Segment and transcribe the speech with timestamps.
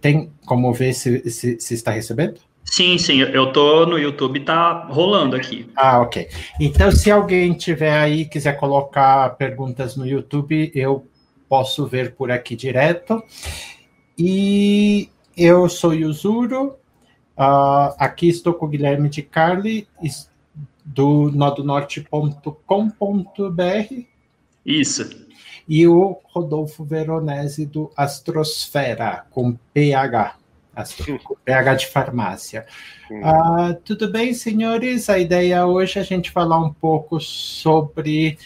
[0.00, 2.40] tem como ver se, se, se está recebendo?
[2.64, 5.70] Sim, sim, eu tô no YouTube, tá rolando aqui.
[5.74, 6.28] Ah, ok.
[6.60, 11.06] Então, se alguém tiver aí quiser colocar perguntas no YouTube, eu
[11.48, 13.22] posso ver por aqui direto.
[14.18, 16.76] E eu sou Yuzuro,
[17.38, 19.88] uh, aqui estou com o Guilherme de Carli,
[20.84, 24.04] do nodonorte.com.br.
[24.66, 25.27] Isso.
[25.68, 30.36] E o Rodolfo Veronese, do Astrosfera, com PH.
[31.44, 32.66] PH de farmácia.
[33.10, 35.10] Uh, tudo bem, senhores?
[35.10, 38.38] A ideia hoje é a gente falar um pouco sobre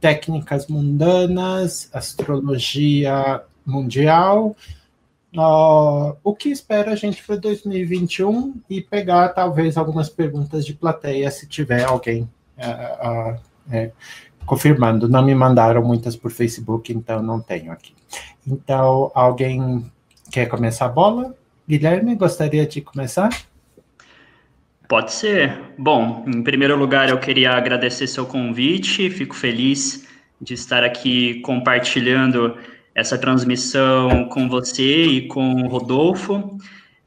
[0.00, 4.56] técnicas mundanas, astrologia mundial,
[5.36, 11.30] uh, o que espera a gente para 2021 e pegar talvez algumas perguntas de plateia,
[11.30, 12.28] se tiver alguém
[12.58, 13.92] uh, uh,
[14.50, 15.08] confirmando.
[15.08, 17.94] Não me mandaram muitas por Facebook, então não tenho aqui.
[18.44, 19.88] Então, alguém
[20.28, 21.36] quer começar a bola?
[21.68, 23.30] Guilherme, gostaria de começar?
[24.88, 25.56] Pode ser.
[25.78, 30.04] Bom, em primeiro lugar, eu queria agradecer seu convite, fico feliz
[30.40, 32.56] de estar aqui compartilhando
[32.92, 36.58] essa transmissão com você e com o Rodolfo.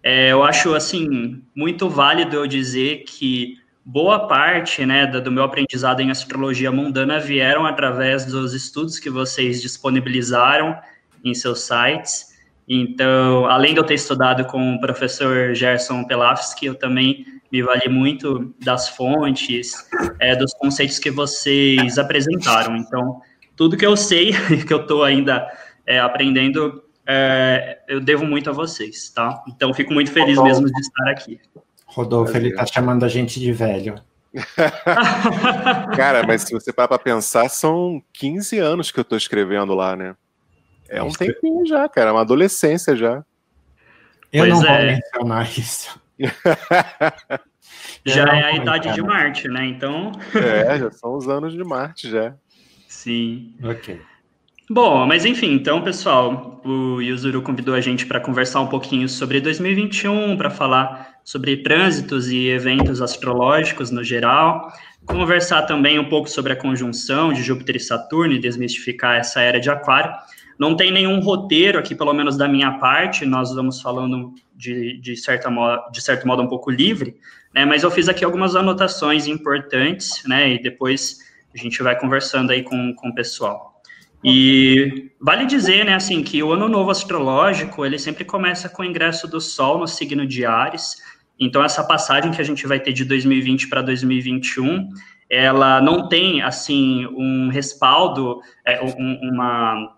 [0.01, 6.01] É, eu acho, assim, muito válido eu dizer que boa parte, né, do meu aprendizado
[6.01, 10.77] em astrologia mundana vieram através dos estudos que vocês disponibilizaram
[11.23, 12.33] em seus sites.
[12.67, 17.89] Então, além de eu ter estudado com o professor Gerson Pelafsky, eu também me vali
[17.89, 19.73] muito das fontes,
[20.19, 22.75] é, dos conceitos que vocês apresentaram.
[22.77, 23.21] Então,
[23.55, 24.31] tudo que eu sei,
[24.65, 25.45] que eu estou ainda
[25.85, 29.43] é, aprendendo, é, eu devo muito a vocês, tá?
[29.47, 30.61] Então, fico muito feliz Rodolfo.
[30.61, 31.39] mesmo de estar aqui.
[31.93, 33.95] Rodolfo, ele está chamando a gente de velho.
[35.95, 39.95] Cara, mas se você parar para pensar, são 15 anos que eu estou escrevendo lá,
[39.95, 40.15] né?
[40.89, 43.23] É um tempinho já, cara, é uma adolescência já.
[44.31, 44.77] Eu pois não é.
[44.77, 46.01] vou mencionar isso.
[48.05, 49.65] já é a idade de Marte, né?
[49.65, 50.11] Então.
[50.35, 52.33] é, já são os anos de Marte já.
[52.87, 53.53] Sim.
[53.63, 54.01] Ok.
[54.69, 59.41] Bom, mas enfim, então, pessoal, o Yuzuru convidou a gente para conversar um pouquinho sobre
[59.41, 64.71] 2021, para falar sobre trânsitos e eventos astrológicos no geral,
[65.05, 69.59] conversar também um pouco sobre a conjunção de Júpiter e Saturno e desmistificar essa era
[69.59, 70.13] de Aquário.
[70.59, 75.15] Não tem nenhum roteiro aqui, pelo menos da minha parte, nós vamos falando de, de,
[75.17, 77.15] certa modo, de certo modo um pouco livre,
[77.53, 81.19] né, mas eu fiz aqui algumas anotações importantes, né, e depois
[81.53, 83.73] a gente vai conversando aí com, com o pessoal.
[84.23, 88.85] E vale dizer, né, assim, que o ano novo astrológico, ele sempre começa com o
[88.85, 90.95] ingresso do Sol no signo de Ares,
[91.39, 94.89] então essa passagem que a gente vai ter de 2020 para 2021,
[95.29, 99.95] ela não tem, assim, um respaldo, é, um, uma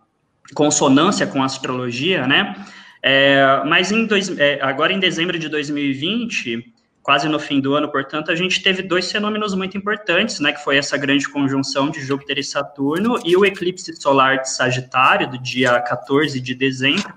[0.53, 2.55] consonância com a astrologia, né?
[3.01, 7.91] É, mas em dois, é, agora em dezembro de 2020, quase no fim do ano,
[7.91, 10.51] portanto, a gente teve dois fenômenos muito importantes, né?
[10.51, 15.29] Que foi essa grande conjunção de Júpiter e Saturno e o eclipse solar de Sagitário
[15.29, 17.13] do dia 14 de dezembro.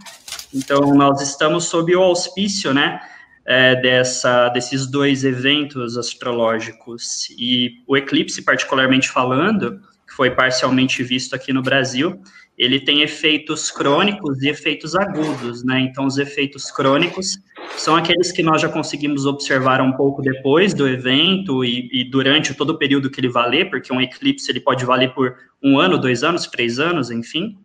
[0.53, 3.01] Então, nós estamos sob o auspício, né?
[3.51, 7.31] É, dessa, desses dois eventos astrológicos.
[7.31, 12.21] E o eclipse, particularmente falando, que foi parcialmente visto aqui no Brasil,
[12.59, 15.81] ele tem efeitos crônicos e efeitos agudos, né?
[15.81, 17.39] Então, os efeitos crônicos
[17.77, 22.53] são aqueles que nós já conseguimos observar um pouco depois do evento e, e, durante
[22.53, 25.97] todo o período que ele valer, porque um eclipse ele pode valer por um ano,
[25.97, 27.57] dois anos, três anos, enfim.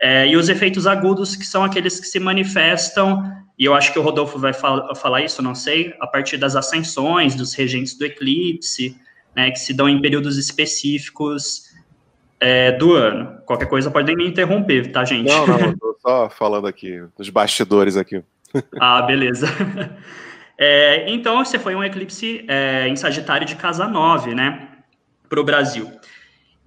[0.00, 3.22] É, e os efeitos agudos, que são aqueles que se manifestam,
[3.58, 6.54] e eu acho que o Rodolfo vai fal falar isso, não sei, a partir das
[6.54, 8.96] ascensões, dos regentes do eclipse,
[9.34, 11.64] né, que se dão em períodos específicos
[12.38, 13.40] é, do ano.
[13.44, 15.26] Qualquer coisa podem me interromper, tá, gente?
[15.28, 18.22] Não, não, tô só falando aqui, dos bastidores aqui.
[18.80, 19.46] ah, beleza.
[20.60, 24.68] É, então, você foi um eclipse é, em Sagitário de casa 9, né,
[25.28, 25.88] para o Brasil.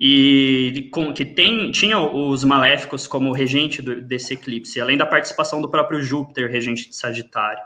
[0.03, 5.69] E que tem, tinha os maléficos como regente do, desse eclipse, além da participação do
[5.69, 7.62] próprio Júpiter, regente de Sagitário.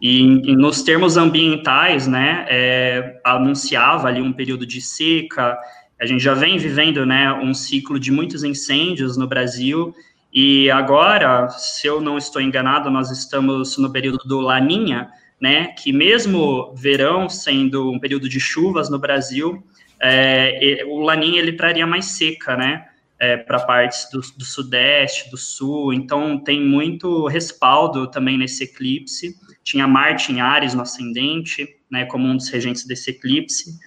[0.00, 5.58] E, e nos termos ambientais, né, é, anunciava ali um período de seca,
[6.00, 9.92] a gente já vem vivendo né, um ciclo de muitos incêndios no Brasil,
[10.32, 15.92] e agora, se eu não estou enganado, nós estamos no período do Laninha, né, que
[15.92, 19.60] mesmo verão sendo um período de chuvas no Brasil,
[20.02, 22.86] é, o Laninha ele traria mais seca, né,
[23.18, 29.36] é, para partes do, do, sudeste, do sul, então tem muito respaldo também nesse eclipse.
[29.62, 33.78] Tinha Marte em Ares no ascendente, né, como um dos regentes desse eclipse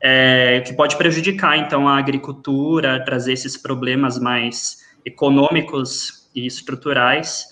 [0.00, 7.46] é, que pode prejudicar, então, a agricultura, trazer esses problemas mais econômicos e estruturais.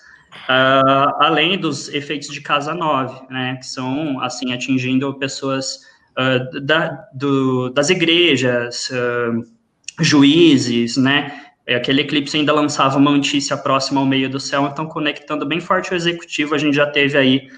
[0.49, 5.81] Uh, além dos efeitos de casa 9, né, que são, assim, atingindo pessoas
[6.19, 9.45] uh, da, do, das igrejas, uh,
[10.01, 15.47] juízes, né, aquele eclipse ainda lançava uma notícia próxima ao meio do céu, então conectando
[15.47, 17.49] bem forte o executivo, a gente já teve aí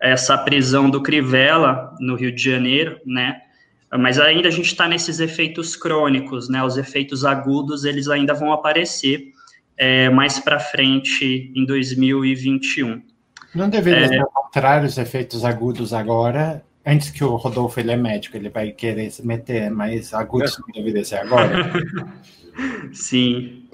[0.00, 3.40] essa prisão do Crivella, no Rio de Janeiro, né,
[3.98, 8.52] mas ainda a gente está nesses efeitos crônicos, né, os efeitos agudos, eles ainda vão
[8.52, 9.32] aparecer,
[9.76, 13.02] é, mais para frente em 2021.
[13.54, 14.84] Não deveria é...
[14.84, 19.26] os efeitos agudos agora, antes que o Rodolfo ele é médico, ele vai querer se
[19.26, 21.70] meter, mas agudos não deveria ser agora.
[22.92, 23.68] Sim.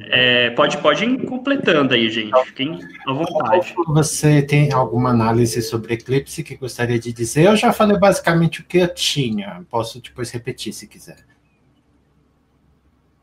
[0.00, 2.32] É, pode, pode ir completando aí, gente.
[2.46, 3.74] Fiquem à vontade.
[3.88, 7.46] Você tem alguma análise sobre eclipse que gostaria de dizer?
[7.46, 9.64] Eu já falei basicamente o que eu tinha.
[9.68, 11.18] Posso depois repetir se quiser.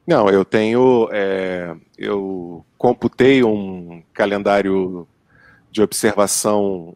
[0.06, 1.08] Não, eu tenho.
[1.12, 5.08] É, eu computei um calendário
[5.72, 6.96] de observação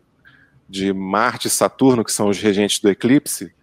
[0.74, 3.54] de Marte e Saturno, que são os regentes do eclipse,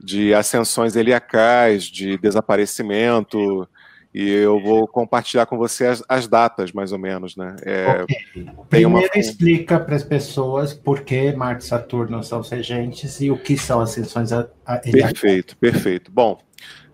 [0.00, 3.68] de ascensões heliacais, de desaparecimento,
[4.14, 7.54] e eu vou compartilhar com você as, as datas, mais ou menos, né?
[7.62, 8.48] É, okay.
[8.70, 9.20] Primeiro uma...
[9.20, 13.58] explica para as pessoas por que Marte e Saturno são os regentes e o que
[13.58, 14.90] são ascensões heliacais.
[14.90, 16.10] Perfeito, perfeito.
[16.10, 16.40] Bom,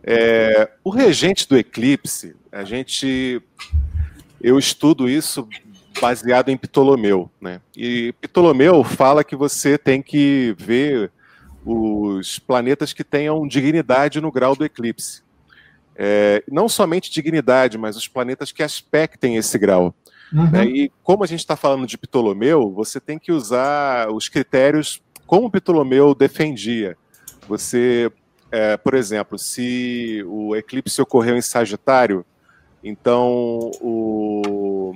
[0.02, 3.40] é, o regente do eclipse, a gente,
[4.40, 5.46] eu estudo isso
[6.00, 7.60] baseado em Ptolomeu, né?
[7.76, 11.10] E Ptolomeu fala que você tem que ver
[11.64, 15.22] os planetas que tenham dignidade no grau do eclipse.
[15.94, 19.94] É, não somente dignidade, mas os planetas que aspectem esse grau.
[20.32, 20.56] Uhum.
[20.56, 25.02] É, e como a gente está falando de Ptolomeu, você tem que usar os critérios
[25.26, 26.96] como Ptolomeu defendia.
[27.46, 28.10] Você
[28.50, 32.24] é, por exemplo, se o eclipse ocorreu em Sagitário,
[32.82, 34.94] então o,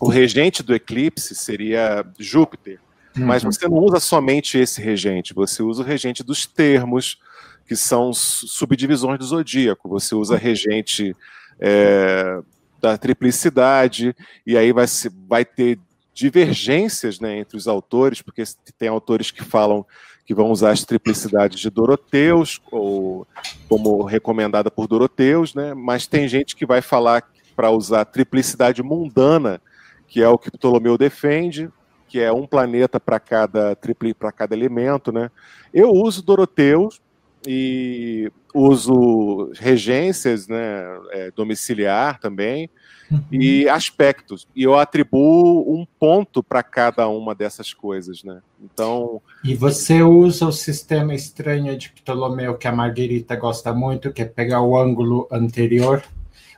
[0.00, 2.78] o regente do eclipse seria Júpiter.
[3.16, 3.26] Uhum.
[3.26, 7.18] Mas você não usa somente esse regente, você usa o regente dos termos,
[7.66, 9.88] que são subdivisões do zodíaco.
[9.88, 11.16] Você usa regente
[11.60, 12.40] é,
[12.80, 14.14] da triplicidade,
[14.46, 15.78] e aí vai, se, vai ter
[16.12, 18.42] divergências né, entre os autores, porque
[18.78, 19.86] tem autores que falam
[20.26, 23.26] que vão usar as triplicidades de Doroteus, ou
[23.68, 25.74] como recomendada por Doroteus, né?
[25.74, 27.22] mas tem gente que vai falar
[27.54, 29.60] para usar a triplicidade mundana,
[30.14, 31.68] que é o que Ptolomeu defende,
[32.06, 33.76] que é um planeta para cada
[34.16, 35.28] para cada elemento, né?
[35.72, 37.02] Eu uso Doroteus
[37.44, 42.70] e uso regências, né, é, domiciliar também,
[43.10, 43.24] uhum.
[43.32, 44.46] e aspectos.
[44.54, 48.40] E eu atribuo um ponto para cada uma dessas coisas, né?
[48.62, 49.20] Então.
[49.42, 54.26] E você usa o sistema estranho de Ptolomeu que a Marguerita gosta muito, que é
[54.26, 56.04] pegar o ângulo anterior.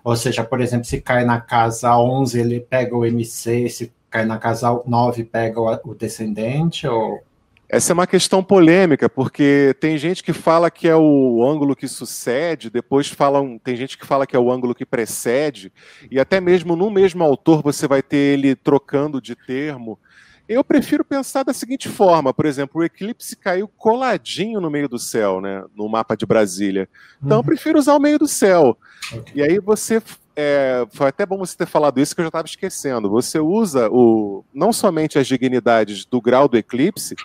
[0.07, 4.25] Ou seja, por exemplo, se cai na casa 11, ele pega o MC, se cai
[4.25, 7.21] na casa 9, pega o descendente, ou
[7.69, 11.89] essa é uma questão polêmica, porque tem gente que fala que é o ângulo que
[11.89, 15.73] sucede, depois falam, tem gente que fala que é o ângulo que precede,
[16.09, 19.99] e até mesmo no mesmo autor você vai ter ele trocando de termo.
[20.49, 24.99] Eu prefiro pensar da seguinte forma, por exemplo, o eclipse caiu coladinho no meio do
[24.99, 26.89] céu, né, no mapa de Brasília.
[27.19, 27.43] Então uhum.
[27.43, 28.79] eu prefiro usar o meio do céu.
[29.13, 29.33] Okay.
[29.35, 30.01] E aí você
[30.37, 33.09] é, foi até bom você ter falado isso que eu já estava esquecendo.
[33.09, 37.17] Você usa o não somente as dignidades do grau do eclipse,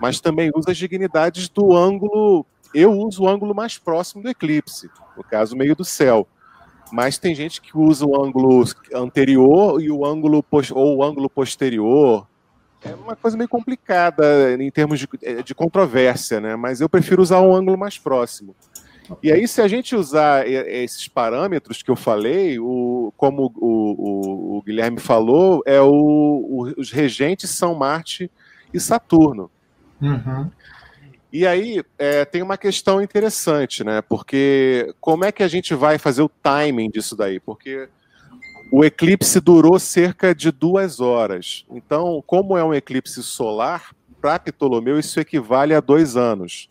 [0.00, 2.44] mas também usa as dignidades do ângulo.
[2.74, 6.28] Eu uso o ângulo mais próximo do eclipse, no caso, meio do céu.
[6.92, 8.62] Mas tem gente que usa o ângulo
[8.94, 12.26] anterior e o ângulo ou o ângulo posterior.
[12.84, 16.56] É uma coisa meio complicada em termos de, é, de controvérsia, né?
[16.56, 18.54] Mas eu prefiro usar um ângulo mais próximo.
[19.22, 24.58] E aí, se a gente usar esses parâmetros que eu falei, o, como o, o,
[24.58, 28.30] o Guilherme falou, é o, os regentes são Marte
[28.72, 29.50] e Saturno.
[30.00, 30.50] Uhum.
[31.32, 34.02] E aí é, tem uma questão interessante, né?
[34.02, 37.38] Porque como é que a gente vai fazer o timing disso daí?
[37.38, 37.88] Porque
[38.70, 41.64] o eclipse durou cerca de duas horas.
[41.70, 46.68] Então, como é um eclipse solar, para Ptolomeu isso equivale a dois anos.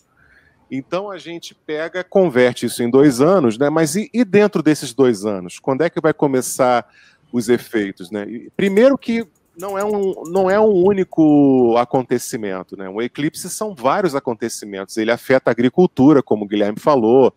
[0.69, 3.69] Então a gente pega, converte isso em dois anos, né?
[3.69, 5.59] Mas e, e dentro desses dois anos?
[5.59, 6.85] Quando é que vai começar
[7.31, 8.25] os efeitos, né?
[8.55, 9.25] Primeiro que
[9.57, 12.87] não é um, não é um único acontecimento, né?
[12.89, 14.97] O eclipse são vários acontecimentos.
[14.97, 17.33] Ele afeta a agricultura, como o Guilherme falou,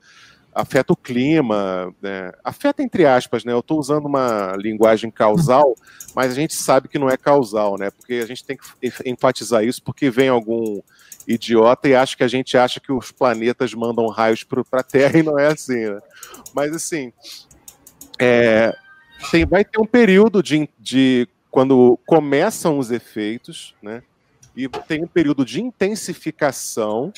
[0.54, 2.33] afeta o clima, né?
[2.42, 3.52] afeta entre aspas, né?
[3.52, 5.75] Eu estou usando uma linguagem causal,
[6.14, 7.90] mas a gente sabe que não é causal, né?
[7.90, 10.80] Porque a gente tem que enfatizar isso, porque vem algum
[11.26, 15.19] idiota e acha que a gente acha que os planetas mandam raios para a Terra
[15.21, 16.00] e não é assim, né?
[16.54, 17.12] Mas assim,
[18.19, 18.75] é,
[19.30, 24.02] tem, vai ter um período de, de quando começam os efeitos, né?
[24.57, 27.12] E tem um período de intensificação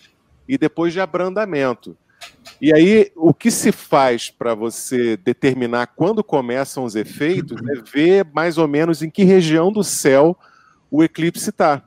[0.47, 1.97] e depois de abrandamento.
[2.61, 8.25] E aí, o que se faz para você determinar quando começam os efeitos é ver
[8.33, 10.39] mais ou menos em que região do céu
[10.89, 11.83] o eclipse está.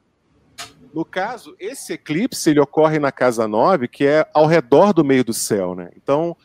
[0.94, 5.24] No caso, esse eclipse ele ocorre na casa 9, que é ao redor do meio
[5.24, 5.76] do céu.
[5.76, 5.92] Né?
[5.96, 6.36] Então,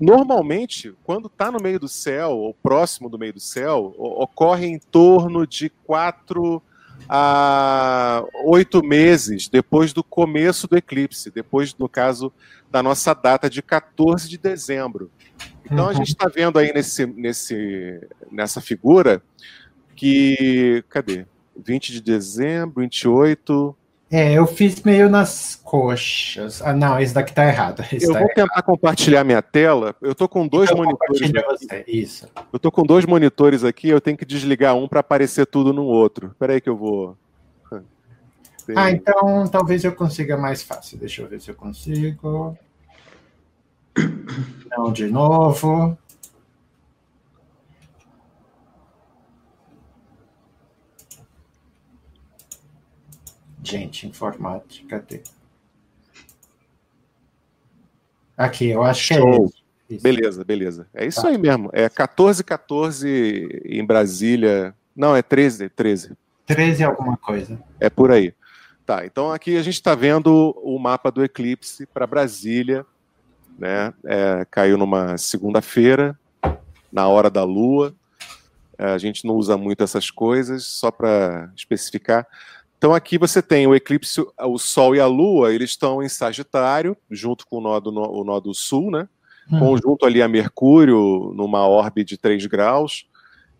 [0.00, 4.78] normalmente, quando está no meio do céu, ou próximo do meio do céu, ocorre em
[4.78, 6.62] torno de quatro
[7.08, 12.32] a oito meses depois do começo do eclipse, depois, no caso,
[12.70, 15.10] da nossa data de 14 de dezembro.
[15.64, 15.94] Então, a uhum.
[15.94, 19.22] gente está vendo aí nesse, nesse, nessa figura
[19.94, 20.84] que.
[20.88, 21.26] Cadê?
[21.56, 23.76] 20 de dezembro, 28.
[24.16, 26.62] É, eu fiz meio nas coxas.
[26.62, 27.82] Ah, não, esse daqui tá errado.
[27.92, 28.46] Esse eu tá vou errado.
[28.46, 29.92] tentar compartilhar minha tela.
[30.00, 31.32] Eu tô com dois então, monitores.
[31.32, 31.84] Você.
[31.88, 32.28] Isso.
[32.52, 35.82] Eu tô com dois monitores aqui, eu tenho que desligar um para aparecer tudo no
[35.82, 36.28] outro.
[36.28, 37.16] Espera aí que eu vou.
[38.64, 38.78] Tem...
[38.78, 40.96] Ah, então talvez eu consiga mais fácil.
[40.96, 42.56] Deixa eu ver se eu consigo.
[44.70, 45.98] Não, de novo.
[53.64, 55.22] Gente, informática, cadê?
[58.36, 59.64] Aqui, eu acho que é isso.
[60.02, 60.86] Beleza, beleza.
[60.92, 61.28] É isso tá.
[61.28, 61.70] aí mesmo.
[61.72, 64.74] É 14, 14 em Brasília.
[64.94, 66.12] Não, é 13, 13.
[66.46, 67.58] 13 alguma coisa.
[67.80, 68.34] É por aí.
[68.84, 72.84] Tá, então aqui a gente está vendo o mapa do eclipse para Brasília,
[73.58, 73.94] né?
[74.04, 76.18] É, caiu numa segunda-feira,
[76.92, 77.94] na hora da lua.
[78.76, 82.26] É, a gente não usa muito essas coisas, só para especificar.
[82.84, 86.94] Então aqui você tem o eclipse, o Sol e a Lua, eles estão em Sagitário,
[87.10, 89.08] junto com o nó do, o nó do Sul, né?
[89.50, 89.58] Hum.
[89.58, 93.08] Conjunto ali a Mercúrio, numa órbita de 3 graus.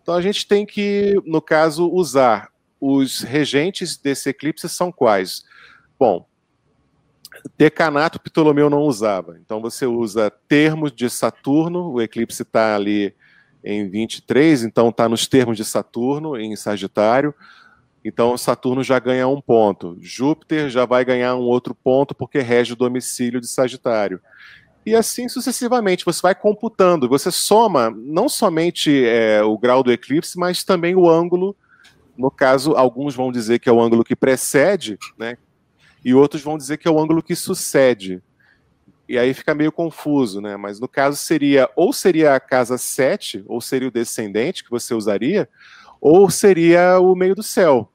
[0.02, 5.42] Então a gente tem que, no caso, usar os regentes desse eclipse são quais?
[5.98, 6.26] Bom,
[7.56, 9.38] decanato Ptolomeu não usava.
[9.40, 13.14] Então você usa termos de Saturno, o eclipse está ali
[13.64, 17.34] em 23, então está nos termos de Saturno, em Sagitário.
[18.04, 19.96] Então Saturno já ganha um ponto.
[19.98, 24.20] Júpiter já vai ganhar um outro ponto porque rege o domicílio de Sagitário.
[24.86, 30.38] E assim sucessivamente, você vai computando, você soma não somente é, o grau do eclipse,
[30.38, 31.56] mas também o ângulo.
[32.16, 35.38] No caso, alguns vão dizer que é o ângulo que precede, né?
[36.04, 38.22] E outros vão dizer que é o ângulo que sucede.
[39.08, 40.56] E aí fica meio confuso, né?
[40.56, 44.92] Mas no caso seria ou seria a casa 7, ou seria o descendente que você
[44.92, 45.48] usaria,
[45.98, 47.90] ou seria o meio do céu.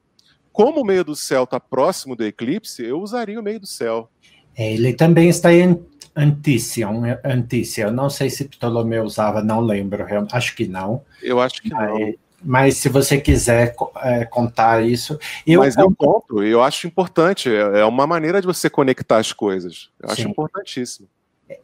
[0.62, 4.10] Como o meio do céu está próximo do eclipse, eu usaria o meio do céu.
[4.56, 5.82] Ele também está em
[6.14, 6.86] Antícia,
[7.24, 7.84] Antícia.
[7.84, 10.04] Eu não sei se Ptolomeu usava, não lembro.
[10.30, 11.02] Acho que não.
[11.22, 12.14] Eu acho que mas, não.
[12.42, 15.18] Mas se você quiser é, contar isso.
[15.46, 17.48] Eu mas eu conto, eu acho importante.
[17.48, 19.88] É, é uma maneira de você conectar as coisas.
[19.98, 20.12] Eu Sim.
[20.12, 21.08] acho importantíssimo.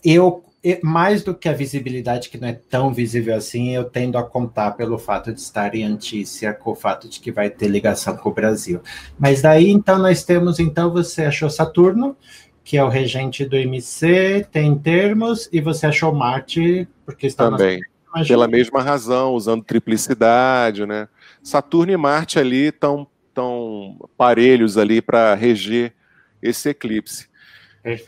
[0.02, 0.42] Eu,
[0.82, 4.72] mais do que a visibilidade, que não é tão visível assim, eu tendo a contar
[4.72, 8.30] pelo fato de estar em Antícia, com o fato de que vai ter ligação com
[8.30, 8.80] o Brasil.
[9.18, 12.16] Mas daí, então, nós temos, então, você achou Saturno,
[12.64, 17.80] que é o regente do MC, tem termos, e você achou Marte, porque está Também.
[18.26, 21.06] Pela mesma razão, usando triplicidade, né?
[21.42, 25.92] Saturno e Marte ali estão tão parelhos ali para reger
[26.42, 27.28] esse eclipse.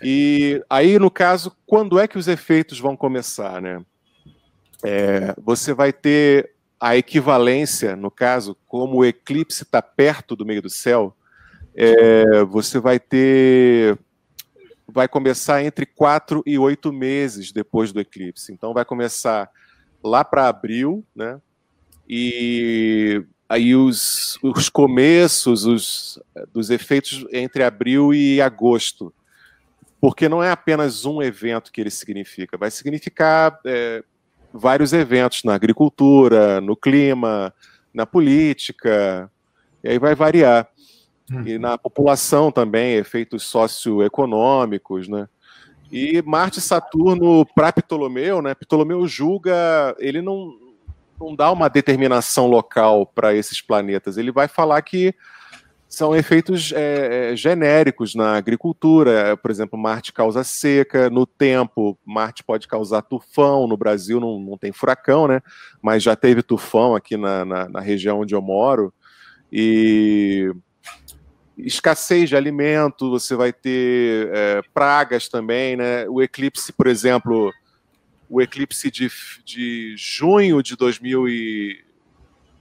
[0.03, 3.81] E aí, no caso, quando é que os efeitos vão começar, né?
[4.83, 10.63] É, você vai ter a equivalência, no caso, como o eclipse está perto do meio
[10.63, 11.17] do céu,
[11.75, 13.97] é, você vai ter.
[14.87, 18.53] Vai começar entre quatro e oito meses depois do eclipse.
[18.53, 19.49] Então, vai começar
[20.03, 21.41] lá para abril, né?
[22.09, 26.19] E aí os, os começos os,
[26.53, 29.13] dos efeitos entre abril e agosto
[30.01, 34.03] porque não é apenas um evento que ele significa, vai significar é,
[34.53, 37.53] vários eventos na agricultura, no clima,
[37.93, 39.31] na política,
[39.83, 40.69] e aí vai variar.
[41.31, 41.47] Uhum.
[41.47, 45.29] E na população também, efeitos socioeconômicos, né?
[45.91, 48.55] E Marte e Saturno, para Ptolomeu, né?
[48.55, 50.55] Ptolomeu julga, ele não,
[51.21, 55.15] não dá uma determinação local para esses planetas, ele vai falar que
[55.89, 59.37] são efeitos é, é, genéricos na agricultura.
[59.39, 63.67] Por exemplo, Marte causa seca, no tempo, Marte pode causar tufão.
[63.67, 65.41] No Brasil não, não tem furacão, né?
[65.81, 68.93] Mas já teve tufão aqui na, na, na região onde eu moro.
[69.51, 70.53] E
[71.57, 76.07] escassez de alimento, você vai ter é, pragas também, né?
[76.07, 77.51] O eclipse, por exemplo,
[78.29, 79.11] o eclipse de,
[79.43, 81.88] de junho de 2000 e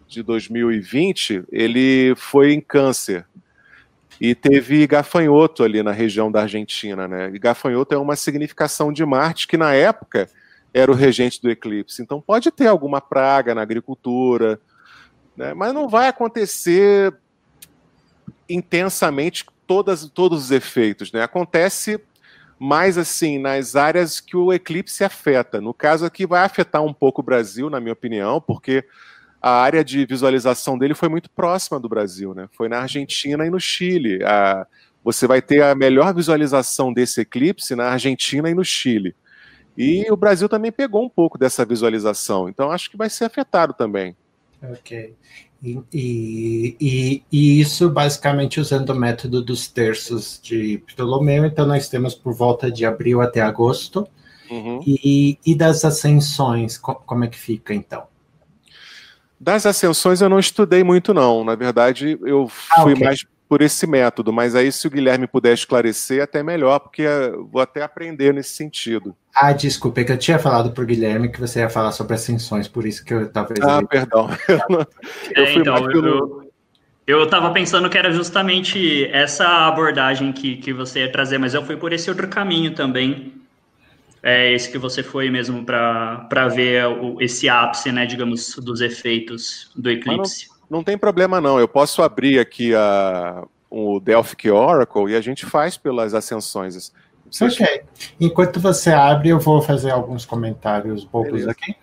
[0.08, 3.26] de 2020, ele foi em câncer.
[4.20, 7.30] E teve gafanhoto ali na região da Argentina, né?
[7.34, 10.28] E gafanhoto é uma significação de Marte que na época
[10.74, 12.02] era o regente do eclipse.
[12.02, 14.60] Então pode ter alguma praga na agricultura,
[15.36, 15.54] né?
[15.54, 17.14] mas não vai acontecer
[18.50, 21.12] intensamente todas, todos os efeitos.
[21.12, 21.22] Né?
[21.22, 22.02] Acontece
[22.60, 25.62] mais assim nas áreas que o eclipse afeta.
[25.62, 28.84] No caso aqui, vai afetar um pouco o Brasil, na minha opinião, porque
[29.42, 32.48] a área de visualização dele foi muito próxima do Brasil, né?
[32.54, 34.24] Foi na Argentina e no Chile.
[34.24, 34.66] A,
[35.04, 39.16] você vai ter a melhor visualização desse eclipse na Argentina e no Chile.
[39.78, 43.74] E o Brasil também pegou um pouco dessa visualização, então acho que vai ser afetado
[43.74, 44.18] também.
[44.62, 45.16] Ok.
[45.64, 52.14] E, e, e, isso basicamente usando o método dos terços de Ptolomeu, então nós temos
[52.14, 54.08] por volta de abril até agosto.
[54.50, 54.82] Uhum.
[54.86, 58.08] E, e das ascensões, como é que fica então?
[59.40, 61.44] Das ascensões eu não estudei muito, não.
[61.44, 63.06] Na verdade, eu ah, fui okay.
[63.06, 67.06] mais por esse método, mas aí se o Guilherme puder esclarecer, até melhor, porque
[67.50, 69.16] vou até aprender nesse sentido.
[69.34, 72.16] Ah, desculpa, é que eu tinha falado para o Guilherme que você ia falar sobre
[72.16, 73.60] ascensões, por isso que eu talvez...
[73.62, 74.30] Ah, perdão.
[75.34, 76.52] eu é, então, pelo...
[77.06, 81.66] eu, estava pensando que era justamente essa abordagem que, que você ia trazer, mas eu
[81.66, 83.34] fui por esse outro caminho também,
[84.28, 89.72] é esse que você foi mesmo para ver o, esse ápice, né, digamos, dos efeitos
[89.74, 90.50] do eclipse.
[90.70, 95.22] Não, não, tem problema não, eu posso abrir aqui a, o Delphic Oracle e a
[95.22, 96.92] gente faz pelas ascensões.
[97.42, 97.84] Ok.
[98.20, 101.52] Enquanto você abre, eu vou fazer alguns comentários bobos Beleza.
[101.52, 101.76] aqui.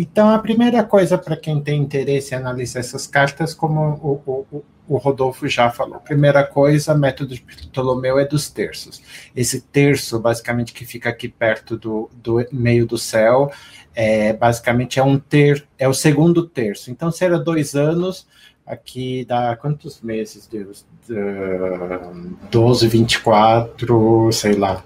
[0.00, 4.64] Então, a primeira coisa para quem tem interesse em analisar essas cartas, como o, o,
[4.88, 6.00] o Rodolfo já falou.
[6.00, 9.02] Primeira coisa, método de Ptolomeu é dos terços.
[9.36, 13.52] Esse terço, basicamente, que fica aqui perto do, do meio do céu,
[13.94, 16.90] é, basicamente é um ter, é o segundo terço.
[16.90, 18.26] Então, se era dois anos,
[18.64, 20.86] aqui dá quantos meses, Deus?
[21.10, 24.82] Uh, 12, 24, sei lá,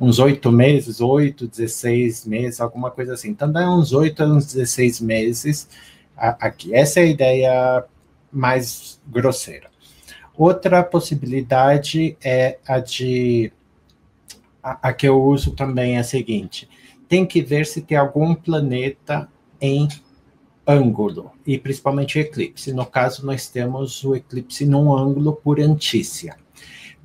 [0.00, 3.28] uns oito meses, oito, 16 meses, alguma coisa assim.
[3.28, 5.68] Então dá uns oito a uns 16 meses
[6.16, 6.74] aqui.
[6.74, 7.84] Essa é a ideia
[8.32, 9.68] mais grosseira.
[10.36, 13.52] Outra possibilidade é a de.
[14.62, 16.68] A, a que eu uso também é a seguinte:
[17.06, 19.28] tem que ver se tem algum planeta
[19.60, 19.86] em
[20.66, 22.72] ângulo, e principalmente o eclipse.
[22.72, 26.36] No caso, nós temos o eclipse num ângulo por Antícia.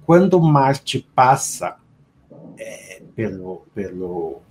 [0.06, 1.76] Quando Marte passa
[3.16, 4.42] pelo, pelo,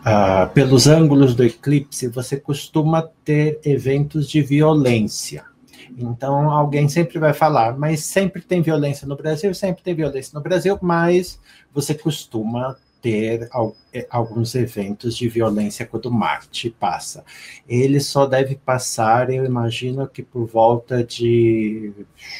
[0.00, 5.44] uh, pelos ângulos do eclipse, você costuma ter eventos de violência.
[5.96, 10.42] Então, alguém sempre vai falar, mas sempre tem violência no Brasil, sempre tem violência no
[10.42, 11.38] Brasil, mas
[11.72, 13.48] você costuma ter
[13.92, 17.24] é, alguns eventos de violência quando Marte passa.
[17.68, 21.92] Ele só deve passar, eu imagino que por volta de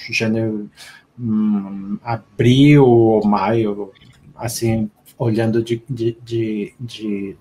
[0.09, 0.71] janeiro,
[1.19, 3.93] hum, abril ou maio,
[4.37, 4.89] assim,
[5.23, 7.37] olhando de, de, de, de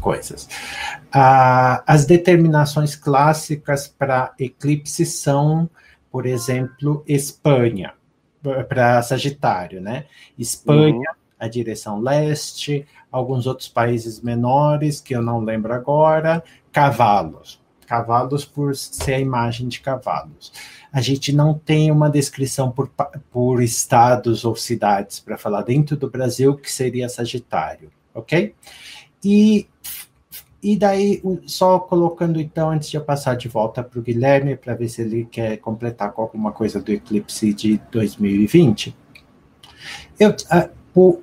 [0.00, 0.48] coisas.
[1.12, 5.68] Ah, as determinações clássicas para eclipse são,
[6.10, 7.92] por exemplo, Espanha,
[8.68, 10.06] para Sagitário, né?
[10.38, 11.36] Espanha, uhum.
[11.38, 17.61] a direção leste, alguns outros países menores, que eu não lembro agora, cavalos.
[17.92, 20.52] Cavalos por ser a imagem de cavalos
[20.92, 22.90] a gente não tem uma descrição por,
[23.30, 28.54] por estados ou cidades para falar dentro do Brasil, que seria Sagitário, ok?
[29.24, 29.66] E,
[30.62, 34.74] e daí, só colocando então, antes de eu passar de volta para o Guilherme, para
[34.74, 38.94] ver se ele quer completar com alguma coisa do eclipse de 2020,
[40.20, 40.36] eu,
[40.94, 41.22] o,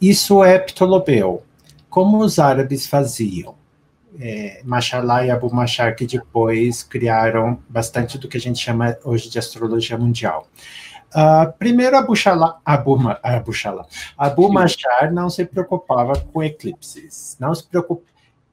[0.00, 1.42] isso é Ptolomeu.
[1.88, 3.59] Como os árabes faziam?
[4.18, 9.28] É, Machalá e Abu Machar, que depois criaram bastante do que a gente chama hoje
[9.28, 10.48] de astrologia mundial.
[11.10, 17.36] Uh, primeiro, Abu, Shala, Abu, Abu, Shala, Abu Machar não se preocupava com eclipses.
[17.40, 18.02] Não se preocupa.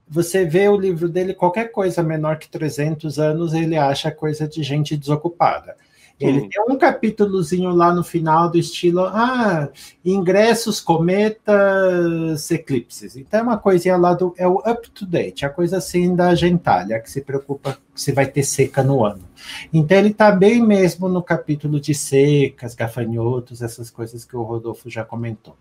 [0.10, 4.64] Você vê o livro dele, qualquer coisa menor que 300 anos, ele acha coisa de
[4.64, 5.76] gente desocupada.
[6.20, 6.50] Ele hum.
[6.50, 9.70] tem um capítulozinho lá no final do estilo, ah,
[10.04, 13.16] ingressos, cometas, eclipses.
[13.16, 16.34] Então é uma coisinha lá do, é o up to date, a coisa assim da
[16.34, 19.24] gentalha, que se preocupa se vai ter seca no ano.
[19.72, 24.90] Então ele está bem mesmo no capítulo de secas, gafanhotos, essas coisas que o Rodolfo
[24.90, 25.56] já comentou.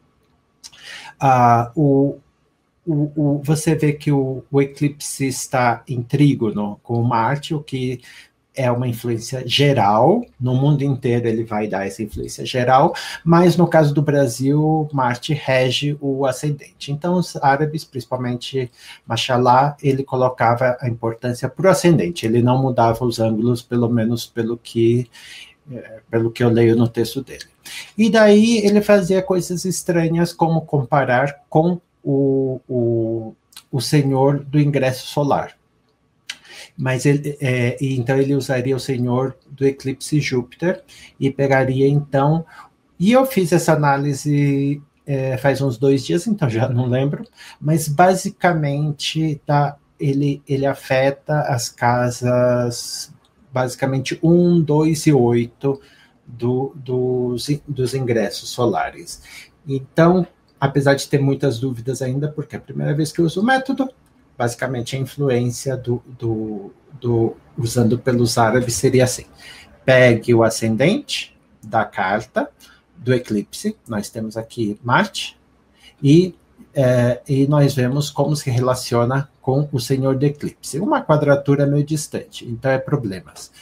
[1.20, 2.18] Ah, o,
[2.86, 8.00] o, o, você vê que o, o eclipse está em trígono com Marte, o que
[8.56, 13.68] é uma influência geral, no mundo inteiro ele vai dar essa influência geral, mas no
[13.68, 16.90] caso do Brasil, Marte rege o ascendente.
[16.90, 18.70] Então, os árabes, principalmente
[19.06, 24.26] Mashallah, ele colocava a importância para o ascendente, ele não mudava os ângulos, pelo menos
[24.26, 25.08] pelo que,
[25.70, 27.44] é, pelo que eu leio no texto dele.
[27.98, 33.34] E daí ele fazia coisas estranhas, como comparar com o, o,
[33.70, 35.54] o senhor do ingresso solar
[36.76, 40.82] mas ele, é, então ele usaria o senhor do eclipse Júpiter
[41.18, 42.44] e pegaria então.
[42.98, 47.24] E eu fiz essa análise é, faz uns dois dias, então já não lembro,
[47.60, 53.14] mas basicamente tá, ele, ele afeta as casas
[53.52, 55.80] basicamente 1, 2 e 8
[56.26, 59.22] do, dos, dos ingressos solares.
[59.66, 60.26] Então,
[60.60, 63.44] apesar de ter muitas dúvidas ainda, porque é a primeira vez que eu uso o
[63.44, 63.88] método,
[64.36, 69.24] basicamente a influência do, do, do, usando pelos árabes seria assim:
[69.84, 72.50] pegue o ascendente da carta
[72.96, 75.38] do eclipse, nós temos aqui Marte,
[76.02, 76.34] e,
[76.74, 80.78] é, e nós vemos como se relaciona com o senhor do eclipse.
[80.80, 83.52] Uma quadratura meio distante, então é problemas.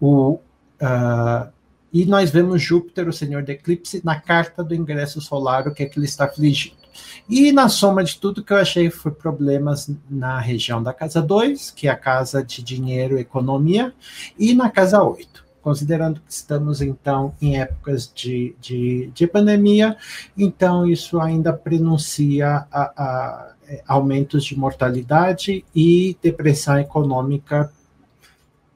[0.00, 0.40] O,
[0.80, 1.52] uh,
[1.92, 5.82] e nós vemos Júpiter, o senhor do eclipse, na carta do ingresso solar, o que
[5.82, 6.85] é que ele está afligindo.
[7.28, 11.70] E na soma de tudo que eu achei foi problemas na região da casa 2,
[11.70, 13.92] que é a casa de dinheiro e economia,
[14.38, 15.44] e na casa 8.
[15.60, 19.96] Considerando que estamos, então, em épocas de, de, de pandemia,
[20.38, 23.52] então isso ainda prenuncia a, a
[23.86, 27.72] aumentos de mortalidade e depressão econômica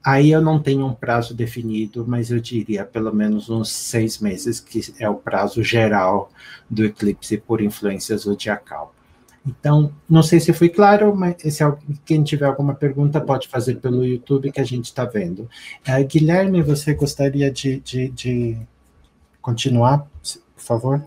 [0.03, 4.59] Aí eu não tenho um prazo definido, mas eu diria pelo menos uns seis meses,
[4.59, 6.31] que é o prazo geral
[6.69, 8.93] do eclipse por influência zodiacal.
[9.45, 11.63] Então, não sei se fui claro, mas se
[12.05, 15.49] quem tiver alguma pergunta pode fazer pelo YouTube que a gente está vendo.
[15.87, 18.57] Uh, Guilherme, você gostaria de, de, de
[19.41, 20.07] continuar,
[20.55, 21.05] por favor?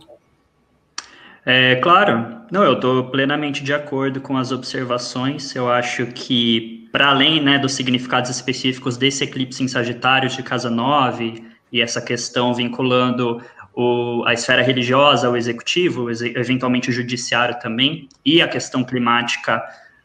[1.46, 5.54] É, claro, não, eu estou plenamente de acordo com as observações.
[5.54, 10.70] Eu acho que, para além né, dos significados específicos desse eclipse em Sagitário de casa
[10.70, 13.42] 9 e essa questão vinculando
[13.74, 19.62] o, a esfera religiosa, o executivo, eventualmente o judiciário também, e a questão climática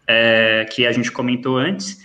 [0.08, 2.02] é, que a gente comentou antes,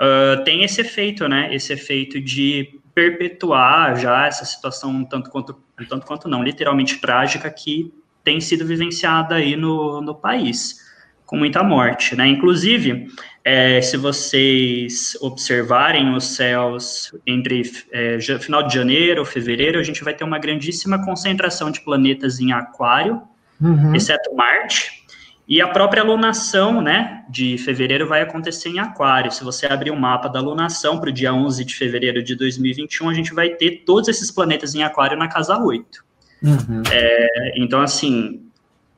[0.00, 1.54] uh, tem esse efeito, né?
[1.54, 5.56] Esse efeito de perpetuar já essa situação tanto quanto,
[5.88, 7.92] tanto quanto não, literalmente trágica que
[8.24, 10.80] tem sido vivenciada aí no, no país,
[11.26, 12.26] com muita morte, né?
[12.26, 13.08] Inclusive,
[13.44, 20.14] é, se vocês observarem os céus entre é, final de janeiro, fevereiro, a gente vai
[20.14, 23.20] ter uma grandíssima concentração de planetas em aquário,
[23.60, 23.94] uhum.
[23.94, 25.04] exceto Marte,
[25.46, 29.30] e a própria lunação, né, de fevereiro vai acontecer em aquário.
[29.30, 32.34] Se você abrir o um mapa da lunação para o dia 11 de fevereiro de
[32.34, 36.02] 2021, a gente vai ter todos esses planetas em aquário na casa 8.
[36.44, 36.82] Uhum.
[36.92, 38.46] É, então, assim,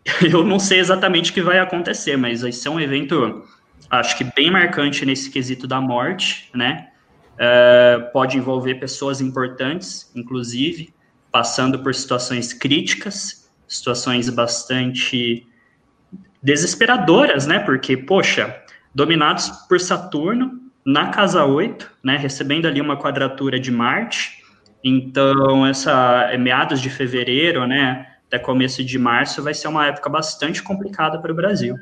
[0.30, 3.44] eu não sei exatamente o que vai acontecer, mas vai ser um evento,
[3.88, 6.88] acho que bem marcante nesse quesito da morte, né?
[7.38, 10.92] É, pode envolver pessoas importantes, inclusive,
[11.30, 15.46] passando por situações críticas, situações bastante
[16.42, 17.58] desesperadoras, né?
[17.58, 18.56] Porque, poxa,
[18.94, 22.16] dominados por Saturno na casa 8, né?
[22.16, 24.42] Recebendo ali uma quadratura de Marte,
[24.88, 30.08] então, essa é meados de fevereiro, né, até começo de março, vai ser uma época
[30.08, 31.76] bastante complicada para o Brasil.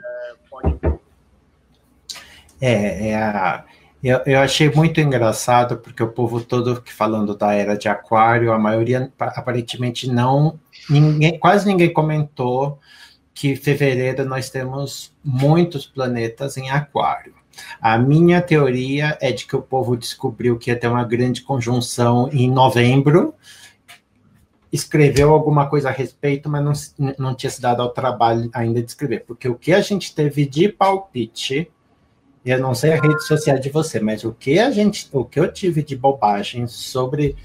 [2.58, 3.64] É, é a,
[4.02, 8.58] eu, eu, achei muito engraçado, porque o povo todo falando da era de aquário, a
[8.58, 12.78] maioria aparentemente não, ninguém, quase ninguém comentou
[13.34, 17.34] que fevereiro nós temos muitos planetas em aquário.
[17.80, 22.28] A minha teoria é de que o povo descobriu que ia ter uma grande conjunção
[22.32, 23.34] em novembro,
[24.72, 28.88] escreveu alguma coisa a respeito, mas não, não tinha se dado ao trabalho ainda de
[28.88, 31.70] escrever, porque o que a gente teve de palpite,
[32.44, 35.38] eu não sei a rede social de você, mas o que a gente, o que
[35.38, 37.36] eu tive de bobagem sobre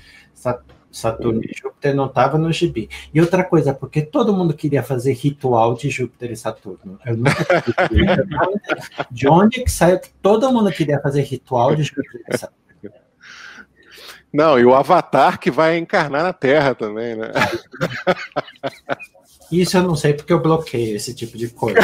[0.91, 2.89] Saturno e Júpiter não estava no gibi.
[3.13, 6.99] E outra coisa, porque todo mundo queria fazer ritual de Júpiter e Saturno.
[7.05, 7.45] Eu nunca
[9.11, 12.59] De onde que saiu que todo mundo queria fazer ritual de Júpiter e Saturno?
[14.31, 17.31] Não, e o Avatar que vai encarnar na Terra também, né?
[19.51, 21.79] Isso eu não sei porque eu bloqueio esse tipo de coisa.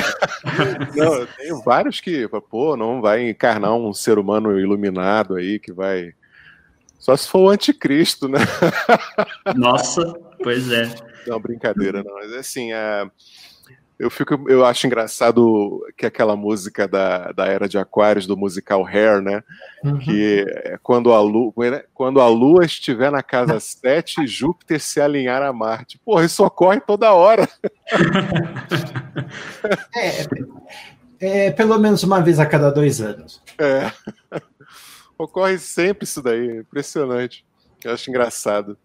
[0.96, 5.74] Não, eu tenho vários que, pô, não vai encarnar um ser humano iluminado aí que
[5.74, 6.13] vai
[7.06, 8.39] só se for o anticristo, né?
[9.56, 10.89] Nossa, pois é.
[11.28, 12.15] Não, brincadeira, não.
[12.15, 13.08] Mas assim, é...
[14.00, 18.84] Eu, fico, eu acho engraçado que aquela música da, da Era de Aquários, do musical
[18.84, 19.44] Hair, né?
[19.84, 20.00] Uhum.
[20.00, 25.00] Que é quando a, lua, é, quando a Lua estiver na casa 7, Júpiter se
[25.00, 26.00] alinhar a Marte.
[26.04, 27.48] Porra, isso ocorre toda hora.
[29.96, 30.26] é,
[31.20, 33.44] é, pelo menos uma vez a cada dois anos.
[33.60, 33.91] É.
[35.17, 37.45] Ocorre sempre isso daí, impressionante.
[37.84, 38.78] Eu acho engraçado.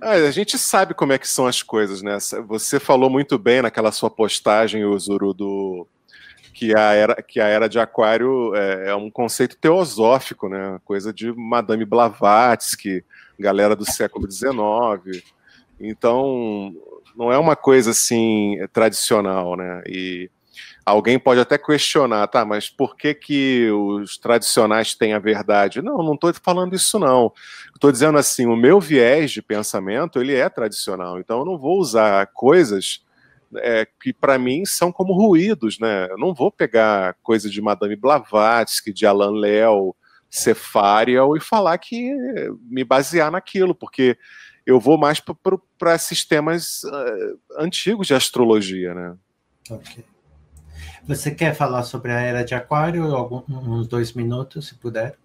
[0.00, 2.18] Ah, a gente sabe como é que são as coisas, né?
[2.48, 5.86] Você falou muito bem naquela sua postagem, Zuru, do
[6.52, 10.80] que a era, que a era de Aquário é, é um conceito teosófico, né?
[10.84, 13.04] Coisa de Madame Blavatsky,
[13.38, 15.22] galera do século XIX.
[15.80, 16.74] Então,
[17.16, 19.82] não é uma coisa assim tradicional, né?
[19.86, 20.30] E
[20.84, 25.80] Alguém pode até questionar, tá, mas por que, que os tradicionais têm a verdade?
[25.80, 27.32] Não, não estou falando isso não.
[27.72, 31.78] Estou dizendo assim, o meu viés de pensamento, ele é tradicional, então eu não vou
[31.78, 33.04] usar coisas
[33.56, 36.08] é, que para mim são como ruídos, né?
[36.10, 39.94] Eu não vou pegar coisa de Madame Blavatsky, de Alain Léo,
[40.28, 42.12] Cefariel e falar que
[42.64, 44.16] me basear naquilo, porque
[44.66, 45.22] eu vou mais
[45.78, 49.16] para sistemas uh, antigos de astrologia, né?
[49.70, 50.11] Ok.
[51.06, 53.14] Você quer falar sobre a era de Aquário?
[53.14, 55.16] Algum, uns dois minutos, se puder.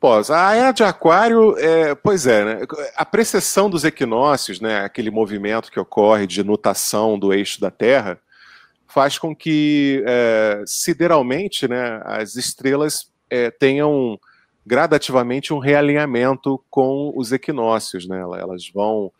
[0.00, 2.66] Pois, a era de Aquário, é, pois é, né?
[2.94, 8.18] a precessão dos equinócios, né, aquele movimento que ocorre de nutação do eixo da Terra,
[8.86, 14.18] faz com que, é, sideralmente, né, as estrelas é, tenham
[14.66, 18.20] gradativamente um realinhamento com os equinócios, né?
[18.20, 19.12] Elas vão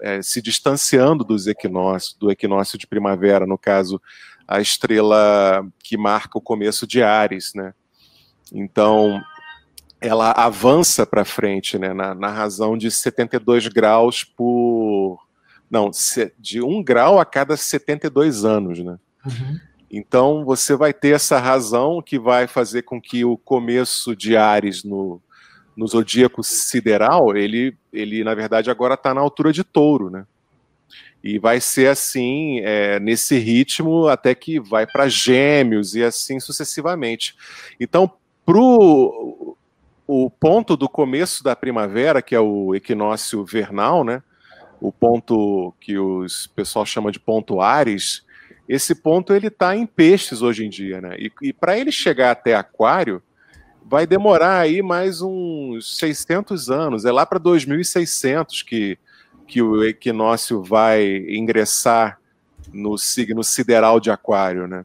[0.00, 4.00] é, se distanciando dos equinócios, do equinócio de primavera, no caso
[4.50, 7.72] a estrela que marca o começo de Ares, né?
[8.52, 9.22] Então,
[10.00, 15.24] ela avança para frente, né, na, na, razão de 72 graus por.
[15.70, 15.88] Não,
[16.36, 18.98] de um grau a cada 72 anos, né?
[19.24, 19.60] Uhum.
[19.88, 24.82] Então, você vai ter essa razão que vai fazer com que o começo de Ares
[24.82, 25.22] no,
[25.76, 30.26] no zodíaco sideral, ele, ele na verdade, agora está na altura de touro, né?
[31.22, 37.34] E vai ser assim, é, nesse ritmo, até que vai para gêmeos e assim sucessivamente.
[37.78, 38.10] Então,
[38.44, 39.56] pro
[40.12, 44.20] o ponto do começo da primavera, que é o equinócio vernal, né?
[44.80, 48.24] O ponto que os pessoal chama de ponto Ares,
[48.68, 51.14] esse ponto ele está em peixes hoje em dia, né?
[51.16, 53.22] E, e para ele chegar até Aquário,
[53.84, 57.04] vai demorar aí mais uns 600 anos.
[57.04, 58.98] É lá para 2600 que
[59.50, 62.20] que o equinócio vai ingressar
[62.72, 64.84] no signo sideral de Aquário, né?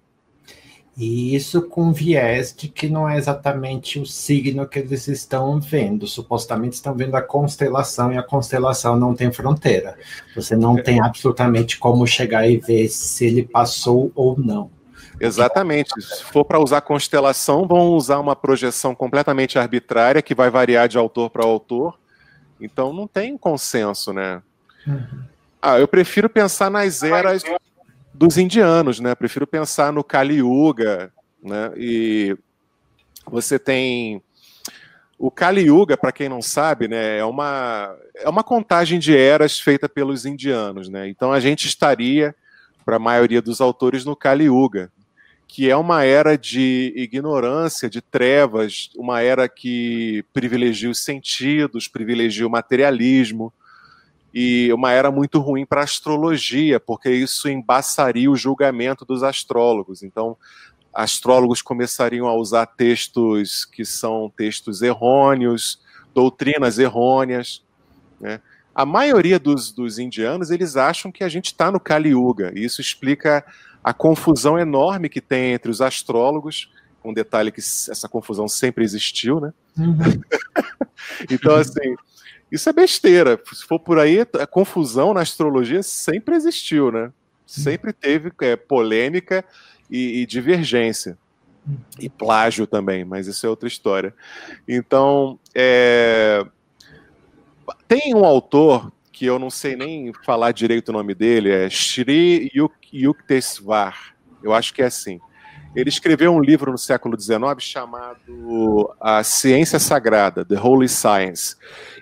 [0.97, 6.07] E isso com viés de que não é exatamente o signo que eles estão vendo.
[6.07, 9.97] Supostamente estão vendo a constelação e a constelação não tem fronteira.
[10.35, 10.81] Você não é.
[10.81, 14.71] tem absolutamente como chegar e ver se ele passou ou não.
[15.19, 15.91] Exatamente.
[16.01, 20.97] Se for para usar constelação, vão usar uma projeção completamente arbitrária que vai variar de
[20.97, 21.99] autor para autor.
[22.59, 24.41] Então não tem consenso, né?
[25.61, 27.43] Ah, eu prefiro pensar nas eras
[28.13, 29.15] dos indianos, né?
[29.15, 31.71] Prefiro pensar no Kali Yuga, né?
[31.75, 32.37] E
[33.25, 34.21] você tem
[35.17, 39.59] o Kali Yuga, para quem não sabe, né, é uma é uma contagem de eras
[39.59, 41.07] feita pelos indianos, né?
[41.07, 42.35] Então a gente estaria
[42.85, 44.91] para a maioria dos autores no Kali Yuga,
[45.47, 52.45] que é uma era de ignorância, de trevas, uma era que privilegia os sentidos, privilegia
[52.45, 53.53] o materialismo,
[54.37, 60.03] e uma era muito ruim para a astrologia, porque isso embaçaria o julgamento dos astrólogos.
[60.03, 60.35] Então,
[60.93, 65.79] astrólogos começariam a usar textos que são textos errôneos,
[66.13, 67.63] doutrinas errôneas.
[68.19, 68.41] Né?
[68.75, 72.65] A maioria dos, dos indianos eles acham que a gente está no Kali Yuga, e
[72.65, 73.45] isso explica
[73.81, 76.69] a confusão enorme que tem entre os astrólogos,
[77.05, 79.53] um detalhe que essa confusão sempre existiu, né?
[79.77, 79.95] Uhum.
[81.31, 81.95] então, assim,
[82.55, 83.39] isso é besteira.
[83.53, 87.11] Se for por aí, a confusão na astrologia sempre existiu, né?
[87.45, 89.45] Sempre teve é, polêmica
[89.89, 91.17] e, e divergência.
[91.99, 94.13] E plágio também, mas isso é outra história.
[94.67, 96.45] Então, é...
[97.87, 102.51] tem um autor que eu não sei nem falar direito o nome dele, é Shri
[102.93, 104.15] Yuktesvar.
[104.43, 105.19] Eu acho que é assim.
[105.75, 111.55] Ele escreveu um livro no século XIX chamado A Ciência Sagrada, The Holy Science.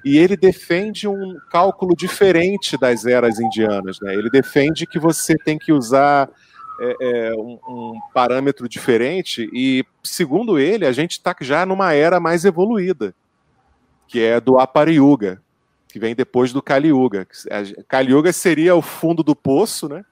[0.06, 4.00] E ele defende um cálculo diferente das eras indianas.
[4.00, 4.14] Né?
[4.14, 6.30] Ele defende que você tem que usar
[6.80, 12.20] é, é, um, um, parâmetro diferente, e, segundo ele, a gente está já numa era
[12.20, 13.14] mais evoluída,
[14.08, 15.42] que é do Apariyuga,
[15.88, 17.28] que vem depois do Kali Yuga.
[17.88, 20.04] Kali Yuga seria o fundo do poço, né?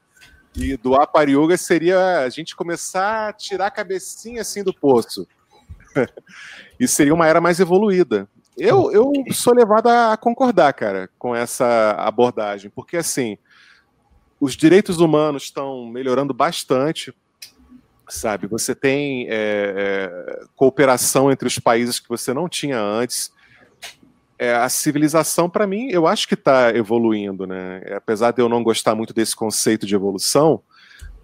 [0.55, 5.27] E do Apariuga seria a gente começar a tirar a cabecinha assim do poço.
[6.79, 8.27] e seria uma era mais evoluída.
[8.57, 13.37] Eu, eu sou levado a concordar, cara, com essa abordagem, porque assim,
[14.39, 17.13] os direitos humanos estão melhorando bastante,
[18.09, 18.47] sabe?
[18.47, 23.31] Você tem é, é, cooperação entre os países que você não tinha antes.
[24.41, 27.83] É, a civilização, para mim, eu acho que está evoluindo, né?
[27.95, 30.63] Apesar de eu não gostar muito desse conceito de evolução,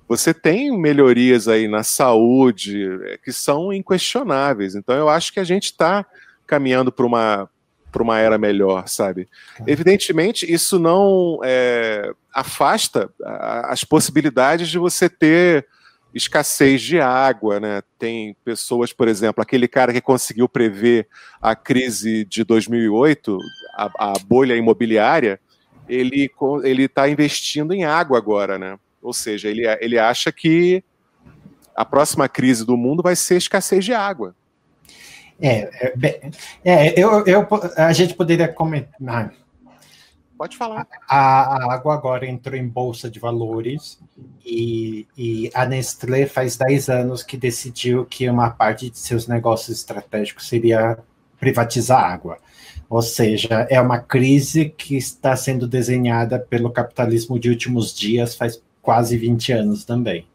[0.08, 4.75] você tem melhorias aí na saúde é, que são inquestionáveis.
[4.75, 6.06] Então, eu acho que a gente está
[6.45, 7.49] caminhando para uma
[7.91, 9.27] para uma era melhor, sabe?
[9.65, 13.10] Evidentemente, isso não é, afasta
[13.63, 15.65] as possibilidades de você ter
[16.17, 17.82] escassez de água, né?
[17.97, 21.08] Tem pessoas, por exemplo, aquele cara que conseguiu prever
[21.41, 23.38] a crise de 2008,
[23.75, 25.39] a, a bolha imobiliária,
[25.88, 26.30] ele
[26.63, 28.77] ele está investindo em água agora, né?
[29.01, 30.84] Ou seja, ele, ele acha que
[31.75, 34.36] a próxima crise do mundo vai ser escassez de água.
[35.39, 35.69] É,
[36.01, 36.32] é,
[36.65, 39.32] é eu, eu, a gente poderia comentar.
[40.38, 40.88] Pode falar.
[41.10, 44.00] A, água agora entrou em bolsa de valores
[44.45, 49.80] e, e, a Nestlé faz 10 anos que decidiu que uma parte de seus negócios
[49.80, 51.00] estratégicos seria
[51.39, 52.38] privatizar a água.
[52.89, 58.62] Ou seja, é uma crise que está sendo desenhada pelo capitalismo de últimos dias, faz
[58.82, 60.26] quase 20 anos também.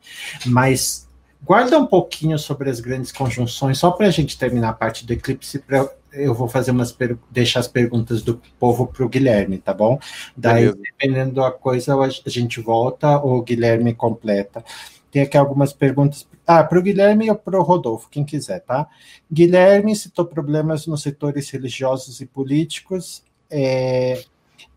[0.45, 1.09] Mas
[1.43, 5.13] guarda um pouquinho sobre as grandes conjunções, só para a gente terminar a parte do
[5.13, 6.97] eclipse, pra, eu vou fazer umas
[7.31, 9.99] deixar as perguntas do povo para o Guilherme, tá bom?
[10.37, 10.79] Daí, Beleza.
[10.83, 14.65] dependendo da coisa, a gente volta ou o Guilherme completa.
[15.11, 16.27] Tem aqui algumas perguntas.
[16.47, 18.89] Ah, para o Guilherme ou para o Rodolfo, quem quiser, tá?
[19.31, 23.23] Guilherme citou problemas nos setores religiosos e políticos.
[23.51, 24.25] É,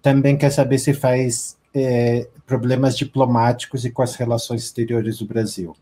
[0.02, 5.76] também quer saber se faz é, problemas diplomáticos e com as relações exteriores do Brasil.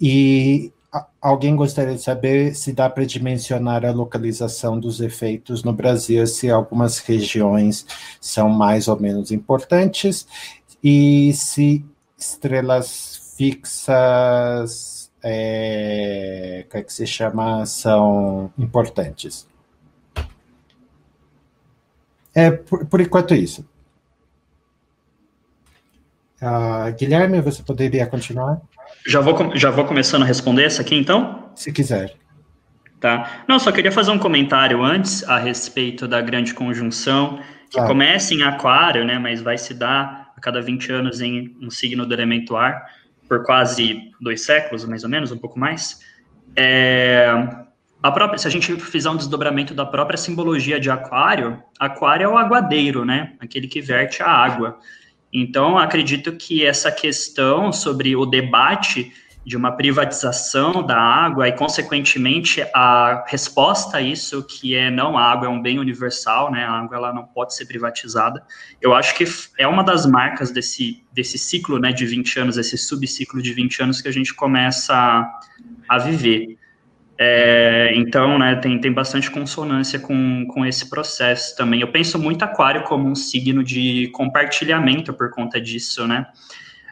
[0.00, 0.72] E
[1.20, 6.50] alguém gostaria de saber se dá para dimensionar a localização dos efeitos no Brasil, se
[6.50, 7.86] algumas regiões
[8.20, 10.26] são mais ou menos importantes,
[10.82, 11.84] e se
[12.16, 19.46] estrelas fixas, é, como é que se chama, são importantes.
[22.34, 23.64] É, por, por enquanto isso.
[26.42, 28.60] Uh, Guilherme, você poderia continuar?
[29.06, 31.50] Já vou, já vou começando a responder essa aqui, então?
[31.54, 32.14] Se quiser.
[33.00, 33.44] Tá.
[33.48, 37.86] Não, só queria fazer um comentário antes a respeito da grande conjunção, que ah.
[37.86, 42.06] começa em aquário, né, mas vai se dar a cada 20 anos em um signo
[42.06, 42.86] do elemento ar,
[43.28, 46.00] por quase dois séculos, mais ou menos, um pouco mais.
[46.54, 47.28] É,
[48.02, 52.28] a própria, se a gente fizer um desdobramento da própria simbologia de aquário, aquário é
[52.28, 54.78] o aguadeiro, né, aquele que verte a água.
[55.32, 59.12] Então, acredito que essa questão sobre o debate
[59.46, 65.22] de uma privatização da água e, consequentemente, a resposta a isso, que é não, a
[65.22, 66.64] água é um bem universal, né?
[66.64, 68.44] A água ela não pode ser privatizada.
[68.82, 69.24] Eu acho que
[69.56, 73.84] é uma das marcas desse, desse ciclo, né, de 20 anos, esse subciclo de 20
[73.84, 75.40] anos que a gente começa a,
[75.88, 76.58] a viver.
[77.18, 81.80] É, então, né, tem, tem bastante consonância com, com esse processo também.
[81.80, 86.26] Eu penso muito aquário como um signo de compartilhamento por conta disso, né?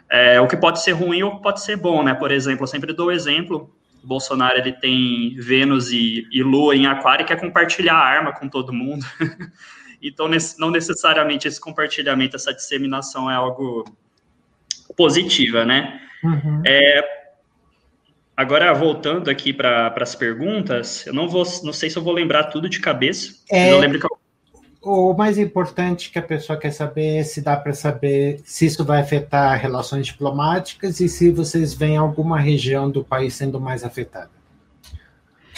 [0.08, 2.14] É, o que pode ser ruim ou pode ser bom, né?
[2.14, 3.70] Por exemplo, eu sempre dou o exemplo,
[4.02, 8.48] Bolsonaro, ele tem Vênus e, e Lua em aquário e quer compartilhar a arma com
[8.48, 9.04] todo mundo.
[10.00, 13.84] então, não necessariamente esse compartilhamento, essa disseminação é algo
[14.96, 16.00] positiva, né?
[16.22, 16.62] Uhum.
[16.66, 17.23] É,
[18.36, 22.44] Agora, voltando aqui para as perguntas, eu não vou, não sei se eu vou lembrar
[22.44, 23.34] tudo de cabeça.
[23.50, 24.24] É, eu lembro eu...
[24.82, 28.84] O mais importante que a pessoa quer saber é se dá para saber se isso
[28.84, 34.30] vai afetar relações diplomáticas e se vocês veem alguma região do país sendo mais afetada.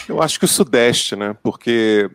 [0.07, 1.35] Eu acho que o Sudeste, né?
[1.43, 2.09] Porque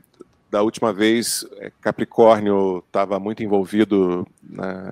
[0.50, 4.90] da última vez é, Capricórnio estava muito envolvido né,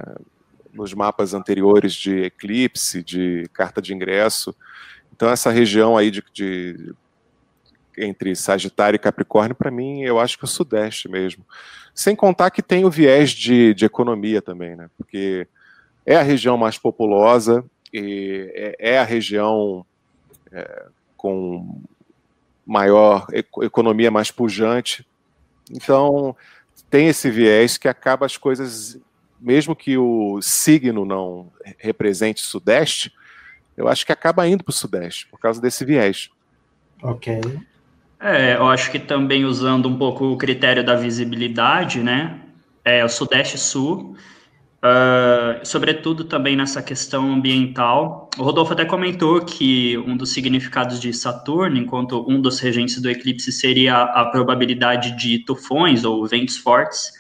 [0.75, 4.55] nos mapas anteriores de eclipse, de carta de ingresso.
[5.21, 6.95] Então, essa região aí de, de
[7.95, 11.45] entre Sagitário e Capricórnio, para mim, eu acho que é o Sudeste mesmo.
[11.95, 14.89] Sem contar que tem o viés de, de economia também, né?
[14.97, 15.47] Porque
[16.07, 19.85] é a região mais populosa e é, é a região
[20.51, 20.87] é,
[21.19, 21.83] com
[22.65, 23.27] maior
[23.61, 25.07] economia mais pujante.
[25.71, 26.35] Então,
[26.89, 28.99] tem esse viés que acaba as coisas,
[29.39, 33.13] mesmo que o signo não represente Sudeste,
[33.81, 36.29] eu acho que acaba indo para o Sudeste, por causa desse viés.
[37.03, 37.41] Ok.
[38.21, 42.39] É, eu acho que também usando um pouco o critério da visibilidade, né?
[42.85, 44.15] É o Sudeste Sul.
[44.83, 48.31] uh, sobretudo também nessa questão ambiental.
[48.39, 53.11] O Rodolfo até comentou que um dos significados de Saturno, enquanto um dos regentes do
[53.11, 57.13] eclipse seria a probabilidade de tufões ou ventos fortes.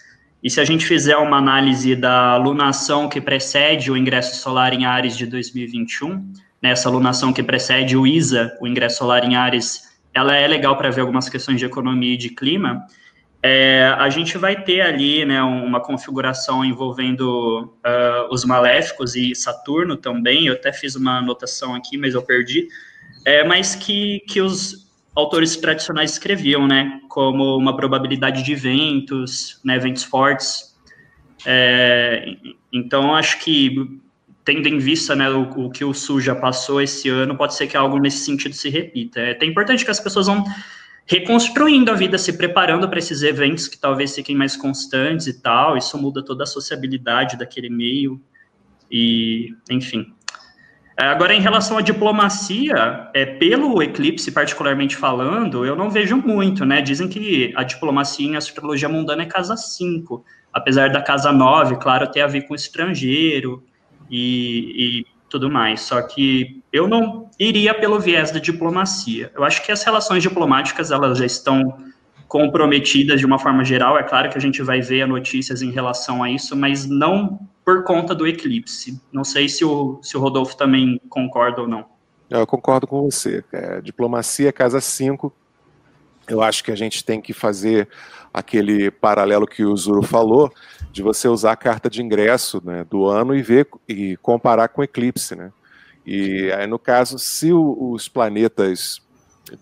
[0.42, 4.86] E se a gente fizer uma análise da lunação que precede o ingresso solar em
[4.86, 6.32] Ares de 2021,
[6.62, 10.90] nessa lunação que precede o ISA, o ingresso solar em Ares, ela é legal para
[10.90, 12.84] ver algumas questões de economia e de clima.
[13.42, 19.96] É, a gente vai ter ali né, uma configuração envolvendo uh, os maléficos e Saturno
[19.96, 20.46] também.
[20.46, 22.68] Eu até fiz uma anotação aqui, mas eu perdi.
[23.24, 29.78] É, mas que, que os autores tradicionais escreviam, né, como uma probabilidade de ventos, né,
[29.78, 30.76] ventos fortes.
[31.46, 32.36] É,
[32.72, 34.00] então, acho que,
[34.54, 37.68] tendo em vista né, o, o, que o Sul já passou esse ano, pode ser
[37.68, 39.20] que algo nesse sentido se repita.
[39.20, 40.44] É até importante que as pessoas vão
[41.06, 45.76] reconstruindo a vida, se preparando para esses eventos que talvez fiquem mais constantes e tal.
[45.76, 48.20] Isso muda toda a sociabilidade daquele meio.
[48.90, 50.12] E, enfim,
[50.98, 56.64] é, agora, em relação à diplomacia, é, pelo eclipse particularmente falando, eu não vejo muito,
[56.64, 56.82] né?
[56.82, 62.10] Dizem que a diplomacia em astrologia mundana é casa 5, apesar da casa 9, claro,
[62.10, 63.62] ter a ver com estrangeiro
[64.10, 65.82] e, e tudo mais.
[65.82, 69.30] Só que eu não iria pelo viés da diplomacia.
[69.34, 71.78] Eu acho que as relações diplomáticas, elas já estão
[72.28, 73.98] comprometidas de uma forma geral.
[73.98, 77.84] É claro que a gente vai ver notícias em relação a isso, mas não por
[77.84, 79.00] conta do eclipse.
[79.12, 81.86] Não sei se o, se o Rodolfo também concorda ou não.
[82.28, 83.44] Eu concordo com você.
[83.52, 85.32] É, diplomacia, casa 5.
[86.28, 87.88] Eu acho que a gente tem que fazer
[88.32, 90.52] aquele paralelo que o Zuro falou,
[90.92, 94.80] de você usar a carta de ingresso né, do ano e ver e comparar com
[94.80, 95.34] o eclipse.
[95.34, 95.52] Né?
[96.06, 99.00] E aí, no caso, se o, os planetas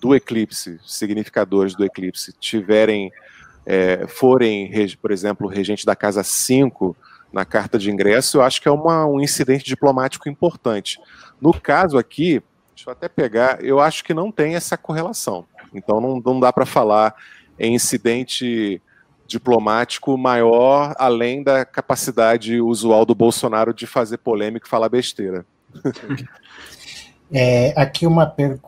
[0.00, 3.10] do eclipse, significadores do eclipse, tiverem,
[3.64, 6.96] é, forem, por exemplo, regente da casa 5,
[7.32, 10.98] na carta de ingresso, eu acho que é uma, um incidente diplomático importante.
[11.40, 12.42] No caso aqui,
[12.74, 15.46] deixa eu até pegar, eu acho que não tem essa correlação.
[15.74, 17.14] Então não, não dá para falar
[17.59, 18.80] em incidente
[19.26, 25.44] diplomático maior, além da capacidade usual do Bolsonaro de fazer polêmica e falar besteira.
[27.30, 28.59] É, aqui uma, per,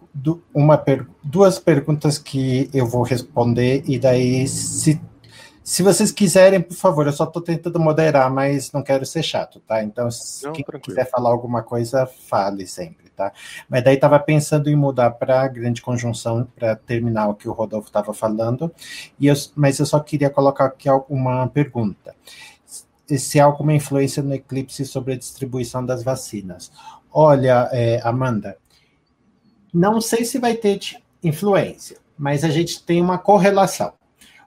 [0.52, 0.84] uma
[1.24, 5.00] duas perguntas que eu vou responder, e daí, se
[5.62, 9.60] se vocês quiserem, por favor, eu só estou tentando moderar, mas não quero ser chato,
[9.60, 9.82] tá?
[9.82, 10.96] Então, se não, quem tranquilo.
[10.96, 13.32] quiser falar alguma coisa, fale sempre, tá?
[13.68, 17.88] Mas daí estava pensando em mudar para grande conjunção para terminar o que o Rodolfo
[17.88, 18.72] estava falando,
[19.18, 22.14] e eu, mas eu só queria colocar aqui uma pergunta.
[23.06, 26.70] Se há alguma influência no eclipse sobre a distribuição das vacinas?
[27.12, 28.56] Olha, é, Amanda,
[29.74, 30.80] não sei se vai ter
[31.22, 33.92] influência, mas a gente tem uma correlação.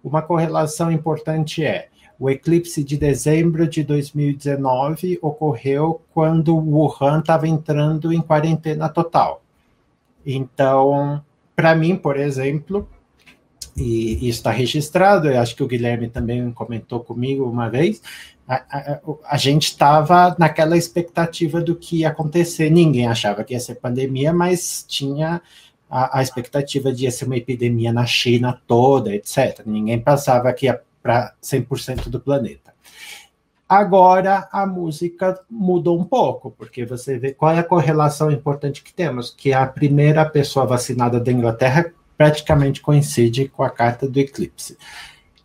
[0.03, 1.87] Uma correlação importante é
[2.19, 9.41] o eclipse de dezembro de 2019 ocorreu quando Wuhan estava entrando em quarentena total.
[10.25, 11.23] Então,
[11.55, 12.87] para mim, por exemplo,
[13.75, 18.01] e isso está registrado, eu acho que o Guilherme também comentou comigo uma vez,
[18.47, 22.69] a, a, a gente estava naquela expectativa do que ia acontecer.
[22.69, 25.41] Ninguém achava que ia ser pandemia, mas tinha
[25.93, 29.61] a, a expectativa de ser uma epidemia na China toda, etc.
[29.63, 32.73] Ninguém pensava que ia para 100% do planeta.
[33.69, 38.91] Agora a música mudou um pouco, porque você vê qual é a correlação importante que
[38.91, 44.75] temos, que a primeira pessoa vacinada da Inglaterra praticamente coincide com a carta do eclipse.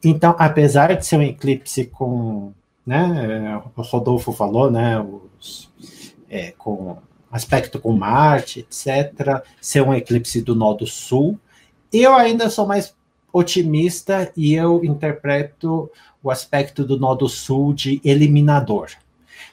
[0.03, 2.53] Então, apesar de ser um eclipse com,
[2.87, 4.99] né, o Rodolfo falou, né,
[5.39, 5.71] os,
[6.31, 6.97] é, com
[7.31, 11.39] aspecto com Marte, etc., ser um eclipse do Nó do Sul.
[11.93, 12.95] Eu ainda sou mais
[13.33, 15.91] otimista e eu interpreto
[16.23, 18.89] o aspecto do Nó do Sul de eliminador.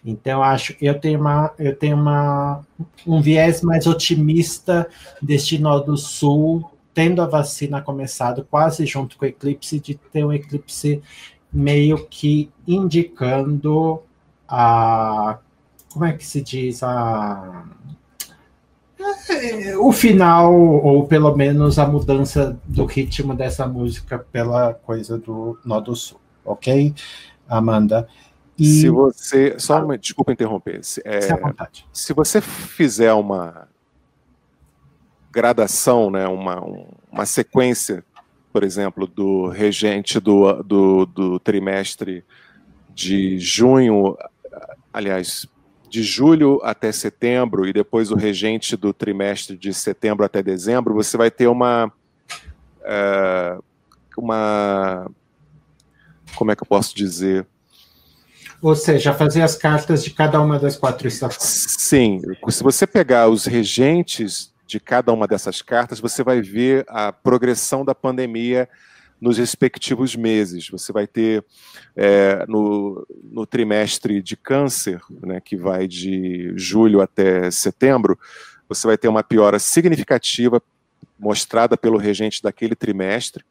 [0.03, 2.63] Então, acho eu tenho uma eu tenho uma
[3.05, 4.87] um viés mais otimista
[5.21, 10.23] deste Nó do Sul, tendo a vacina começado quase junto com o eclipse, de ter
[10.23, 11.01] um eclipse
[11.51, 14.01] meio que indicando
[14.47, 15.39] a
[15.95, 17.63] como é que se diz a
[19.29, 25.57] é, o final ou pelo menos a mudança do ritmo dessa música pela coisa do
[25.63, 26.93] Nó do Sul, ok,
[27.47, 28.09] Amanda?
[28.59, 28.65] E...
[28.65, 31.21] Se você só uma, desculpa interromper, se, é,
[31.93, 33.69] se você fizer uma
[35.31, 36.61] gradação, né, uma,
[37.09, 38.03] uma sequência,
[38.51, 42.21] por exemplo, do regente do, do, do trimestre
[42.93, 44.17] de junho,
[44.91, 45.47] aliás,
[45.95, 51.15] de julho até setembro e depois o regente do trimestre de setembro até dezembro, você
[51.15, 51.85] vai ter uma
[52.81, 53.63] uh,
[54.17, 55.09] uma
[56.35, 57.47] como é que eu posso dizer
[58.61, 61.77] Ou seja, fazer as cartas de cada uma das quatro estações.
[61.79, 62.21] Sim.
[62.49, 67.85] Se você pegar os regentes de cada uma dessas cartas, você vai ver a progressão
[67.85, 68.67] da pandemia
[69.25, 70.69] nos respectivos meses.
[70.69, 71.43] Você vai ter
[71.95, 78.19] é, no, no, trimestre de câncer, né, que vai de julho até setembro,
[78.69, 80.61] você vai ter uma piora significativa
[81.17, 83.43] mostrada pelo regente daquele trimestre.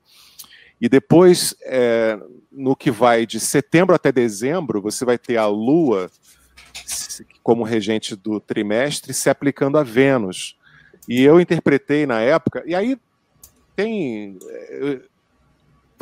[0.81, 2.21] E depois, é,
[2.53, 6.09] no que vai de setembro até dezembro, você vai ter a Lua
[7.43, 10.57] como regente do trimestre se aplicando a Vênus.
[11.09, 12.97] E eu interpretei na época, e aí
[13.75, 14.39] tem.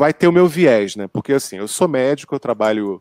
[0.02, 1.06] Vai ter o meu viés, né?
[1.06, 3.00] Porque assim, eu sou médico, eu trabalho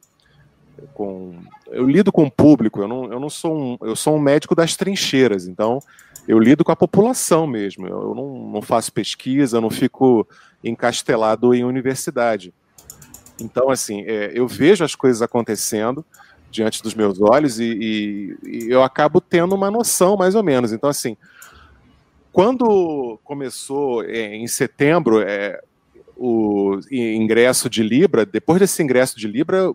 [0.94, 1.34] com.
[1.72, 3.78] Eu lido com o público, eu não, eu não sou um.
[3.82, 5.80] Eu sou um médico das trincheiras, então
[6.28, 7.88] eu lido com a população mesmo.
[7.88, 10.28] Eu não, não faço pesquisa, eu não fico
[10.64, 12.54] encastelado em universidade.
[13.42, 16.06] Então, assim, é, eu vejo as coisas acontecendo
[16.52, 20.72] diante dos meus olhos e, e, e, eu acabo tendo uma noção, mais ou menos.
[20.72, 21.18] Então, assim,
[22.32, 25.60] quando começou é, em setembro é,
[26.24, 29.74] o ingresso de Libra, depois desse ingresso de Libra,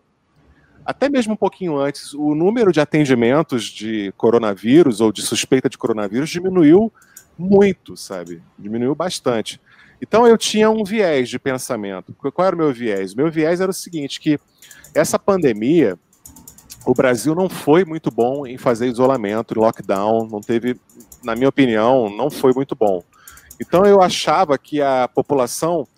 [0.84, 5.76] até mesmo um pouquinho antes, o número de atendimentos de coronavírus ou de suspeita de
[5.76, 6.92] coronavírus diminuiu
[7.36, 8.40] muito, sabe?
[8.56, 9.60] Diminuiu bastante.
[10.00, 12.14] Então eu tinha um viés de pensamento.
[12.14, 13.12] Qual era o meu viés?
[13.12, 14.38] Meu viés era o seguinte, que
[14.94, 15.98] essa pandemia,
[16.86, 20.78] o Brasil não foi muito bom em fazer isolamento, lockdown, não teve,
[21.24, 23.02] na minha opinião, não foi muito bom.
[23.60, 25.88] Então eu achava que a população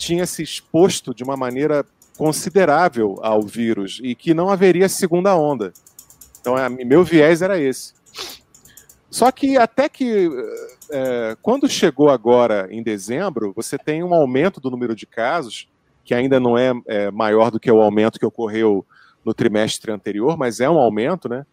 [0.00, 1.84] tinha se exposto de uma maneira
[2.16, 5.72] considerável ao vírus e que não haveria segunda onda.
[6.40, 7.92] Então, a, meu viés era esse.
[9.10, 10.30] Só que até que
[10.90, 15.68] é, quando chegou agora em dezembro, você tem um aumento do número de casos,
[16.02, 18.86] que ainda não é, é maior do que o aumento que ocorreu
[19.22, 21.44] no trimestre anterior, mas é um aumento, né?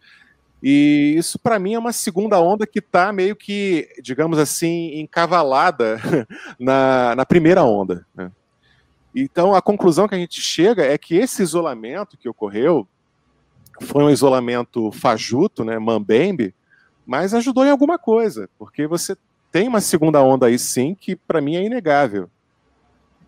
[0.62, 6.00] E isso, para mim, é uma segunda onda que está meio que, digamos assim, encavalada
[6.58, 8.04] na, na primeira onda.
[8.14, 8.30] Né?
[9.14, 12.86] Então, a conclusão que a gente chega é que esse isolamento que ocorreu
[13.80, 16.54] foi um isolamento fajuto, né, mambembe,
[17.06, 19.16] mas ajudou em alguma coisa, porque você
[19.50, 22.28] tem uma segunda onda aí sim que para mim é inegável.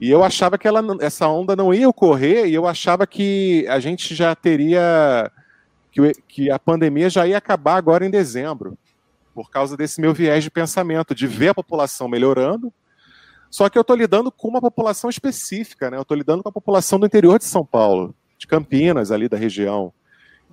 [0.01, 3.79] E eu achava que ela, essa onda não ia ocorrer e eu achava que a
[3.79, 5.31] gente já teria
[5.93, 8.79] que, que a pandemia já ia acabar agora em dezembro,
[9.35, 12.73] por causa desse meu viés de pensamento, de ver a população melhorando
[13.51, 15.97] só que eu estou lidando com uma população específica, né?
[15.97, 19.37] Eu estou lidando com a população do interior de São Paulo, de Campinas, ali da
[19.37, 19.93] região.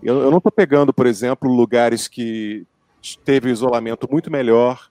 [0.02, 2.66] Eu, eu não estou pegando, por exemplo, lugares que
[3.24, 4.90] teve isolamento muito melhor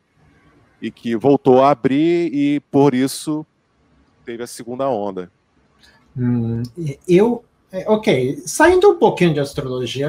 [0.80, 3.44] e que voltou a abrir e por isso
[4.24, 5.30] teve a segunda onda.
[6.16, 6.62] Hum,
[7.08, 10.06] eu, é, ok, saindo um pouquinho de astrologia,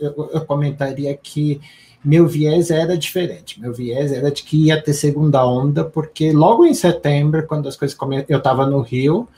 [0.00, 1.60] eu, eu comentaria que
[2.04, 3.60] meu viés era diferente.
[3.60, 7.76] Meu viés era de que ia ter segunda onda, porque logo em setembro, quando as
[7.76, 9.28] coisas começaram, eu estava no Rio,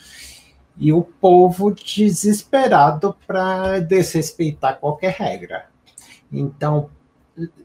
[0.79, 5.67] e o povo desesperado para desrespeitar qualquer regra.
[6.31, 6.91] Então,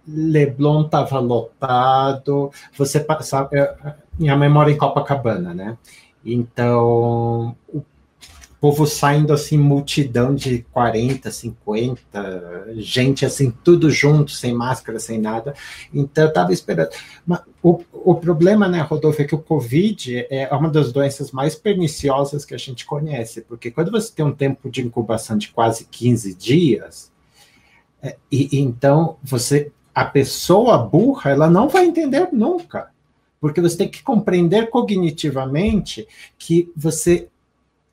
[0.07, 3.49] Leblon estava lotado, você passava.
[4.17, 5.77] Minha memória em Copacabana, né?
[6.23, 7.81] Então, o
[8.61, 15.55] povo saindo assim, multidão de 40, 50, gente assim, tudo junto, sem máscara, sem nada.
[15.91, 16.91] Então eu tava esperando.
[17.25, 21.55] Mas o, o problema, né, Rodolfo, é que o Covid é uma das doenças mais
[21.55, 25.85] perniciosas que a gente conhece, porque quando você tem um tempo de incubação de quase
[25.85, 27.11] 15 dias,
[27.99, 32.91] é, e então você, a pessoa burra, ela não vai entender nunca
[33.39, 36.07] porque você tem que compreender cognitivamente
[36.37, 37.27] que você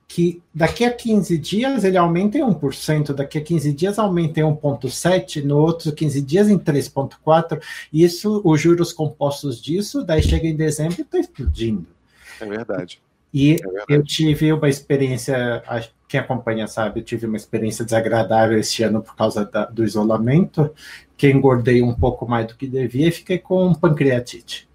[0.09, 4.43] que daqui a 15 dias ele aumenta em 1%, daqui a 15 dias aumenta em
[4.43, 7.61] 1,7%, no outro 15 dias em 3,4%,
[7.93, 11.87] e isso, os juros compostos disso, daí chega em dezembro e está explodindo.
[12.41, 13.03] É verdade.
[13.35, 13.85] E é verdade.
[13.91, 15.63] eu tive uma experiência,
[16.09, 20.73] quem acompanha sabe, eu tive uma experiência desagradável esse ano por causa da, do isolamento,
[21.19, 24.67] que engordei um pouco mais do que devia e fiquei com pancreatite.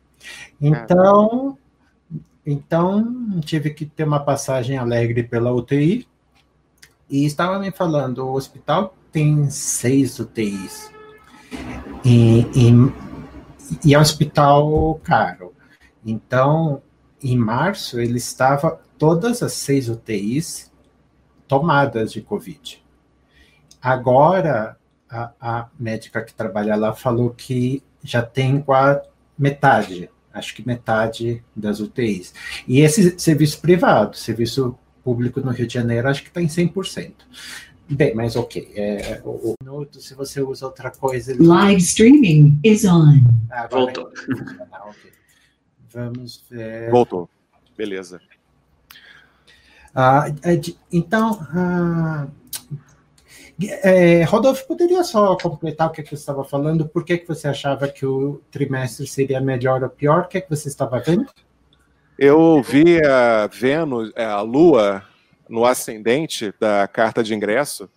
[0.62, 1.58] Então,
[2.46, 6.08] então, tive que ter uma passagem alegre pela UTI.
[7.10, 10.92] E estava me falando, o hospital tem seis UTIs.
[12.04, 12.72] E, e,
[13.86, 15.54] e é um hospital caro.
[16.06, 16.82] Então,
[17.22, 20.72] em março, ele estava todas as seis UTIs
[21.48, 22.84] tomadas de Covid.
[23.82, 24.78] Agora,
[25.10, 31.44] a, a médica que trabalha lá falou que já tem quase metade acho que metade
[31.56, 32.34] das UTIs.
[32.68, 37.14] E esse serviço privado, serviço público no Rio de Janeiro, acho que está em 100%.
[37.90, 38.72] Bem, mas ok.
[38.76, 41.36] É, o, o minuto, se você usa outra coisa.
[41.38, 43.20] Live streaming is on.
[43.52, 44.10] Ah, Voltou.
[44.72, 45.12] Ah, okay.
[45.92, 46.90] Vamos ver.
[46.90, 47.30] Voltou.
[47.78, 48.20] Beleza.
[49.94, 50.60] Ah, é
[50.92, 52.28] então, ah,
[53.62, 56.88] é, Rodolfo, poderia só completar o que, é que você estava falando?
[56.88, 60.24] Por que, que você achava que o trimestre seria melhor ou pior?
[60.24, 61.28] O que, é que você estava vendo?
[62.18, 65.04] Eu vi a Vênus, é, a Lua
[65.48, 67.90] no ascendente da carta de ingresso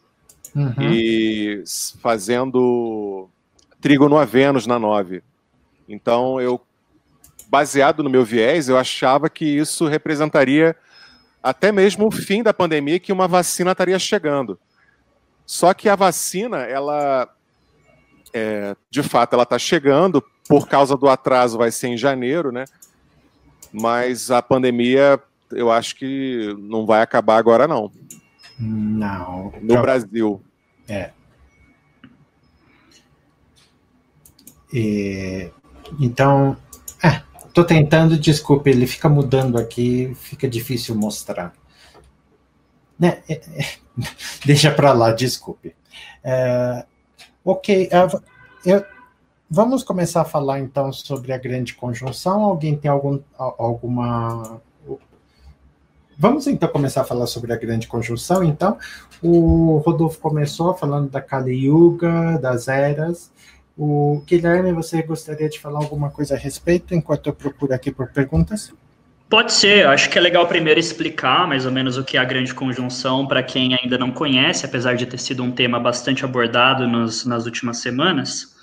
[0.54, 0.74] uhum.
[0.92, 1.62] e
[2.00, 3.28] fazendo
[3.80, 5.22] trígono a Vênus na 9.
[5.88, 6.60] Então, eu,
[7.48, 10.76] baseado no meu viés, eu achava que isso representaria
[11.42, 14.58] até mesmo o fim da pandemia, que uma vacina estaria chegando.
[15.46, 17.32] Só que a vacina, ela,
[18.34, 22.64] é, de fato, ela está chegando, por causa do atraso vai ser em janeiro, né?
[23.72, 25.20] Mas a pandemia,
[25.52, 27.92] eu acho que não vai acabar agora, não.
[28.58, 29.52] Não.
[29.60, 30.42] No Brasil.
[30.88, 31.10] É.
[34.72, 35.50] E,
[36.00, 36.56] então,
[37.02, 37.22] é,
[37.52, 41.52] tô tentando, desculpe, ele fica mudando aqui, fica difícil mostrar.
[42.98, 43.22] Né?
[43.28, 43.85] É, é,
[44.44, 45.74] deixa para lá, desculpe.
[46.22, 46.84] É,
[47.44, 48.06] ok, é,
[48.64, 48.84] eu,
[49.48, 52.42] vamos começar a falar então sobre a grande conjunção.
[52.42, 54.60] Alguém tem algum, alguma.
[56.18, 58.42] Vamos então começar a falar sobre a grande conjunção.
[58.42, 58.78] Então,
[59.22, 63.30] o Rodolfo começou falando da Kali Yuga, das eras.
[63.76, 68.10] O Guilherme, você gostaria de falar alguma coisa a respeito enquanto eu procuro aqui por
[68.10, 68.72] perguntas?
[69.28, 72.24] Pode ser, acho que é legal primeiro explicar mais ou menos o que é a
[72.24, 76.86] grande conjunção para quem ainda não conhece, apesar de ter sido um tema bastante abordado
[76.86, 78.54] nos, nas últimas semanas.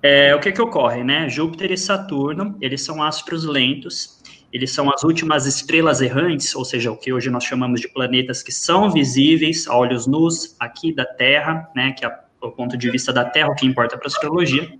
[0.00, 1.28] É, o que, que ocorre, né?
[1.28, 6.92] Júpiter e Saturno, eles são astros lentos, eles são as últimas estrelas errantes, ou seja,
[6.92, 11.04] o que hoje nós chamamos de planetas que são visíveis a olhos nus aqui da
[11.04, 11.90] Terra, né?
[11.90, 14.70] Que é o ponto de vista da Terra, o que importa para a astrologia.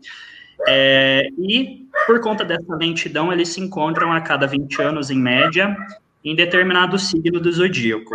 [0.67, 5.77] É, e, por conta dessa lentidão, eles se encontram a cada 20 anos, em média,
[6.25, 8.15] em determinado signo do zodíaco.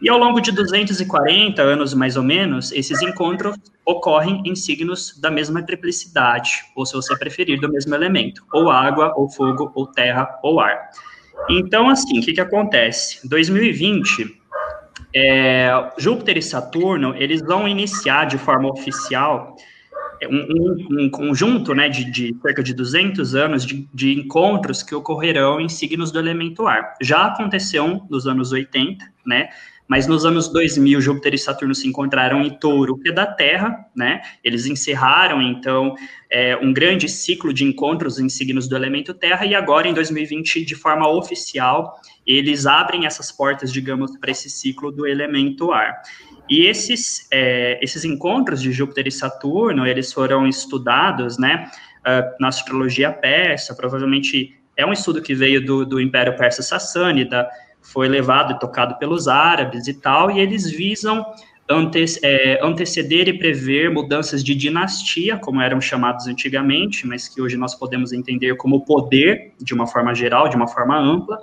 [0.00, 3.56] E ao longo de 240 anos, mais ou menos, esses encontros
[3.86, 9.12] ocorrem em signos da mesma triplicidade, ou se você preferir, do mesmo elemento, ou água,
[9.16, 10.90] ou fogo, ou terra, ou ar.
[11.48, 13.26] Então, assim, o que, que acontece?
[13.28, 14.42] 2020,
[15.14, 19.54] é, Júpiter e Saturno, eles vão iniciar de forma oficial
[20.28, 24.94] um, um, um conjunto né, de, de, cerca de 200 anos de, de, encontros que
[24.94, 26.94] ocorrerão em signos do elemento ar.
[27.00, 29.48] Já aconteceu nos anos 80, né?
[29.88, 33.84] Mas nos anos 2000, Júpiter e Saturno se encontraram em Touro, que é da Terra,
[33.94, 34.22] né?
[34.42, 35.94] Eles encerraram, então,
[36.30, 40.64] é, um grande ciclo de encontros em signos do elemento Terra, e agora, em 2020,
[40.64, 46.00] de forma oficial, eles abrem essas portas, digamos, para esse ciclo do elemento ar.
[46.48, 51.70] E esses, é, esses encontros de Júpiter e Saturno, eles foram estudados, né,
[52.00, 57.48] uh, na astrologia persa, provavelmente é um estudo que veio do, do Império Persa Sassânida,
[57.82, 61.26] foi levado e tocado pelos árabes e tal, e eles visam
[61.68, 67.56] ante, é, anteceder e prever mudanças de dinastia, como eram chamados antigamente, mas que hoje
[67.56, 71.38] nós podemos entender como poder, de uma forma geral, de uma forma ampla,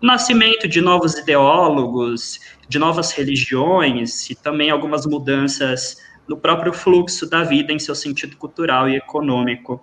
[0.00, 5.96] o nascimento de novos ideólogos, de novas religiões e também algumas mudanças
[6.28, 9.82] no próprio fluxo da vida em seu sentido cultural e econômico.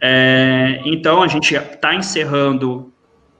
[0.00, 2.92] É, então, a gente está encerrando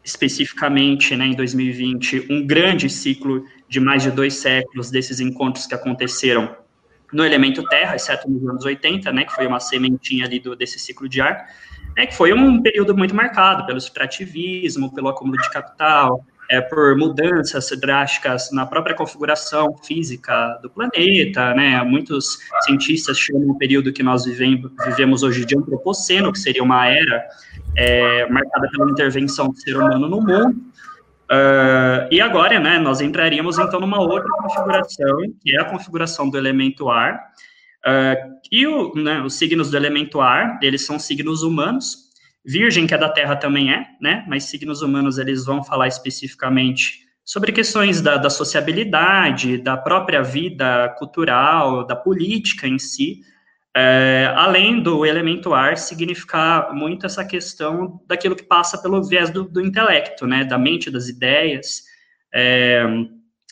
[0.09, 5.74] especificamente né, em 2020 um grande ciclo de mais de dois séculos desses encontros que
[5.74, 6.56] aconteceram
[7.12, 10.78] no elemento terra, exceto nos anos 80, né, que foi uma sementinha ali do, desse
[10.78, 11.46] ciclo de ar,
[11.96, 16.96] é que foi um período muito marcado pelo extrativismo, pelo acúmulo de capital, é, por
[16.96, 21.82] mudanças drásticas na própria configuração física do planeta, né?
[21.82, 27.24] Muitos cientistas chamam o período que nós vivemos, hoje de antropoceno, que seria uma era
[27.76, 30.57] é, marcada pela intervenção do ser humano no mundo.
[31.30, 36.38] Uh, e agora, né, nós entraríamos então numa outra configuração, que é a configuração do
[36.38, 37.20] elemento ar,
[37.86, 42.07] Uh, e o, né, os signos do elemento ar, eles são signos humanos.
[42.45, 44.24] Virgem, que é da Terra, também é, né?
[44.28, 50.89] Mas signos humanos, eles vão falar especificamente sobre questões da, da sociabilidade, da própria vida
[50.99, 53.20] cultural, da política em si.
[53.76, 59.45] É, além do elemento ar significar muito essa questão daquilo que passa pelo viés do,
[59.45, 60.45] do intelecto, né?
[60.45, 61.82] Da mente, das ideias.
[62.32, 62.84] É,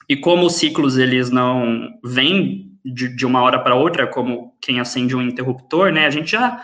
[0.09, 4.78] e como os ciclos, eles não vêm de, de uma hora para outra, como quem
[4.78, 6.07] acende um interruptor, né?
[6.07, 6.61] A gente já,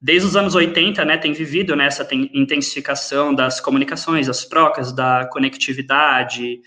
[0.00, 6.60] desde os anos 80, né, tem vivido nessa intensificação das comunicações, das trocas, da conectividade,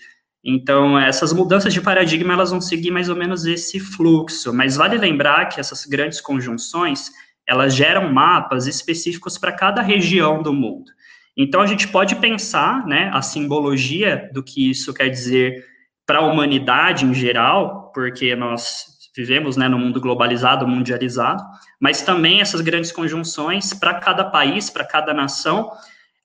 [0.44, 4.98] Então, essas mudanças de paradigma, elas vão seguir mais ou menos esse fluxo, mas vale
[4.98, 7.12] lembrar que essas grandes conjunções,
[7.46, 10.90] elas geram mapas específicos para cada região do mundo.
[11.36, 15.64] Então, a gente pode pensar, né, a simbologia do que isso quer dizer
[16.04, 21.42] para a humanidade em geral, porque nós vivemos, né, no mundo globalizado, mundializado,
[21.78, 25.70] mas também essas grandes conjunções para cada país, para cada nação,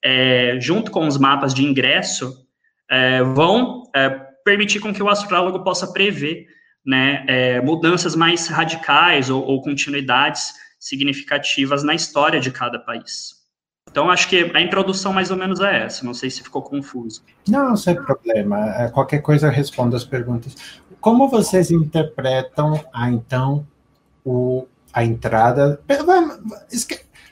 [0.02, 2.46] é, junto com os mapas de ingresso,
[2.90, 4.08] é, vão é,
[4.44, 6.46] permitir com que o astrólogo possa prever
[6.84, 13.36] né, é, mudanças mais radicais ou, ou, continuidades significativas na história de cada país.
[13.90, 16.04] Então, acho que a introdução mais ou menos é essa.
[16.04, 17.22] Não sei se ficou confuso.
[17.48, 18.70] Não, sem problema.
[18.76, 20.54] É, qualquer coisa eu respondo as perguntas.
[21.00, 23.66] Como vocês interpretam, ah, então,
[24.24, 25.80] o, a entrada.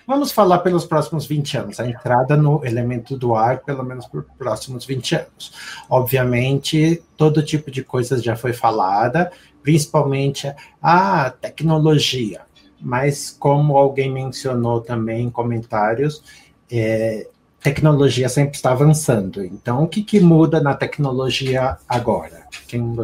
[0.06, 4.24] Vamos falar pelos próximos 20 anos, a entrada no elemento do ar, pelo menos por
[4.38, 5.52] próximos 20 anos.
[5.90, 12.42] Obviamente, todo tipo de coisa já foi falada, principalmente a tecnologia.
[12.80, 16.22] Mas, como alguém mencionou também em comentários,
[16.70, 17.26] é,
[17.60, 19.44] tecnologia sempre está avançando.
[19.44, 22.46] Então, o que, que muda na tecnologia agora?
[22.68, 22.94] Quem...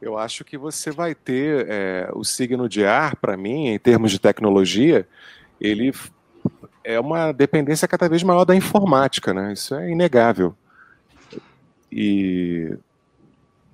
[0.00, 4.10] Eu acho que você vai ter é, o signo de ar, para mim, em termos
[4.10, 5.06] de tecnologia,
[5.60, 5.92] ele
[6.82, 9.52] é uma dependência cada vez maior da informática, né?
[9.52, 10.54] Isso é inegável.
[11.92, 12.74] E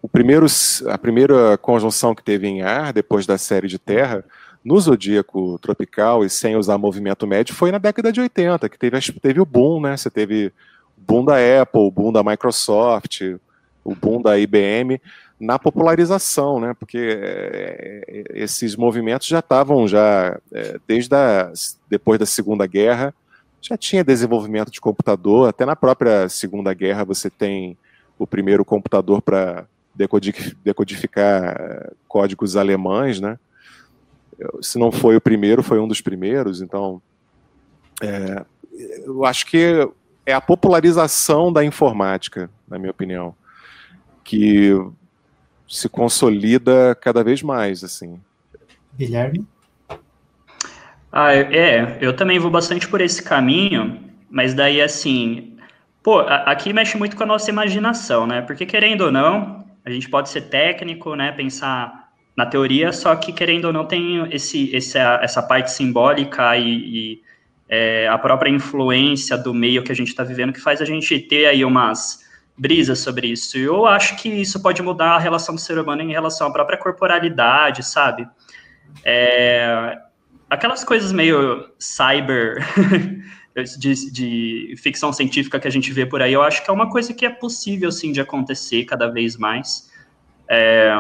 [0.03, 0.47] o primeiro,
[0.89, 4.25] a primeira conjunção que teve em ar, depois da série de Terra,
[4.65, 9.01] no zodíaco tropical e sem usar movimento médio, foi na década de 80, que teve,
[9.21, 9.97] teve o boom, né?
[9.97, 10.53] Você teve
[10.99, 13.21] o boom da Apple, o boom da Microsoft,
[13.85, 15.01] o boom da IBM
[15.39, 16.75] na popularização, né?
[16.79, 21.53] Porque é, esses movimentos já estavam já é, desde a,
[21.89, 23.15] depois da Segunda Guerra
[23.61, 25.49] já tinha desenvolvimento de computador.
[25.49, 27.77] Até na própria Segunda Guerra você tem
[28.19, 29.67] o primeiro computador para
[30.65, 33.39] decodificar é, códigos alemães, né?
[34.61, 36.61] Se não foi o primeiro, foi um dos primeiros.
[36.61, 37.01] Então,
[38.03, 38.45] é,
[39.05, 39.89] eu acho que
[40.27, 43.35] é a popularização da informática, na minha opinião,
[44.23, 44.73] que
[45.69, 48.21] se consolida cada vez mais, assim.
[48.97, 49.47] Guilherme?
[51.13, 54.01] Ah, é, eu também vou bastante por esse caminho,
[54.31, 55.57] mas daí, assim,
[56.03, 58.43] pô, aqui mexe muito com a nossa imaginação, né?
[58.43, 63.33] Porque, querendo ou não, a gente pode ser técnico, né, pensar na teoria, só que,
[63.33, 67.23] querendo ou não, tem esse, esse essa parte simbólica e, e
[67.69, 71.19] é, a própria influência do meio que a gente está vivendo que faz a gente
[71.19, 72.26] ter aí umas
[72.57, 73.59] brisa sobre isso.
[73.59, 76.79] Eu acho que isso pode mudar a relação do ser humano em relação à própria
[76.79, 78.27] corporalidade, sabe?
[79.05, 79.99] É,
[80.49, 82.65] aquelas coisas meio cyber
[83.79, 86.91] de, de, ficção científica que a gente vê por aí, eu acho que é uma
[86.91, 89.91] coisa que é possível sim de acontecer cada vez mais.
[90.49, 90.93] É,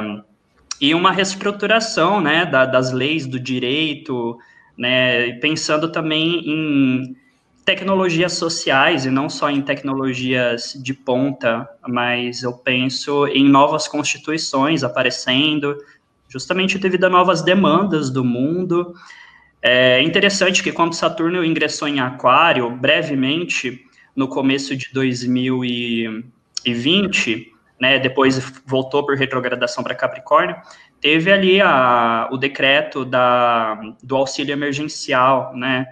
[0.80, 4.38] e uma reestruturação né, da, das leis do direito,
[4.76, 7.16] né, pensando também em
[7.66, 14.84] tecnologias sociais e não só em tecnologias de ponta, mas eu penso em novas constituições
[14.84, 15.76] aparecendo,
[16.28, 18.94] justamente devido a novas demandas do mundo.
[19.60, 28.38] É interessante que quando Saturno ingressou em Aquário, brevemente, no começo de 2020, né, depois
[28.64, 30.54] voltou por retrogradação para Capricórnio,
[31.00, 35.84] teve ali a, o decreto da, do auxílio emergencial, né,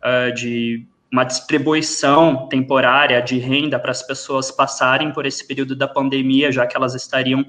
[0.00, 5.86] uh, de uma distribuição temporária de renda para as pessoas passarem por esse período da
[5.86, 7.44] pandemia, já que elas estariam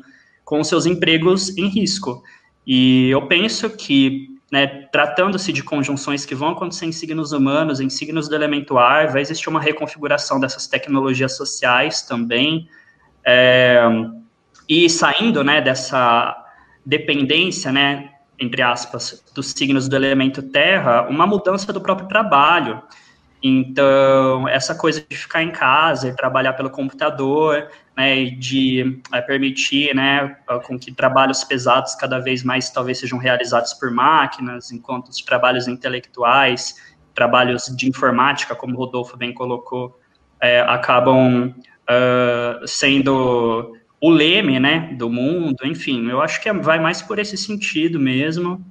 [0.45, 2.23] com seus empregos em risco.
[2.65, 7.89] E eu penso que, né, tratando-se de conjunções que vão acontecer em signos humanos, em
[7.89, 12.67] signos do elemento ar, vai existir uma reconfiguração dessas tecnologias sociais também,
[13.25, 13.81] é,
[14.69, 16.45] e saindo, né, dessa
[16.85, 22.81] dependência, né, entre aspas, dos signos do elemento terra, uma mudança do próprio trabalho.
[23.41, 29.95] Então, essa coisa de ficar em casa e trabalhar pelo computador, né, de é, permitir,
[29.95, 35.17] né, com que trabalhos pesados cada vez mais talvez sejam realizados por máquinas, enquanto os
[35.17, 36.75] trabalhos intelectuais,
[37.13, 39.99] trabalhos de informática, como o Rodolfo bem colocou,
[40.41, 47.01] é, acabam uh, sendo o leme, né, do mundo, enfim, eu acho que vai mais
[47.01, 48.63] por esse sentido mesmo.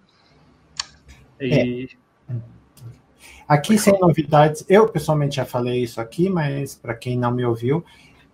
[1.40, 1.88] E...
[1.92, 2.05] É.
[3.48, 7.84] Aqui, sem novidades, eu pessoalmente já falei isso aqui, mas para quem não me ouviu,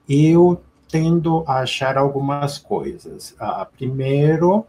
[0.08, 3.32] eu tendo a achar algumas coisas.
[3.32, 4.66] Uh, primeiro,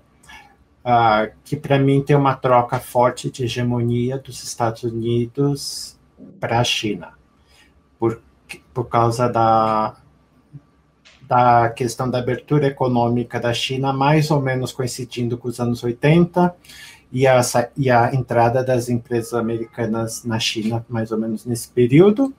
[0.83, 5.97] uh, que para mim tem uma troca forte de hegemonia dos Estados Unidos
[6.39, 7.13] para a China,
[7.97, 8.21] por,
[8.73, 9.95] por causa da,
[11.21, 16.53] da questão da abertura econômica da China, mais ou menos coincidindo com os anos 80,
[17.13, 17.39] e a,
[17.77, 22.33] e a entrada das empresas americanas na China, mais ou menos nesse período,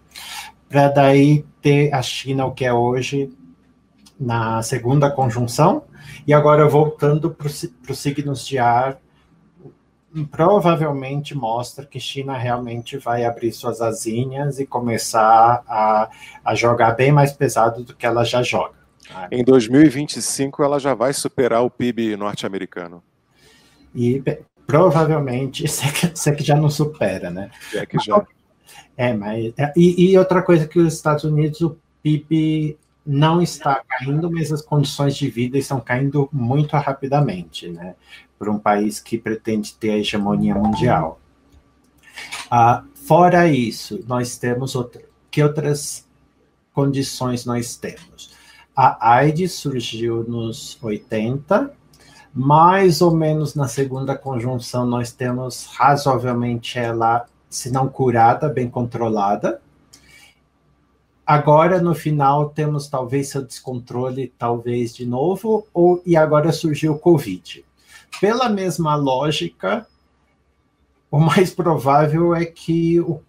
[0.69, 3.33] para daí ter a China o que é hoje
[4.19, 5.85] na segunda conjunção,
[6.27, 8.99] e agora voltando para os signos de ar,
[10.31, 16.11] provavelmente mostra que China realmente vai abrir suas asinhas e começar a,
[16.45, 18.75] a jogar bem mais pesado do que ela já joga.
[19.31, 23.03] Em 2025 ela já vai superar o PIB norte-americano.
[23.95, 24.23] E
[24.67, 27.51] provavelmente, se é que, se é que já não supera, né?
[27.75, 28.25] É que já.
[28.97, 34.31] É, mas e, e outra coisa que os Estados Unidos o PIB não está caindo,
[34.31, 37.95] mas as condições de vida estão caindo muito rapidamente, né?
[38.39, 41.21] Para um país que pretende ter a hegemonia mundial.
[42.51, 46.09] Ah, fora isso, nós temos outra, que outras
[46.73, 48.33] condições nós temos?
[48.75, 51.73] A AIDS surgiu nos 80,
[52.35, 59.63] mais ou menos na segunda conjunção nós temos razoavelmente ela, se não curada, bem controlada.
[61.25, 66.99] Agora, no final, temos talvez seu descontrole, talvez de novo, ou, e agora surgiu o
[66.99, 67.65] Covid.
[68.21, 69.87] Pela mesma lógica,
[71.11, 73.23] o mais provável é que o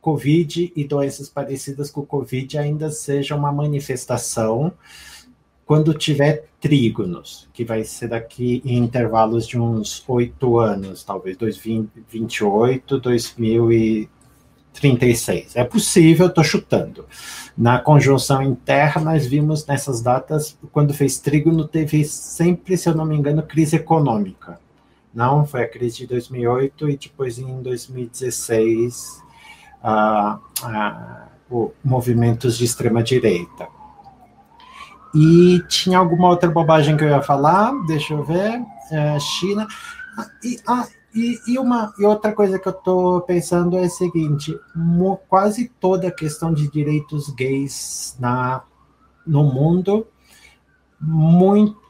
[0.00, 4.72] Covid e doenças parecidas com o Covid ainda sejam uma manifestação
[5.66, 12.98] quando tiver trígonos, que vai ser daqui em intervalos de uns oito anos, talvez 2028,
[12.98, 14.08] 2000
[14.76, 15.56] 36.
[15.56, 17.06] É possível, estou chutando.
[17.56, 23.06] Na conjunção interna, nós vimos nessas datas, quando fez trígono, teve sempre, se eu não
[23.06, 24.60] me engano, crise econômica.
[25.14, 29.22] Não, foi a crise de 2008 e depois em 2016,
[29.82, 31.28] ah, ah,
[31.82, 33.75] movimentos de extrema-direita.
[35.18, 37.72] E tinha alguma outra bobagem que eu ia falar?
[37.86, 38.62] Deixa eu ver.
[38.90, 39.66] É, China.
[40.44, 44.54] E, ah, e, e, uma, e outra coisa que eu estou pensando é o seguinte:
[45.26, 48.62] quase toda a questão de direitos gays na,
[49.26, 50.06] no mundo,
[51.00, 51.80] muito,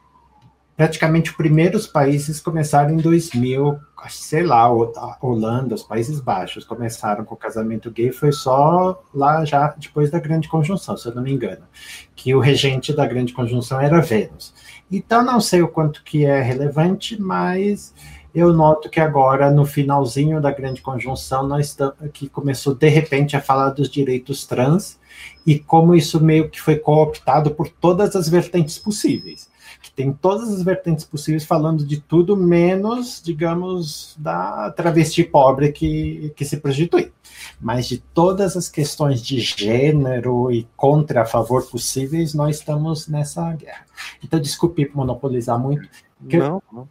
[0.76, 3.76] praticamente os primeiros países começaram em 2000,
[4.08, 4.70] sei lá,
[5.20, 10.18] Holanda, os Países Baixos começaram com o casamento gay, foi só lá já depois da
[10.18, 11.62] Grande Conjunção, se eu não me engano,
[12.14, 14.54] que o regente da Grande Conjunção era Vênus.
[14.90, 17.92] Então, não sei o quanto que é relevante, mas
[18.36, 23.34] eu noto que agora, no finalzinho da grande conjunção, nós estamos, que começou de repente
[23.34, 24.98] a falar dos direitos trans
[25.46, 29.48] e como isso meio que foi cooptado por todas as vertentes possíveis.
[29.82, 36.32] Que tem todas as vertentes possíveis falando de tudo, menos, digamos, da travesti pobre que,
[36.36, 37.12] que se prostitui.
[37.60, 43.52] Mas de todas as questões de gênero e contra a favor possíveis, nós estamos nessa
[43.52, 43.86] guerra.
[44.22, 45.88] Então, desculpe monopolizar muito.
[46.20, 46.88] Não, não.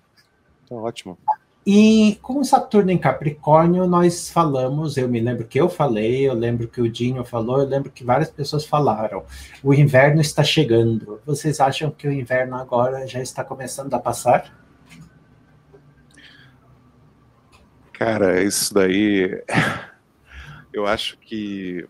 [0.67, 1.17] Tá ótimo.
[1.65, 6.67] E com Saturno em Capricórnio, nós falamos, eu me lembro que eu falei, eu lembro
[6.67, 9.23] que o Dinho falou, eu lembro que várias pessoas falaram.
[9.63, 11.19] O inverno está chegando.
[11.25, 14.55] Vocês acham que o inverno agora já está começando a passar?
[17.93, 19.43] Cara, isso daí.
[20.71, 21.87] Eu acho que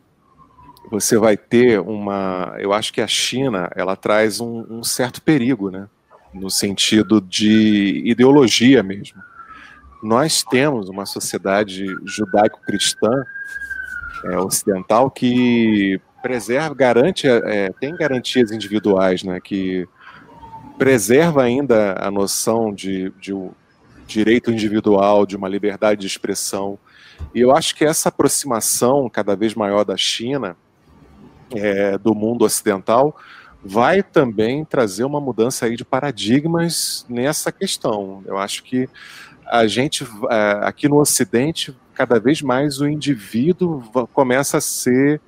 [0.92, 2.56] você vai ter uma.
[2.60, 5.90] Eu acho que a China ela traz um, um certo perigo, né?
[6.36, 9.24] no sentido de ideologia mesmo.
[10.06, 13.10] Nós temos uma sociedade judaico-cristã
[14.26, 19.88] é, ocidental que preserva, garante, é, tem garantias individuais, né, que
[20.78, 23.50] preserva ainda a noção de, de um
[24.06, 26.78] direito individual, de uma liberdade de expressão.
[27.34, 30.56] E eu acho que essa aproximação cada vez maior da China,
[31.50, 33.18] é, do mundo ocidental,
[33.64, 38.22] vai também trazer uma mudança aí de paradigmas nessa questão.
[38.28, 38.88] Eu acho que
[39.46, 43.84] a gente, é, aqui no Ocidente, cada vez mais o indivíduo
[44.14, 45.22] começa a ser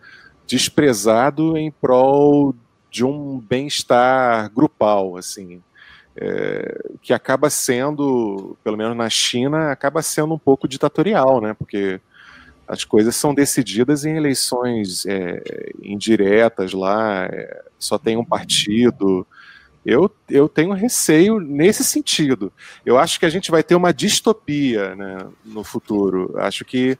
[0.45, 2.55] desprezado em prol
[2.89, 5.61] de um bem-estar grupal, assim,
[6.15, 11.53] é, que acaba sendo, pelo menos na China, acaba sendo um pouco ditatorial, né?
[11.53, 11.99] Porque
[12.67, 19.25] as coisas são decididas em eleições é, indiretas lá, é, só tem um partido.
[19.87, 22.51] Eu, eu tenho receio nesse sentido.
[22.85, 26.35] Eu acho que a gente vai ter uma distopia né, no futuro.
[26.39, 26.97] Acho que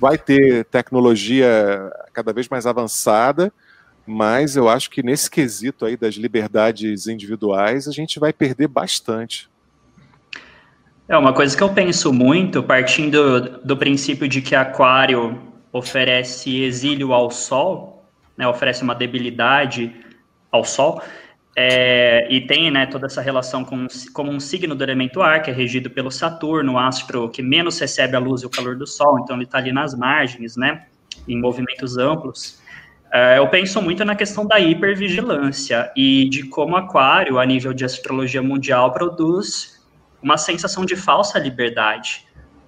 [0.00, 3.52] vai ter tecnologia cada vez mais avançada,
[4.06, 9.50] mas eu acho que nesse quesito aí das liberdades individuais a gente vai perder bastante.
[11.06, 15.38] É uma coisa que eu penso muito, partindo do princípio de que Aquário
[15.70, 18.02] oferece exílio ao Sol,
[18.34, 19.94] né, oferece uma debilidade
[20.50, 21.02] ao Sol.
[21.56, 23.86] É, e tem né, toda essa relação com,
[24.24, 28.16] um signo do elemento ar, que é regido pelo Saturno, o astro que menos recebe
[28.16, 30.86] a luz e o calor do Sol, então ele está ali nas margens, né,
[31.28, 32.60] em movimentos amplos.
[33.12, 37.84] É, eu penso muito na questão da hipervigilância e de como Aquário, a nível de
[37.84, 39.80] astrologia mundial, produz
[40.20, 42.24] uma sensação de falsa liberdade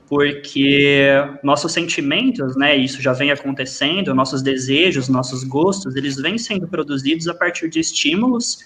[0.08, 1.10] porque
[1.42, 7.26] nossos sentimentos, né, isso já vem acontecendo, nossos desejos, nossos gostos, eles vêm sendo produzidos
[7.26, 8.58] a partir de estímulos,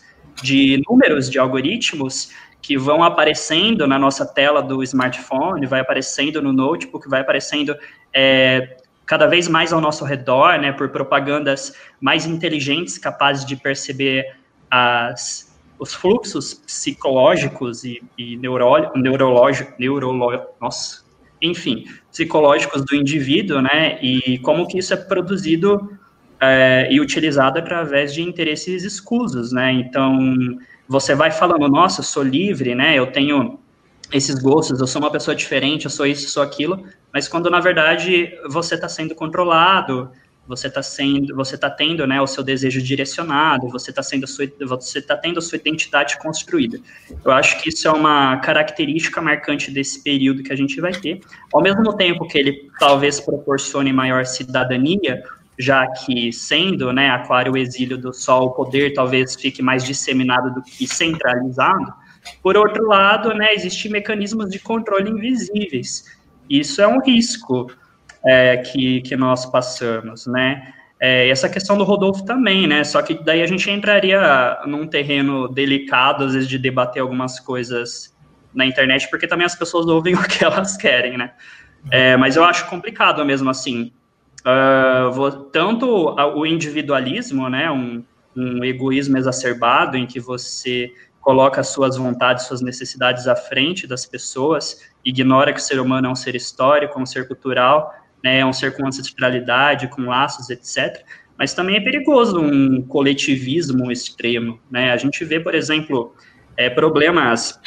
[0.42, 2.30] de números de algoritmos
[2.62, 7.74] que vão aparecendo na nossa tela do smartphone, vai aparecendo no notebook, vai aparecendo
[8.12, 8.76] é,
[9.06, 14.24] cada vez mais ao nosso redor, né, por propagandas mais inteligentes, capazes de perceber
[14.70, 21.02] as, os fluxos psicológicos e, e neuro, neurológicos, neurolo, nossa,
[21.42, 25.98] enfim, psicológicos do indivíduo, né, e como que isso é produzido
[26.40, 30.18] é, e utilizado através de interesses escusos, né, então
[30.88, 33.58] você vai falando, nossa, eu sou livre, né, eu tenho
[34.12, 37.60] esses gostos, eu sou uma pessoa diferente, eu sou isso, sou aquilo, mas quando na
[37.60, 40.10] verdade você está sendo controlado,
[40.50, 44.46] você está sendo, você está tendo, né, o seu desejo direcionado, você está sendo, sua,
[44.66, 46.80] você está tendo a sua identidade construída.
[47.24, 51.20] Eu acho que isso é uma característica marcante desse período que a gente vai ter.
[51.52, 55.22] Ao mesmo tempo que ele talvez proporcione maior cidadania,
[55.60, 60.54] já que sendo, né, Aquário o exílio do Sol, o poder talvez fique mais disseminado
[60.54, 61.92] do que centralizado.
[62.42, 66.04] Por outro lado, né, existem mecanismos de controle invisíveis.
[66.48, 67.70] Isso é um risco
[68.24, 70.74] é, que, que nós passamos, né?
[70.98, 72.84] É, essa questão do Rodolfo também, né?
[72.84, 78.14] Só que daí a gente entraria num terreno delicado, às vezes, de debater algumas coisas
[78.52, 81.32] na internet, porque também as pessoas ouvem o que elas querem, né?
[81.90, 83.92] É, mas eu acho complicado mesmo assim.
[84.40, 87.70] Uh, vou, tanto o individualismo, né?
[87.70, 88.02] Um,
[88.36, 94.90] um egoísmo exacerbado em que você coloca suas vontades, suas necessidades à frente das pessoas,
[95.04, 98.52] ignora que o ser humano é um ser histórico, um ser cultural, né, é um
[98.52, 101.04] ser com ancestralidade, com laços, etc.
[101.38, 104.92] Mas também é perigoso um coletivismo extremo, né?
[104.92, 106.14] A gente vê, por exemplo,
[106.56, 107.58] é, problemas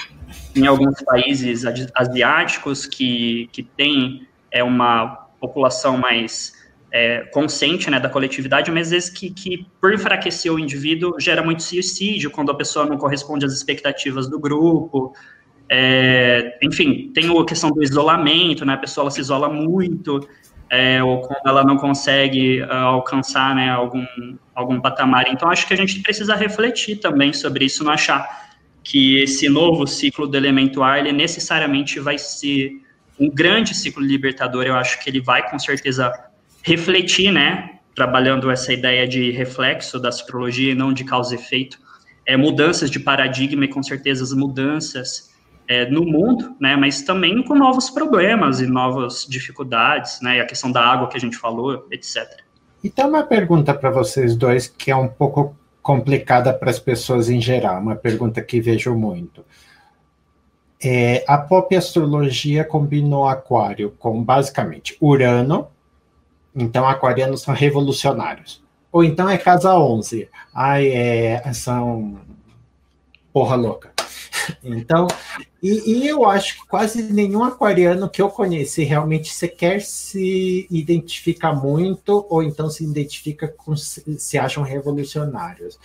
[0.55, 1.63] em alguns países
[1.95, 6.52] asiáticos que, que têm é, uma população mais
[6.93, 11.41] é, consciente né, da coletividade, mas às vezes que, que, por enfraquecer o indivíduo, gera
[11.41, 15.11] muito suicídio quando a pessoa não corresponde às expectativas do grupo.
[15.67, 20.19] É, enfim, tem a questão do isolamento, né, a pessoa se isola muito
[20.69, 24.05] é, ou quando ela não consegue uh, alcançar né, algum,
[24.53, 25.25] algum patamar.
[25.29, 28.51] Então, acho que a gente precisa refletir também sobre isso, não achar
[28.83, 32.71] que esse novo ciclo do elemento ar, ele necessariamente vai ser
[33.19, 36.11] um grande ciclo libertador, eu acho que ele vai, com certeza,
[36.63, 41.77] refletir, né, trabalhando essa ideia de reflexo da astrologia e não de causa e efeito,
[42.25, 45.31] é, mudanças de paradigma e, com certeza, as mudanças
[45.67, 50.71] é, no mundo, né, mas também com novos problemas e novas dificuldades, né, a questão
[50.71, 52.41] da água que a gente falou, etc.
[52.83, 57.41] Então, uma pergunta para vocês dois que é um pouco complicada para as pessoas em
[57.41, 59.43] geral, uma pergunta que vejo muito.
[60.81, 65.67] É, a pop astrologia combinou Aquário com basicamente Urano,
[66.55, 68.61] então aquarianos são revolucionários.
[68.91, 72.19] Ou então é casa 11, ai, é, são
[73.31, 73.91] porra louca.
[74.63, 75.07] Então,
[75.61, 81.53] e, e, eu acho que quase nenhum aquariano que eu conheci realmente sequer se identifica
[81.53, 85.79] muito, ou então se identifica com, se acham revolucionários.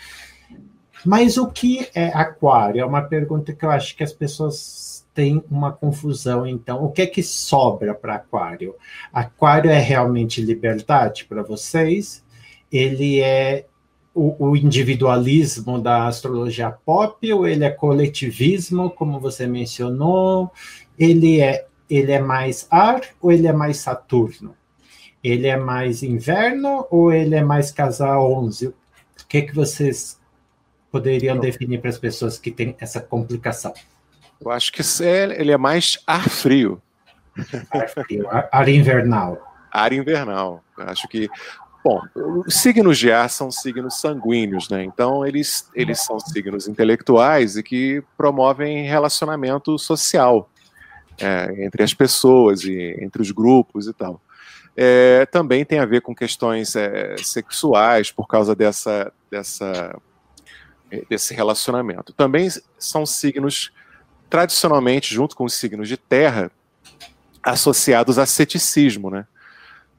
[1.04, 2.80] Mas o que é aquário?
[2.80, 6.46] É uma pergunta que eu acho que as pessoas têm uma confusão.
[6.46, 8.76] Então, o que é que sobra para aquário?
[9.12, 12.24] Aquário é realmente liberdade para vocês?
[12.70, 13.66] Ele é
[14.14, 20.52] o, o, individualismo da astrologia pop ou ele é coletivismo, como você mencionou?
[20.96, 24.54] Ele é, ele é mais ar ou ele é mais Saturno?
[25.22, 28.68] Ele é mais inverno ou ele é mais casa 11?
[28.68, 28.74] O
[29.28, 30.20] que, que vocês
[30.92, 33.74] poderiam definir para as pessoas que têm essa complicação?
[34.40, 36.80] Eu acho que é, ele é mais ar frio.
[37.70, 39.38] Ar frio, ar, invernal.
[39.70, 40.62] Ar invernal.
[40.76, 41.28] Eu acho que
[41.84, 42.02] Bom,
[42.46, 44.82] os signos de ar são signos sanguíneos, né?
[44.82, 50.50] Então, eles, eles são signos intelectuais e que promovem relacionamento social
[51.20, 54.20] é, entre as pessoas e entre os grupos e tal.
[54.76, 59.96] É, também tem a ver com questões é, sexuais por causa dessa, dessa,
[61.08, 62.12] desse relacionamento.
[62.12, 63.72] Também são signos,
[64.28, 66.50] tradicionalmente, junto com os signos de terra,
[67.42, 69.26] associados a ceticismo, né?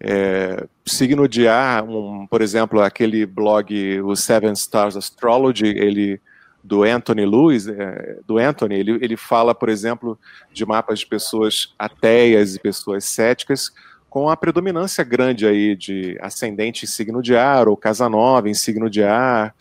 [0.02, 6.22] É, signo de ar, um, por exemplo, aquele blog, o Seven Stars Astrology, ele
[6.64, 10.18] do Anthony Lewis, é, do Anthony, ele, ele fala, por exemplo,
[10.54, 13.72] de mapas de pessoas ateias e pessoas céticas,
[14.10, 18.54] com a predominância grande aí de ascendente em signo de ar, ou casa nova em
[18.54, 19.54] signo de ar,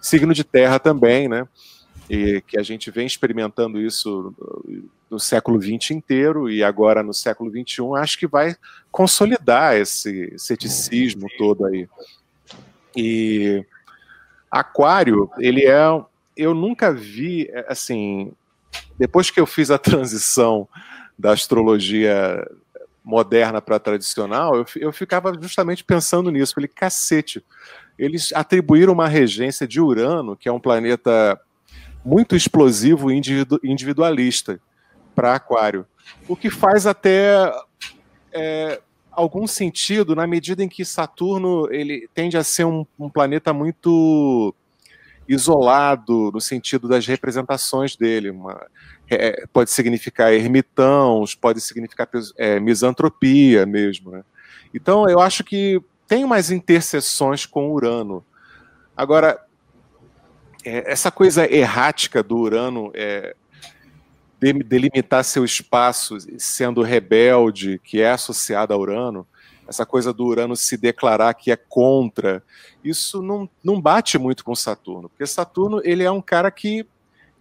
[0.00, 1.46] signo de terra também, né?
[2.08, 4.34] E que a gente vem experimentando isso
[5.10, 8.56] no século XX inteiro e agora no século XXI, acho que vai
[8.90, 11.88] consolidar esse ceticismo todo aí.
[12.96, 13.64] E
[14.50, 15.84] Aquário, ele é.
[16.36, 18.32] Eu nunca vi, assim,
[18.98, 20.68] depois que eu fiz a transição
[21.18, 22.46] da astrologia
[23.04, 26.54] moderna para tradicional, eu, eu ficava justamente pensando nisso.
[26.54, 27.44] Falei, cacete,
[27.98, 31.38] eles atribuíram uma regência de Urano, que é um planeta
[32.04, 33.20] muito explosivo e
[33.62, 34.60] individualista
[35.14, 35.86] para Aquário.
[36.28, 37.50] O que faz até
[38.32, 38.80] é,
[39.10, 44.54] algum sentido na medida em que Saturno ele tende a ser um, um planeta muito
[45.26, 48.30] isolado no sentido das representações dele.
[48.30, 48.66] Uma,
[49.10, 54.10] é, pode significar ermitãos, pode significar é, misantropia mesmo.
[54.10, 54.24] Né?
[54.74, 58.24] Então eu acho que tem umas interseções com Urano.
[58.96, 59.43] Agora,
[60.64, 63.36] é, essa coisa errática do Urano é,
[64.40, 69.26] delimitar seu espaço sendo rebelde, que é associado a Urano,
[69.66, 72.42] essa coisa do Urano se declarar que é contra,
[72.82, 76.86] isso não, não bate muito com Saturno, porque Saturno ele é um cara que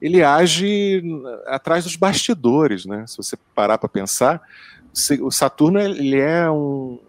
[0.01, 1.01] ele age
[1.45, 3.05] atrás dos bastidores, né?
[3.07, 4.41] Se você parar para pensar,
[5.21, 6.99] o Saturno ele é um,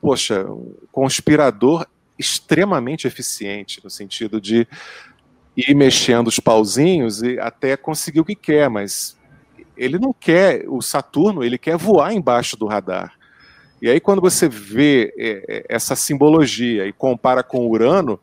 [0.00, 1.86] poxa, um conspirador
[2.18, 4.66] extremamente eficiente no sentido de
[5.68, 9.16] ir mexendo os pauzinhos e até conseguir o que quer, mas
[9.76, 13.14] ele não quer, o Saturno, ele quer voar embaixo do radar.
[13.80, 18.20] E aí, quando você vê é, é, essa simbologia e compara com Urano,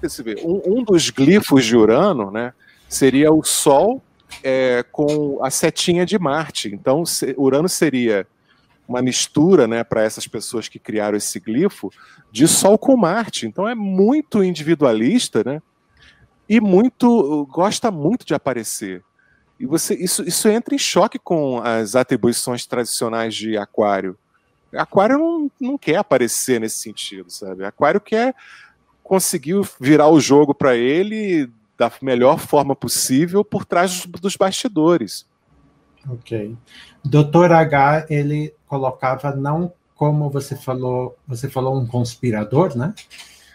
[0.00, 2.54] você vê, um, um dos glifos de Urano né,
[2.88, 4.02] seria o Sol
[4.42, 6.68] é, com a setinha de Marte.
[6.72, 7.02] Então,
[7.36, 8.26] Urano seria
[8.88, 11.92] uma mistura né, para essas pessoas que criaram esse glifo
[12.32, 13.46] de Sol com Marte.
[13.46, 15.60] Então, é muito individualista né,
[16.48, 19.02] e muito gosta muito de aparecer.
[19.58, 24.16] E você, isso, isso entra em choque com as atribuições tradicionais de Aquário.
[24.74, 27.64] Aquário não, não quer aparecer nesse sentido, sabe?
[27.64, 28.34] Aquário quer
[29.02, 35.26] conseguir virar o jogo para ele da melhor forma possível por trás dos, bastidores.
[36.08, 36.56] Ok.
[37.04, 42.94] Doutor H, ele colocava não como você falou, você falou um conspirador, né?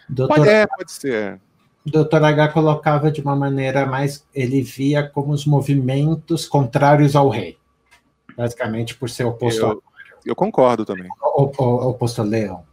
[0.08, 1.40] Doutor pode, é, pode ser.
[1.84, 2.22] O Dr.
[2.22, 4.26] H colocava de uma maneira mais.
[4.34, 7.58] Ele via como os movimentos contrários ao rei,
[8.36, 9.82] basicamente por ser oposto eu, ao.
[10.24, 11.08] Eu concordo também.
[11.20, 12.64] O, o, oposto a Leão.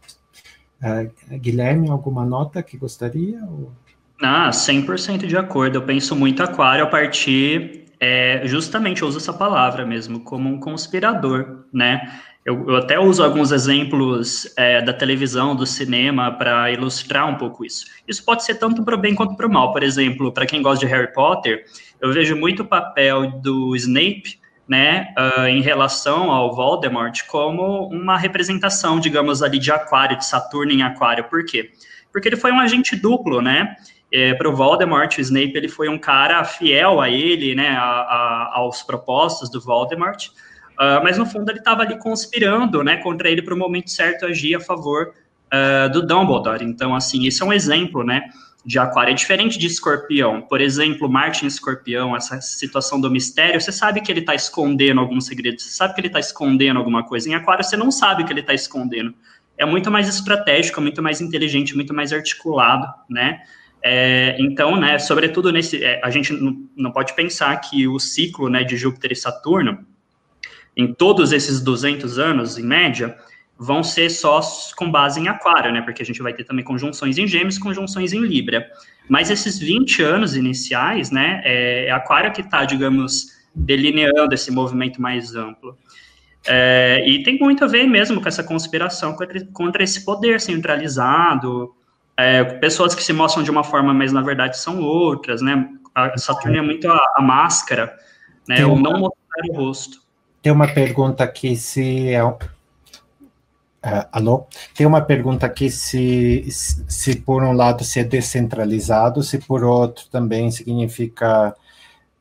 [0.80, 3.42] Uh, Guilherme, alguma nota que gostaria?
[3.44, 3.72] Ou...
[4.22, 5.76] Ah, 100% de acordo.
[5.78, 10.58] Eu penso muito aquário a partir, é, justamente, eu uso essa palavra mesmo, como um
[10.58, 12.10] conspirador, né?
[12.44, 17.64] Eu, eu até uso alguns exemplos é, da televisão, do cinema, para ilustrar um pouco
[17.64, 17.84] isso.
[18.08, 19.72] Isso pode ser tanto para o bem quanto para o mal.
[19.72, 21.64] Por exemplo, para quem gosta de Harry Potter,
[22.00, 28.16] eu vejo muito o papel do Snape né, uh, em relação ao Voldemort como uma
[28.16, 31.24] representação, digamos, ali de Aquário, de Saturno em Aquário.
[31.24, 31.72] Por quê?
[32.12, 33.74] Porque ele foi um agente duplo, né?
[34.12, 37.82] É, para o Voldemort, o Snape ele foi um cara fiel a ele, né, a,
[37.82, 40.28] a, aos propósitos do Voldemort,
[40.80, 44.24] Uh, mas no fundo ele estava ali conspirando, né, contra ele para o momento certo
[44.24, 45.12] agir a favor
[45.52, 46.64] uh, do Dumbledore.
[46.64, 48.30] Então, assim, esse é um exemplo, né,
[48.64, 49.10] de Aquário.
[49.10, 50.40] É diferente de Escorpião.
[50.40, 55.20] Por exemplo, Martin Escorpião, essa situação do mistério, você sabe que ele está escondendo algum
[55.20, 57.28] segredo, você sabe que ele está escondendo alguma coisa.
[57.28, 59.14] Em Aquário, você não sabe que ele está escondendo.
[59.58, 63.42] É muito mais estratégico, muito mais inteligente, muito mais articulado, né?
[63.82, 68.48] É, então, né, sobretudo nesse, é, a gente não, não pode pensar que o ciclo,
[68.48, 69.86] né, de Júpiter e Saturno
[70.76, 73.16] em todos esses 200 anos, em média,
[73.58, 74.40] vão ser só
[74.74, 75.82] com base em aquário, né?
[75.82, 78.66] Porque a gente vai ter também conjunções em gêmeos, conjunções em libra.
[79.08, 85.02] Mas esses 20 anos iniciais, né, é, é aquário que está, digamos, delineando esse movimento
[85.02, 85.76] mais amplo.
[86.46, 91.74] É, e tem muito a ver mesmo com essa conspiração contra, contra esse poder centralizado,
[92.16, 95.68] é, pessoas que se mostram de uma forma, mas na verdade são outras, né?
[95.94, 97.94] A Saturno é muito a, a máscara,
[98.48, 98.64] né?
[98.64, 99.98] O não mostrar o rosto.
[100.42, 102.24] Tem uma pergunta aqui se é.
[102.24, 102.38] Uh,
[104.12, 104.46] alô?
[104.74, 110.04] Tem uma pergunta aqui se, se por um lado se é descentralizado, se por outro
[110.10, 111.54] também significa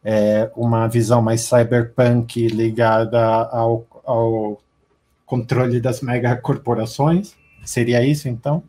[0.04, 3.22] é, uma visão mais cyberpunk ligada
[3.52, 4.62] ao, ao
[5.26, 7.36] controle das megacorporações.
[7.64, 8.64] Seria isso, então?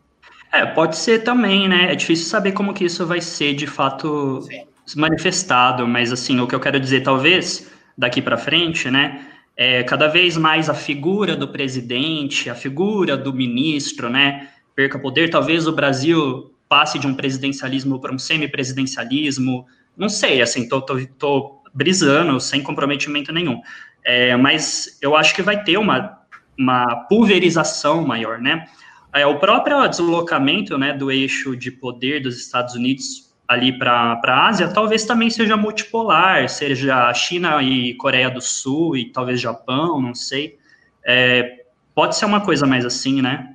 [0.51, 1.91] É, pode ser também, né?
[1.91, 4.65] É difícil saber como que isso vai ser de fato Sim.
[4.97, 9.30] manifestado, mas assim, o que eu quero dizer, talvez daqui para frente, né?
[9.63, 15.29] É, cada vez mais a figura do presidente, a figura do ministro, né, perca poder.
[15.29, 19.67] Talvez o Brasil passe de um presidencialismo para um semipresidencialismo.
[19.95, 23.61] Não sei, assim, tô, tô, tô brisando sem comprometimento nenhum.
[24.03, 26.17] É, mas eu acho que vai ter uma,
[26.57, 28.65] uma pulverização maior, né?
[29.13, 34.47] É, o próprio deslocamento né, do eixo de poder dos Estados Unidos ali para a
[34.47, 40.15] Ásia, talvez também seja multipolar, seja China e Coreia do Sul e talvez Japão, não
[40.15, 40.57] sei.
[41.05, 43.53] É, pode ser uma coisa mais assim, né?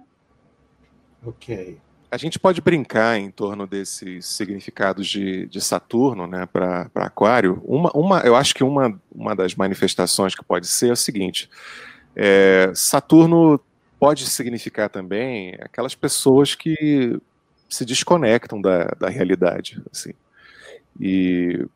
[1.24, 1.78] Ok.
[2.10, 7.62] A gente pode brincar em torno desses significados de, de Saturno né, para Aquário.
[7.64, 11.48] Uma, uma, eu acho que uma, uma das manifestações que pode ser é o seguinte:
[12.14, 13.58] é, Saturno
[13.98, 17.18] pode significar também aquelas pessoas que
[17.68, 20.12] se desconectam da, da realidade, assim.
[21.00, 21.66] E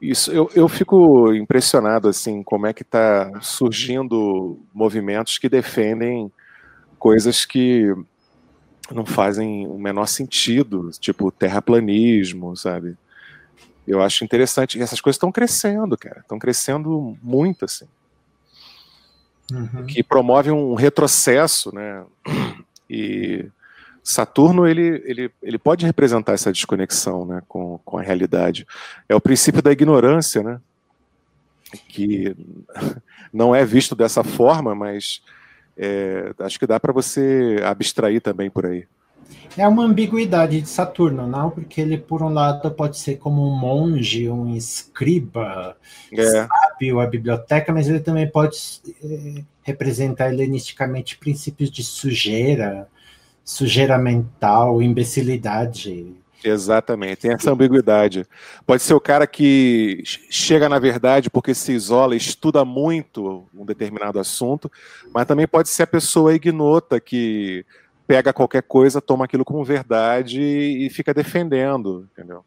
[0.00, 6.32] isso eu, eu fico impressionado assim como é que está surgindo movimentos que defendem
[6.98, 7.94] coisas que
[8.90, 12.96] não fazem o menor sentido, tipo terraplanismo, sabe?
[13.86, 14.78] Eu acho interessante.
[14.78, 16.20] E essas coisas estão crescendo, cara.
[16.20, 17.86] Estão crescendo muito, assim.
[19.52, 19.86] Uhum.
[19.86, 22.04] Que promove um retrocesso, né?
[22.88, 23.46] E
[24.02, 28.66] Saturno ele, ele, ele pode representar essa desconexão né, com, com a realidade.
[29.08, 30.60] É o princípio da ignorância, né?
[31.88, 32.34] Que
[33.32, 35.22] não é visto dessa forma, mas
[35.76, 38.86] é, acho que dá para você abstrair também por aí.
[39.56, 41.50] É uma ambiguidade de Saturno, não?
[41.50, 45.76] Porque ele, por um lado, pode ser como um monge, um escriba,
[46.12, 46.46] é.
[46.46, 52.88] sábio, a biblioteca, mas ele também pode é, representar helenisticamente princípios de sujeira,
[53.44, 56.14] sujeira mental, imbecilidade.
[56.42, 58.26] Exatamente, tem essa ambiguidade.
[58.66, 64.18] Pode ser o cara que chega na verdade porque se isola, estuda muito um determinado
[64.18, 64.70] assunto,
[65.12, 67.64] mas também pode ser a pessoa ignota que
[68.06, 72.44] pega qualquer coisa, toma aquilo como verdade e fica defendendo, entendeu?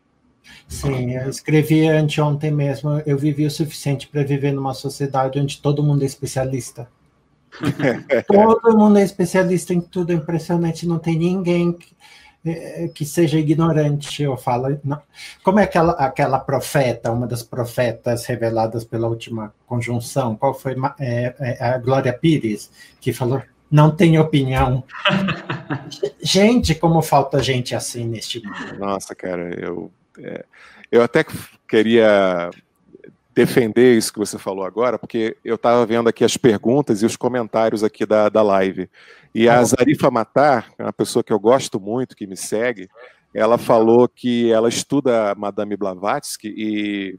[0.68, 5.84] Sim, eu escrevi anteontem mesmo, eu vivi o suficiente para viver numa sociedade onde todo
[5.84, 6.88] mundo é especialista.
[8.28, 11.96] Todo mundo é especialista em tudo, é impressionante, não tem ninguém que,
[12.46, 14.24] é, que seja ignorante.
[14.24, 15.02] Eu falo, não.
[15.44, 20.36] como é aquela, aquela profeta, uma das profetas reveladas pela última conjunção?
[20.36, 23.42] Qual foi é, a Glória Pires que falou?
[23.70, 24.84] Não tem opinião.
[26.22, 28.78] gente, como falta gente assim neste mundo.
[28.78, 29.92] Nossa, cara, eu,
[30.92, 31.26] eu até
[31.68, 32.52] queria
[33.34, 37.18] defender isso que você falou agora, porque eu estava vendo aqui as perguntas e os
[37.18, 38.90] comentários aqui da, da live.
[39.34, 42.88] E a Zarifa Matar, é uma pessoa que eu gosto muito, que me segue,
[43.34, 47.18] ela falou que ela estuda a Madame Blavatsky e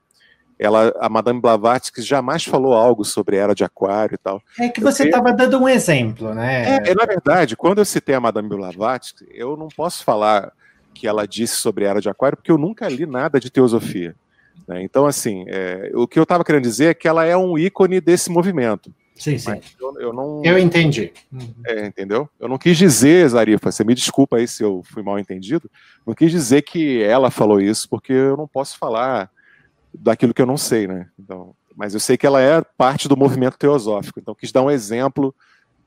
[0.56, 4.40] ela, a Madame Blavatsky jamais falou algo sobre era de aquário e tal.
[4.58, 6.76] É que você estava dando um exemplo, né?
[6.76, 10.52] É, é, na verdade, quando eu citei a Madame Blavatsky, eu não posso falar
[10.94, 14.14] que ela disse sobre era de aquário, porque eu nunca li nada de teosofia.
[14.66, 14.82] Né?
[14.82, 18.00] Então, assim, é, o que eu estava querendo dizer é que ela é um ícone
[18.00, 18.92] desse movimento.
[19.14, 19.60] Sim, sim.
[19.80, 20.42] Eu, eu, não.
[20.44, 21.12] Eu entendi.
[21.66, 22.28] É, entendeu?
[22.40, 25.70] Eu não quis dizer, Zarifa, você me desculpa aí se eu fui mal entendido.
[26.04, 29.30] Não quis dizer que ela falou isso, porque eu não posso falar
[29.92, 31.08] daquilo que eu não sei, né?
[31.18, 34.18] Então, mas eu sei que ela é parte do movimento teosófico.
[34.18, 35.32] Então, quis dar um exemplo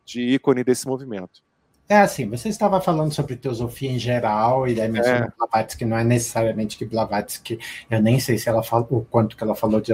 [0.06, 1.42] de ícone desse movimento.
[1.90, 5.34] É assim, você estava falando sobre teosofia em geral, e daí mencionou é.
[5.38, 7.60] Blavatsky, não é necessariamente que Blavatsky,
[7.90, 9.94] eu nem sei se ela falou, o quanto que ela falou de,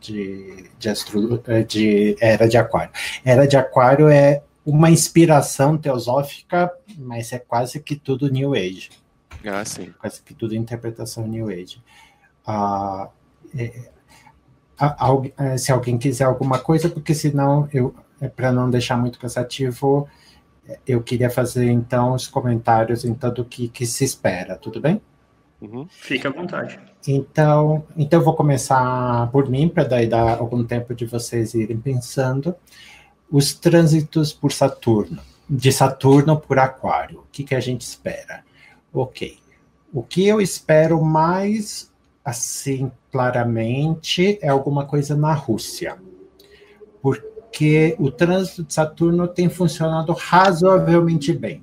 [0.00, 2.92] de, de, astro, de Era de Aquário.
[3.24, 8.90] Era de Aquário é uma inspiração teosófica, mas é quase que tudo New Age.
[9.44, 9.94] Ah, sim.
[10.00, 11.80] Quase que tudo interpretação New Age.
[12.44, 13.08] Ah,
[13.56, 13.72] é,
[14.76, 19.18] a, a, se alguém quiser alguma coisa, porque senão eu, é para não deixar muito
[19.18, 20.08] cansativo,
[20.86, 25.00] eu queria fazer então os comentários então do que, que se espera, tudo bem?
[25.60, 25.86] Uhum.
[25.88, 26.78] Fique à vontade.
[27.06, 31.78] Então, então eu vou começar por mim para daí dar algum tempo de vocês irem
[31.78, 32.54] pensando
[33.30, 37.20] os trânsitos por Saturno, de Saturno por Aquário.
[37.20, 38.42] O que, que a gente espera?
[38.92, 39.38] Ok.
[39.92, 41.90] O que eu espero mais
[42.24, 45.96] assim claramente é alguma coisa na Rússia.
[47.02, 51.62] Porque porque o trânsito de Saturno tem funcionado razoavelmente bem.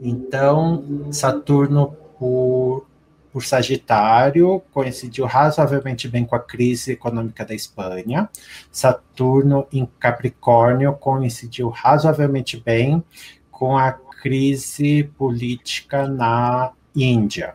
[0.00, 2.84] Então, Saturno por,
[3.32, 8.28] por Sagitário coincidiu razoavelmente bem com a crise econômica da Espanha.
[8.70, 13.02] Saturno em Capricórnio coincidiu razoavelmente bem
[13.48, 17.54] com a crise política na Índia,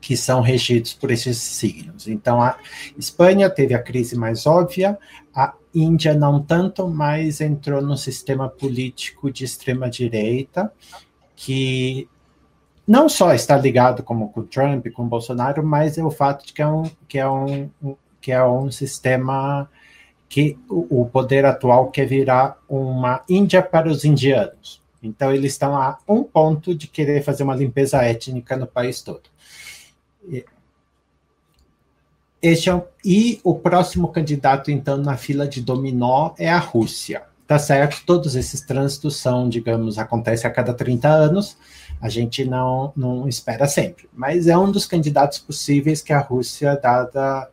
[0.00, 2.08] que são regidos por esses signos.
[2.08, 2.56] Então, a
[2.98, 4.98] Espanha teve a crise mais óbvia,
[5.34, 10.72] a Índia não tanto, mas entrou no sistema político de extrema direita,
[11.34, 12.08] que
[12.86, 16.62] não só está ligado como com Trump, com Bolsonaro, mas é o fato de que
[16.62, 17.70] é um, que é um,
[18.20, 19.68] que é um sistema
[20.28, 24.80] que o poder atual quer virar uma Índia para os indianos.
[25.02, 29.31] Então, eles estão a um ponto de querer fazer uma limpeza étnica no país todo.
[32.40, 37.22] Este é, e o próximo candidato, então, na fila de dominó é a Rússia.
[37.46, 38.02] Tá certo?
[38.06, 41.56] Todos esses trânsitos são, digamos, acontecem a cada 30 anos.
[42.00, 44.08] A gente não, não espera sempre.
[44.12, 47.48] Mas é um dos candidatos possíveis que a Rússia, dada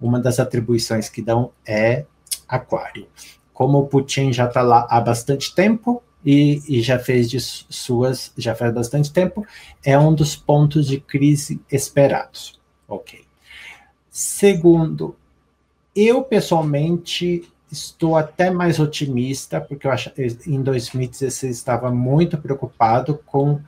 [0.00, 2.04] uma das atribuições que dão, é
[2.46, 3.08] Aquário.
[3.52, 8.32] Como o Putin já está lá há bastante tempo e, e, já fez de suas,
[8.36, 9.46] já faz bastante tempo,
[9.84, 12.58] é um dos pontos de crise esperados.
[12.86, 13.20] Ok.
[14.10, 15.16] Segundo,
[15.94, 20.10] eu pessoalmente estou até mais otimista, porque eu acho
[20.46, 23.60] em 2016 estava muito preocupado com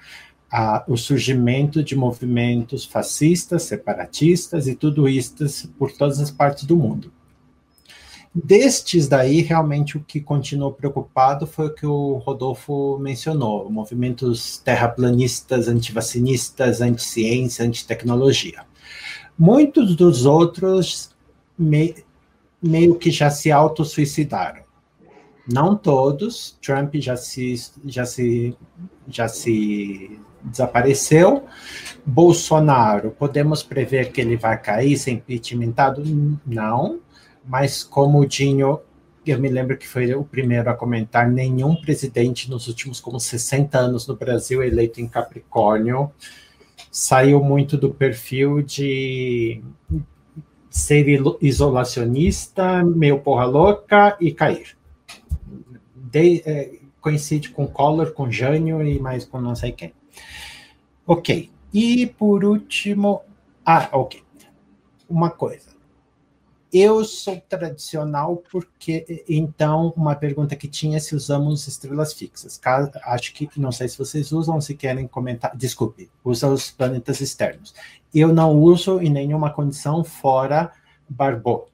[0.51, 7.12] a, o surgimento de movimentos fascistas, separatistas e tudoístas por todas as partes do mundo.
[8.32, 15.66] Destes daí, realmente o que continuou preocupado foi o que o Rodolfo mencionou: movimentos terraplanistas,
[15.66, 18.65] antivacinistas, anti-ciência, anti-tecnologia.
[19.36, 21.11] Muitos dos outros
[21.59, 21.97] me,
[22.62, 24.62] meio que já se autossuicidaram.
[25.52, 27.55] Não todos, Trump já se,
[27.85, 28.57] já se,
[29.09, 31.47] já se desapareceu.
[32.07, 36.05] Bolsonaro, podemos prever que ele vai cair, ser impeachmentado?
[36.47, 37.01] Não
[37.44, 38.80] mas como o Dinho,
[39.26, 43.78] eu me lembro que foi o primeiro a comentar, nenhum presidente nos últimos como 60
[43.78, 46.12] anos no Brasil eleito em Capricórnio
[46.90, 49.62] saiu muito do perfil de
[50.68, 51.06] ser
[51.40, 54.76] isolacionista, meio porra louca e cair.
[55.94, 59.92] De, é, coincide com Collor, com Jânio e mais com não sei quem.
[61.06, 61.50] Ok.
[61.72, 63.22] E por último,
[63.64, 64.22] ah, ok.
[65.08, 65.69] Uma coisa.
[66.72, 72.60] Eu sou tradicional porque, então, uma pergunta que tinha é se usamos estrelas fixas.
[73.05, 75.56] Acho que, não sei se vocês usam, se querem comentar.
[75.56, 77.74] Desculpe, usa os planetas externos.
[78.14, 80.72] Eu não uso em nenhuma condição fora
[81.09, 81.64] Barbot.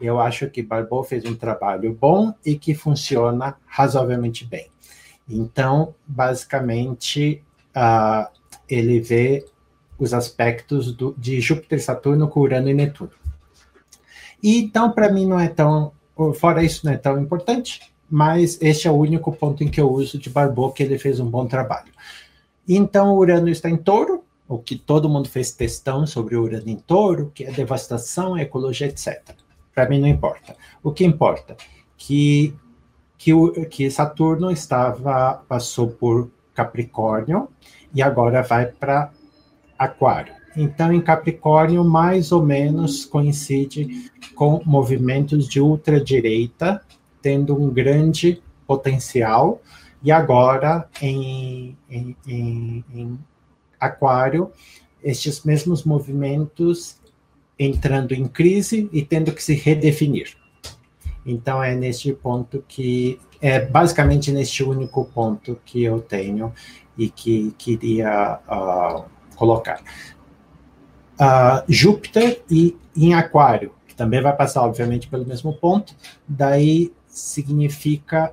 [0.00, 4.66] Eu acho que Barbot fez um trabalho bom e que funciona razoavelmente bem.
[5.28, 7.40] Então, basicamente,
[7.76, 8.28] uh,
[8.68, 9.44] ele vê
[9.96, 13.12] os aspectos do, de Júpiter, Saturno Urano e Netuno.
[14.42, 15.92] Então, para mim, não é tão.
[16.34, 19.90] Fora isso, não é tão importante, mas este é o único ponto em que eu
[19.90, 21.90] uso de Barbot, que ele fez um bom trabalho.
[22.68, 27.32] Então, Urano está em touro, o que todo mundo fez testão sobre Urano em touro,
[27.34, 29.22] que é devastação, ecologia, etc.
[29.74, 30.54] Para mim, não importa.
[30.82, 31.56] O que importa
[31.96, 32.54] que
[33.20, 33.32] que,
[33.66, 37.48] que Saturno estava passou por Capricórnio
[37.94, 39.12] e agora vai para
[39.78, 40.39] Aquário.
[40.56, 46.82] Então, em Capricórnio, mais ou menos coincide com movimentos de ultradireita,
[47.22, 49.60] tendo um grande potencial,
[50.02, 53.18] e agora em, em, em, em
[53.78, 54.50] Aquário,
[55.02, 56.98] estes mesmos movimentos
[57.58, 60.36] entrando em crise e tendo que se redefinir.
[61.24, 66.52] Então, é neste ponto que, é basicamente neste único ponto que eu tenho
[66.96, 69.04] e que queria uh,
[69.36, 69.82] colocar
[71.20, 75.94] uh, Júpiter e em Aquário, que também vai passar, obviamente, pelo mesmo ponto,
[76.26, 78.32] daí significa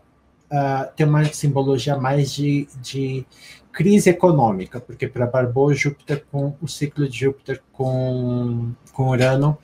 [0.51, 3.26] uh, ter uma simbologia mais de, de
[3.72, 9.57] crise econômica, porque para Barbô, Júpiter, com o ciclo de Júpiter com, com Urano,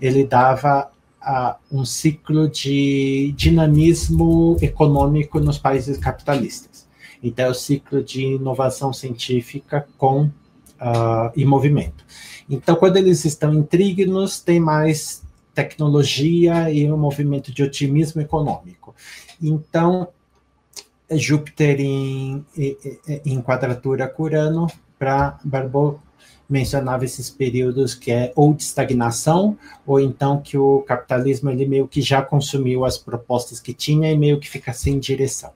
[0.00, 0.90] ele dava
[1.22, 6.88] uh, um ciclo de dinamismo econômico nos países capitalistas.
[7.22, 12.04] Então, é o ciclo de inovação científica com uh, e movimento.
[12.50, 15.22] Então, quando eles estão em trígonos, tem mais
[15.54, 18.92] tecnologia e um movimento de otimismo econômico.
[19.40, 20.08] Então,
[21.12, 22.44] Júpiter em,
[23.24, 24.66] em quadratura com Urano,
[24.98, 26.00] para Barbot
[26.48, 29.56] mencionava esses períodos que é ou de estagnação,
[29.86, 34.18] ou então que o capitalismo ele meio que já consumiu as propostas que tinha e
[34.18, 35.52] meio que fica sem direção.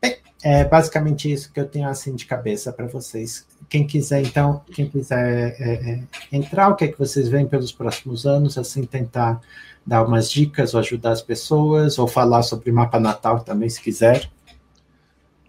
[0.00, 4.62] Bem, é basicamente isso que eu tenho assim de cabeça para vocês quem quiser, então,
[4.70, 8.84] quem quiser é, é, entrar, o que é que vocês veem pelos próximos anos, assim,
[8.84, 9.40] tentar
[9.86, 14.28] dar umas dicas ou ajudar as pessoas, ou falar sobre mapa natal também, se quiser.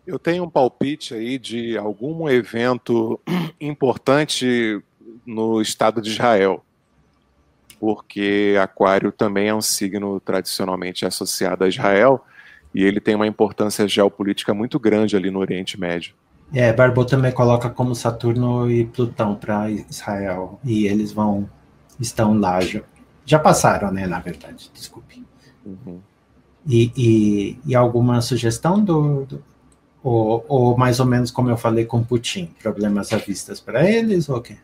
[0.08, 3.20] Eu tenho um palpite aí de algum evento
[3.60, 4.82] importante
[5.26, 6.64] no Estado de Israel,
[7.78, 12.24] porque Aquário também é um signo tradicionalmente associado a Israel
[12.74, 16.16] e ele tem uma importância geopolítica muito grande ali no Oriente Médio.
[16.52, 21.50] É, Barbo também coloca como Saturno e Plutão para Israel e eles vão
[22.00, 22.82] estão lá já,
[23.26, 24.08] já passaram, né?
[24.08, 25.24] Na verdade, desculpe.
[25.66, 26.00] Uhum.
[26.66, 29.44] E, e, e, alguma sugestão do, do
[30.02, 34.28] ou, ou, mais ou menos como eu falei com Putin, problemas à vista para eles
[34.28, 34.58] ou o quê?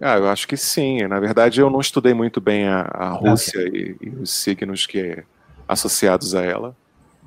[0.00, 1.06] Ah, eu acho que sim.
[1.06, 3.96] Na verdade, eu não estudei muito bem a, a Rússia okay.
[4.00, 5.24] e, e, os signos que
[5.66, 6.76] associados a ela.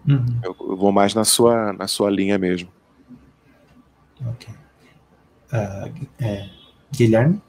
[0.08, 0.40] Uhum.
[0.44, 2.70] Eu, eu, vou mais na sua, na sua linha mesmo.
[4.26, 4.48] Ok.
[5.52, 6.50] Uh, é,
[6.94, 7.42] Guilherme?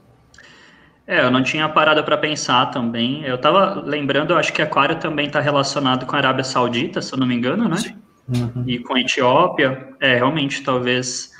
[1.05, 3.23] É, eu não tinha parado para pensar também.
[3.25, 7.13] Eu estava lembrando, eu acho que Aquário também está relacionado com a Arábia Saudita, se
[7.13, 7.77] eu não me engano, né?
[8.29, 8.63] Uhum.
[8.65, 9.89] E com a Etiópia.
[9.99, 11.31] É, realmente, talvez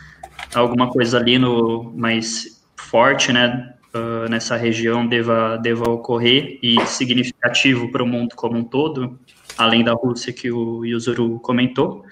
[0.54, 3.74] alguma coisa ali no mais forte, né?
[3.94, 9.20] Uh, nessa região deva, deva ocorrer e significativo para o mundo como um todo,
[9.58, 12.06] além da Rússia que o Yuzuru comentou.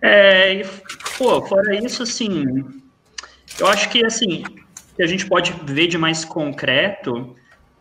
[0.00, 0.64] É, e,
[1.16, 2.64] pô, fora isso, assim,
[3.58, 4.42] eu acho que, assim,
[4.94, 7.34] que a gente pode ver de mais concreto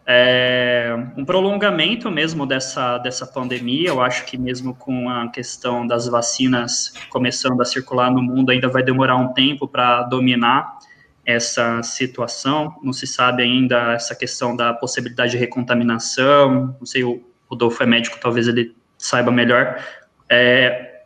[0.07, 3.89] é, um prolongamento mesmo dessa, dessa pandemia.
[3.89, 8.67] Eu acho que mesmo com a questão das vacinas começando a circular no mundo, ainda
[8.69, 10.77] vai demorar um tempo para dominar
[11.25, 12.75] essa situação.
[12.83, 16.75] Não se sabe ainda essa questão da possibilidade de recontaminação.
[16.79, 19.83] Não sei, o Rodolfo é médico, talvez ele saiba melhor.
[20.29, 21.01] É,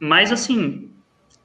[0.00, 0.87] mas, assim,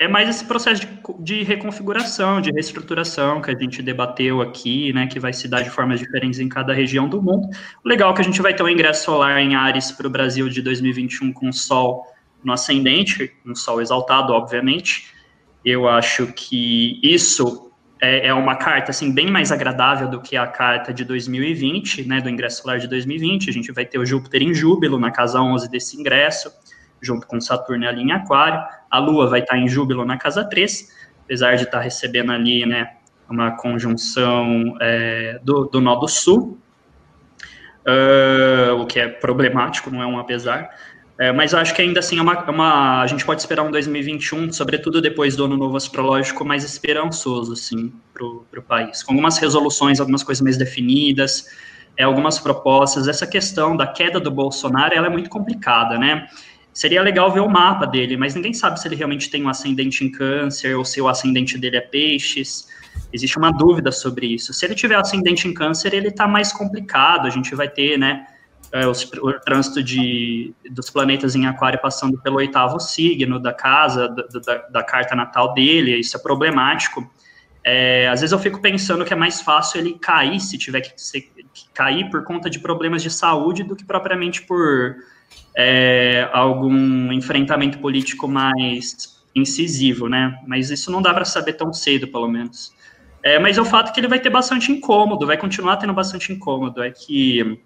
[0.04, 5.08] é mais esse processo de, de, reconfiguração, de reestruturação que a gente debateu aqui, né,
[5.08, 7.48] que vai se dar de formas diferentes em cada região do mundo.
[7.84, 10.10] O legal é que a gente vai ter um ingresso solar em Ares para o
[10.10, 12.06] Brasil de 2021 com Sol
[12.44, 15.08] no ascendente, um Sol exaltado, obviamente.
[15.64, 17.72] Eu acho que isso
[18.02, 22.20] é, é uma carta assim bem mais agradável do que a carta de 2020, né,
[22.20, 23.50] do ingresso solar de 2020.
[23.50, 26.52] A gente vai ter o Júpiter em Júbilo na casa 11 desse ingresso
[27.04, 28.64] junto com Saturno ali em Aquário.
[28.94, 30.88] A Lua vai estar em Júbilo na casa 3,
[31.26, 32.92] apesar de estar recebendo ali, né,
[33.28, 36.60] uma conjunção é, do, do nó do sul,
[37.88, 40.70] uh, o que é problemático, não é um apesar.
[41.18, 43.72] É, mas acho que ainda assim é uma, é uma, a gente pode esperar um
[43.72, 49.02] 2021, sobretudo depois do ano novo astrológico, mais esperançoso, assim, para o país.
[49.02, 51.48] Com algumas resoluções, algumas coisas mais definidas,
[51.98, 53.08] é, algumas propostas.
[53.08, 56.28] Essa questão da queda do Bolsonaro, ela é muito complicada, né?
[56.74, 60.04] Seria legal ver o mapa dele, mas ninguém sabe se ele realmente tem um ascendente
[60.04, 62.68] em câncer ou se o ascendente dele é peixes.
[63.12, 64.54] Existe uma dúvida sobre isso.
[64.54, 67.28] Se ele tiver ascendente em câncer, ele está mais complicado.
[67.28, 68.26] A gente vai ter, né,
[68.72, 74.10] é, os, o trânsito de, dos planetas em aquário passando pelo oitavo signo da casa,
[74.10, 76.00] da, da, da carta natal dele.
[76.00, 77.08] Isso é problemático.
[77.64, 80.92] É, às vezes eu fico pensando que é mais fácil ele cair, se tiver que,
[80.92, 84.96] que cair por conta de problemas de saúde, do que propriamente por
[85.56, 90.40] é, algum enfrentamento político mais incisivo, né?
[90.48, 92.74] Mas isso não dá para saber tão cedo, pelo menos.
[93.24, 96.32] É, mas é o fato que ele vai ter bastante incômodo, vai continuar tendo bastante
[96.32, 96.84] incômodo.
[96.84, 97.60] É que,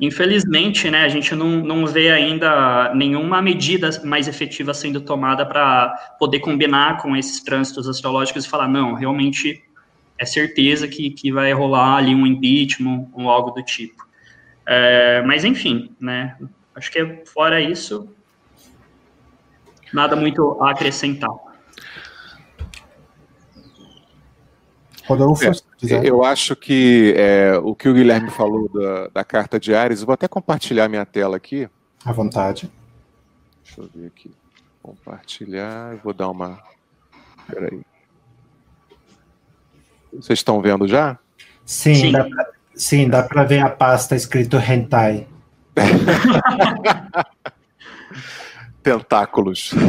[0.00, 5.88] infelizmente, né, a gente não, não vê ainda nenhuma medida mais efetiva sendo tomada para
[6.18, 9.62] poder combinar com esses trânsitos astrológicos e falar, não, realmente
[10.18, 14.06] é certeza que, que vai rolar ali um impeachment ou algo do tipo.
[14.66, 16.36] É, mas, enfim, né,
[16.74, 18.08] Acho que fora isso,
[19.92, 21.30] nada muito a acrescentar.
[25.06, 25.50] Rodolfo, é,
[26.04, 30.12] eu acho que é, o que o Guilherme falou da, da carta de Ares, vou
[30.12, 31.68] até compartilhar minha tela aqui.
[32.04, 32.70] À vontade.
[33.64, 34.30] Deixa eu ver aqui.
[34.80, 36.62] Compartilhar, vou dar uma.
[37.48, 37.80] Peraí.
[40.12, 41.18] Vocês estão vendo já?
[41.64, 42.12] Sim, sim.
[42.12, 45.26] dá pra, sim, dá para ver a pasta escrito Hentai.
[48.82, 49.72] Tentáculos.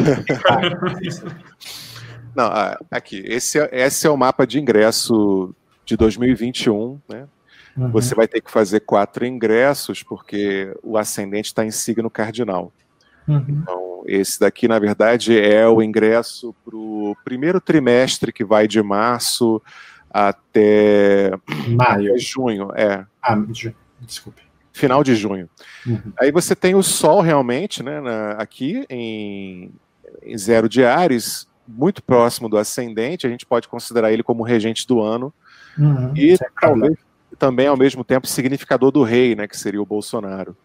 [2.36, 5.54] Não, ah, aqui, esse, é, esse é o mapa de ingresso
[5.86, 7.28] de 2021, né?
[7.76, 7.92] Uhum.
[7.92, 12.72] Você vai ter que fazer quatro ingressos, porque o ascendente está em signo cardinal.
[13.28, 13.46] Uhum.
[13.48, 18.82] Então, esse daqui, na verdade, é o ingresso para o primeiro trimestre, que vai de
[18.82, 19.62] março
[20.10, 21.32] até
[21.68, 22.20] maio.
[22.20, 22.72] junho.
[22.76, 23.06] É.
[23.22, 23.38] Ah,
[24.02, 25.50] desculpe final de junho.
[25.86, 26.14] Uhum.
[26.20, 29.72] Aí você tem o Sol realmente, né, na, aqui em,
[30.24, 34.88] em, zero de Ares, muito próximo do ascendente, a gente pode considerar ele como regente
[34.88, 35.34] do ano,
[35.78, 36.14] uhum.
[36.16, 36.98] e talvez,
[37.38, 40.56] também ao mesmo tempo significador do rei, né, que seria o Bolsonaro.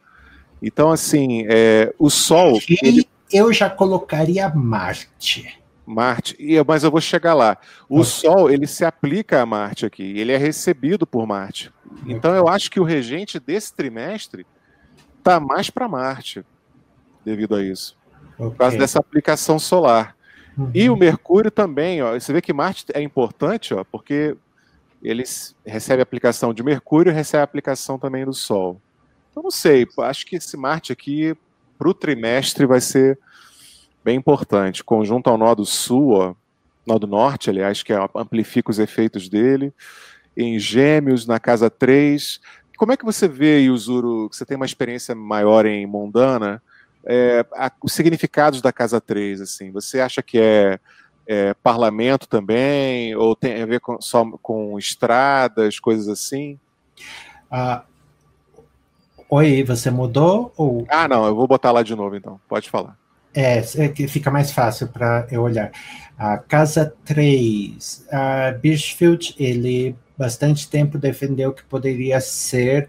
[0.62, 2.58] Então, assim, é, o Sol.
[2.82, 3.06] Ele...
[3.32, 5.60] eu já colocaria Marte.
[5.86, 6.36] Marte,
[6.66, 7.56] mas eu vou chegar lá.
[7.88, 8.10] O okay.
[8.10, 11.72] Sol, ele se aplica a Marte aqui, ele é recebido por Marte.
[12.06, 14.44] Então eu acho que o regente desse trimestre
[15.18, 16.44] está mais para Marte,
[17.24, 17.96] devido a isso.
[18.36, 20.16] Por causa dessa aplicação solar.
[20.58, 20.70] Uhum.
[20.74, 24.36] E o Mercúrio também, ó, você vê que Marte é importante, ó, porque
[25.02, 25.22] ele
[25.64, 28.80] recebe a aplicação de Mercúrio e recebe a aplicação também do Sol.
[29.30, 31.36] Então não sei, acho que esse Marte aqui,
[31.78, 33.18] para o trimestre, vai ser
[34.06, 34.84] bem importante.
[34.84, 36.34] Conjunto ao nó do sul, ó,
[36.86, 39.74] nó do norte, aliás, que amplifica os efeitos dele.
[40.36, 42.40] Em Gêmeos, na casa 3.
[42.78, 46.62] Como é que você vê, Yuzuru, que você tem uma experiência maior em Mondana,
[47.04, 49.40] é, a, os significados da casa 3?
[49.40, 50.78] Assim, você acha que é,
[51.26, 53.16] é parlamento também?
[53.16, 56.60] Ou tem a ver com, só com estradas, coisas assim?
[57.50, 57.82] Ah,
[59.28, 60.52] oi, você mudou?
[60.56, 60.86] Ou...
[60.88, 62.40] Ah, não, eu vou botar lá de novo então.
[62.46, 62.96] Pode falar.
[63.36, 65.70] É, é fica mais fácil para eu olhar.
[66.16, 72.88] A casa 3, a Birchfield, ele bastante tempo defendeu que poderia ser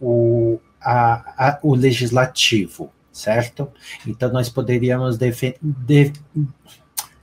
[0.00, 3.70] o, a, a, o legislativo, certo?
[4.06, 6.12] Então, nós poderíamos de,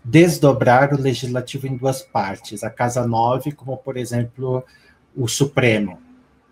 [0.03, 2.63] desdobrar o legislativo em duas partes.
[2.63, 4.63] A casa 9, como, por exemplo,
[5.15, 5.99] o Supremo,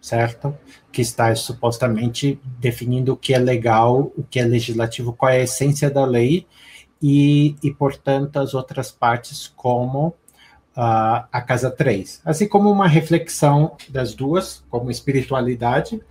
[0.02, 0.58] certo?
[0.92, 5.44] Que está supostamente definindo o que é legal, o que é legislativo, qual é a
[5.44, 6.48] essência da lei,
[7.02, 10.08] e, e portanto, as outras partes, como
[10.76, 12.22] uh, a Casa 3.
[12.26, 16.02] Assim como uma reflexão das duas, como espiritualidade,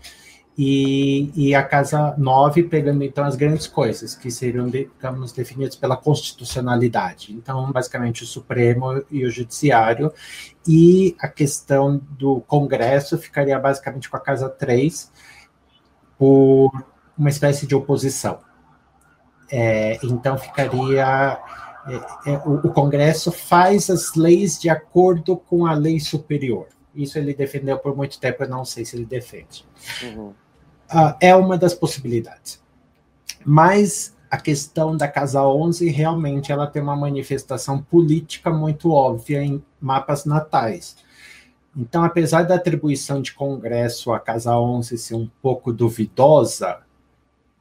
[0.62, 5.96] e, e a Casa 9 pegando então as grandes coisas, que seriam, digamos, definidas pela
[5.96, 7.32] constitucionalidade.
[7.32, 10.12] Então, basicamente, o Supremo e o Judiciário,
[10.68, 15.10] e a questão do Congresso ficaria basicamente com a Casa 3
[16.18, 16.70] por
[17.16, 18.40] uma espécie de oposição.
[19.50, 21.40] É, então, ficaria.
[21.86, 26.66] É, é, o, o Congresso faz as leis de acordo com a lei superior.
[26.94, 29.64] Isso ele defendeu por muito tempo, eu não sei se ele defende.
[30.02, 30.34] Uhum
[30.92, 32.60] uh, é uma das possibilidades.
[33.44, 39.62] Mas a questão da Casa 11 realmente ela tem uma manifestação política muito óbvia em
[39.80, 40.96] mapas natais.
[41.76, 46.80] Então, apesar da atribuição de Congresso à Casa 11 ser um pouco duvidosa,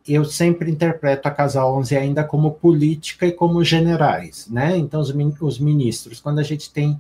[0.08, 4.76] eu sempre interpreto a Casa 11 ainda como política e como generais, né?
[4.78, 7.00] Então, os, os ministros, quando a gente tem...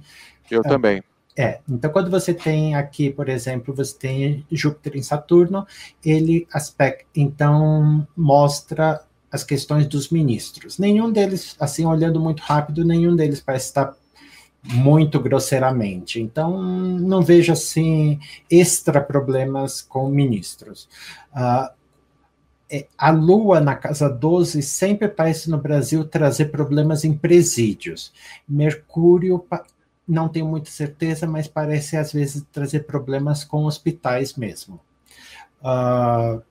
[0.49, 1.03] Eu uh, também.
[1.39, 5.65] É, então quando você tem aqui, por exemplo, você tem Júpiter em Saturno,
[6.03, 9.01] ele aspecta, então mostra
[9.31, 10.77] as questões dos ministros.
[10.77, 13.95] Nenhum deles, assim, olhando muito rápido, nenhum deles parece estar
[14.61, 16.19] muito grosseiramente.
[16.19, 18.19] Então, não vejo, assim,
[18.51, 20.89] extra problemas com ministros.
[21.31, 28.11] Uh, a Lua na casa 12 sempre parece no Brasil trazer problemas em presídios.
[28.45, 29.39] Mercúrio
[30.09, 34.79] não tenho muita certeza, mas parece às vezes trazer problemas com hospitais mesmo.
[35.61, 36.41] Uh,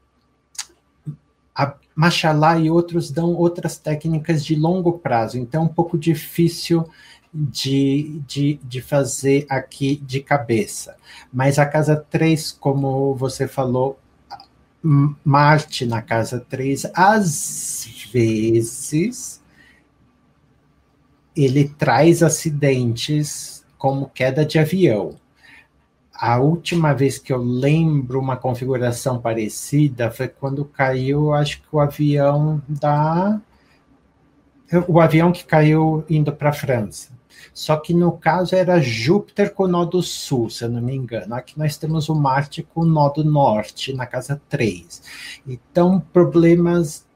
[1.55, 6.89] a Machalá e outros dão outras técnicas de longo prazo, então é um pouco difícil
[7.35, 10.97] de, de, de fazer aqui de cabeça.
[11.32, 13.98] Mas a casa 3, como você falou,
[15.24, 19.38] Marte na casa 3, às vezes
[21.44, 25.15] ele traz acidentes como queda de avião.
[26.12, 31.78] A última vez que eu lembro uma configuração parecida foi quando caiu, acho que o
[31.78, 33.40] avião da.
[34.89, 37.16] O avião que caiu indo para a França.
[37.55, 40.94] Só que no caso era Júpiter com o nó do sul, se eu não me
[40.94, 41.35] engano.
[41.35, 45.40] Aqui nós temos o Marte com o nó do norte, na casa 3.
[45.47, 47.06] Então, problemas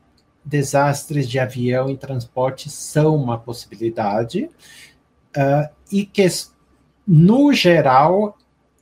[0.44, 4.50] desastres de avião e transporte são uma possibilidade,
[5.36, 6.26] uh, e que,
[7.06, 8.36] no geral,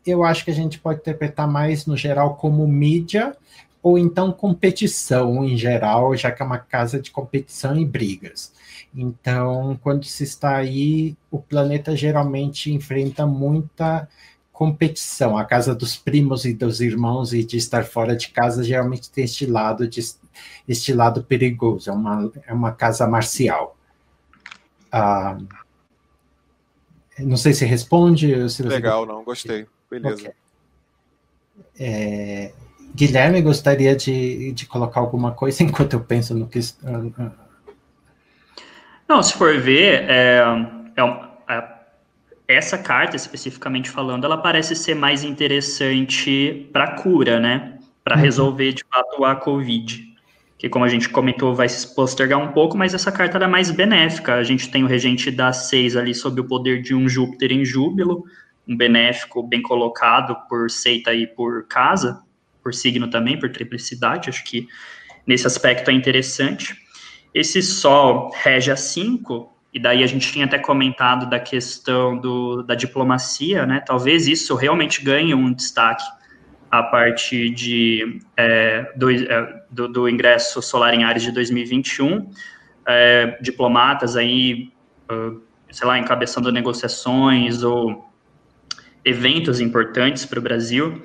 [0.06, 3.36] eu acho que a gente pode interpretar mais, no geral, como mídia,
[3.82, 8.52] ou então competição em geral, já que é uma casa de competição e brigas.
[8.94, 14.08] Então, quando se está aí, o planeta geralmente enfrenta muita
[14.60, 15.38] competição.
[15.38, 19.24] A casa dos primos e dos irmãos e de estar fora de casa geralmente tem
[19.24, 20.00] este lado de
[20.68, 23.74] este lado perigoso, é uma, é uma casa marcial.
[24.92, 25.38] Ah,
[27.18, 28.50] não sei se responde.
[28.50, 29.66] Se Legal, não, gostei.
[29.90, 30.20] Beleza.
[30.20, 30.32] Okay.
[31.78, 32.52] É,
[32.94, 36.60] Guilherme, gostaria de, de colocar alguma coisa enquanto eu penso no que.
[39.08, 40.42] Não, se for ver, é,
[40.96, 41.79] é,
[42.54, 47.78] essa carta, especificamente falando, ela parece ser mais interessante para cura, né?
[48.02, 48.22] Para uhum.
[48.22, 50.08] resolver de fato a Covid.
[50.58, 53.70] que como a gente comentou, vai se postergar um pouco, mas essa carta é mais
[53.70, 54.34] benéfica.
[54.34, 57.64] A gente tem o regente da 6 ali sob o poder de um Júpiter em
[57.64, 58.24] júbilo,
[58.68, 62.22] um benéfico bem colocado por seita e por casa,
[62.62, 64.68] por signo também, por triplicidade, acho que
[65.26, 66.76] nesse aspecto é interessante.
[67.34, 72.62] Esse Sol rege a 5, e daí a gente tinha até comentado da questão do,
[72.62, 73.80] da diplomacia, né?
[73.80, 76.04] Talvez isso realmente ganhe um destaque
[76.70, 82.30] a partir de, é, do, é, do, do, ingresso solar em Ares de 2021.
[82.86, 84.72] É, diplomatas aí,
[85.10, 85.40] uh,
[85.70, 88.08] sei lá, encabeçando negociações ou
[89.04, 91.02] eventos importantes para o Brasil.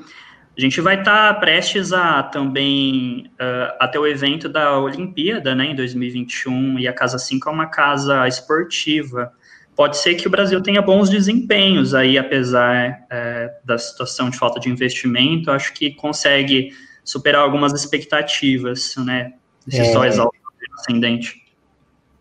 [0.58, 5.66] A gente vai estar tá prestes a também uh, até o evento da Olimpíada, né,
[5.66, 9.34] em 2021, e a Casa 5 é uma casa esportiva.
[9.76, 14.58] Pode ser que o Brasil tenha bons desempenhos aí, apesar uh, da situação de falta
[14.58, 16.72] de investimento, acho que consegue
[17.04, 19.34] superar algumas expectativas, né,
[19.68, 19.92] esse é...
[19.92, 20.46] sol exaltado
[20.80, 21.44] ascendente.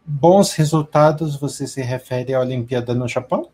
[0.04, 3.48] Bons resultados, você se refere à Olimpíada no Japão?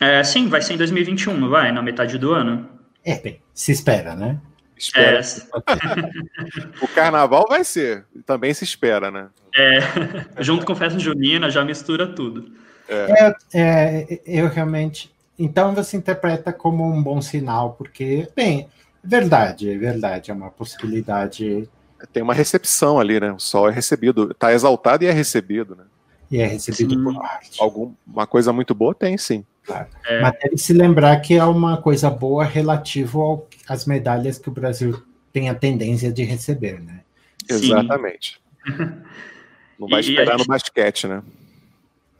[0.00, 1.72] É, sim, vai ser em 2021, não vai?
[1.72, 2.73] Na metade do ano.
[3.04, 4.40] É, bem, se espera, né?
[4.76, 5.20] Espera.
[5.20, 5.20] É.
[6.82, 9.28] o carnaval vai ser, também se espera, né?
[9.54, 9.78] É,
[10.42, 12.52] junto com festa junina, já mistura tudo.
[12.88, 13.34] É.
[13.52, 15.12] É, é, eu realmente.
[15.38, 18.66] Então você interpreta como um bom sinal, porque, bem, é
[19.02, 21.68] verdade, é verdade, é uma possibilidade.
[22.12, 23.32] Tem uma recepção ali, né?
[23.32, 25.84] O sol é recebido, está exaltado e é recebido, né?
[26.30, 27.02] E é recebido sim.
[27.02, 27.60] por arte.
[27.60, 29.44] Alguma coisa muito boa tem, sim.
[29.64, 29.88] Claro.
[30.06, 30.20] É.
[30.20, 35.02] Mas deve se lembrar que é uma coisa boa relativo às medalhas que o Brasil
[35.32, 37.00] tem a tendência de receber, né?
[37.48, 38.40] Exatamente.
[39.78, 40.46] Não vai esperar gente...
[40.46, 41.22] no basquete, né?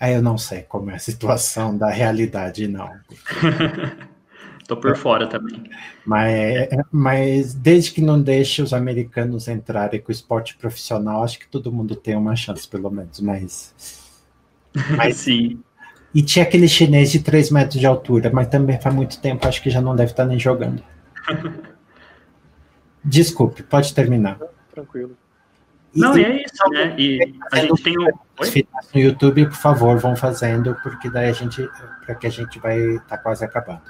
[0.00, 2.90] Aí eu não sei como é a situação da realidade, não.
[4.66, 5.62] Tô por fora também.
[6.06, 11.46] Mas, mas desde que não deixe os americanos entrarem com o esporte profissional, acho que
[11.46, 13.20] todo mundo tem uma chance, pelo menos.
[13.20, 13.74] Mas.
[14.96, 15.62] mas Sim.
[16.14, 19.60] E tinha aquele chinês de 3 metros de altura, mas também faz muito tempo, acho
[19.60, 20.82] que já não deve estar nem jogando.
[23.04, 24.38] Desculpe, pode terminar.
[24.72, 25.16] Tranquilo.
[25.94, 26.94] Não, e é isso, né?
[26.98, 28.08] E a gente tem o.
[28.92, 31.68] No YouTube, por favor, vão fazendo, porque daí a gente.
[32.04, 33.82] Para que a gente vai estar tá quase acabando.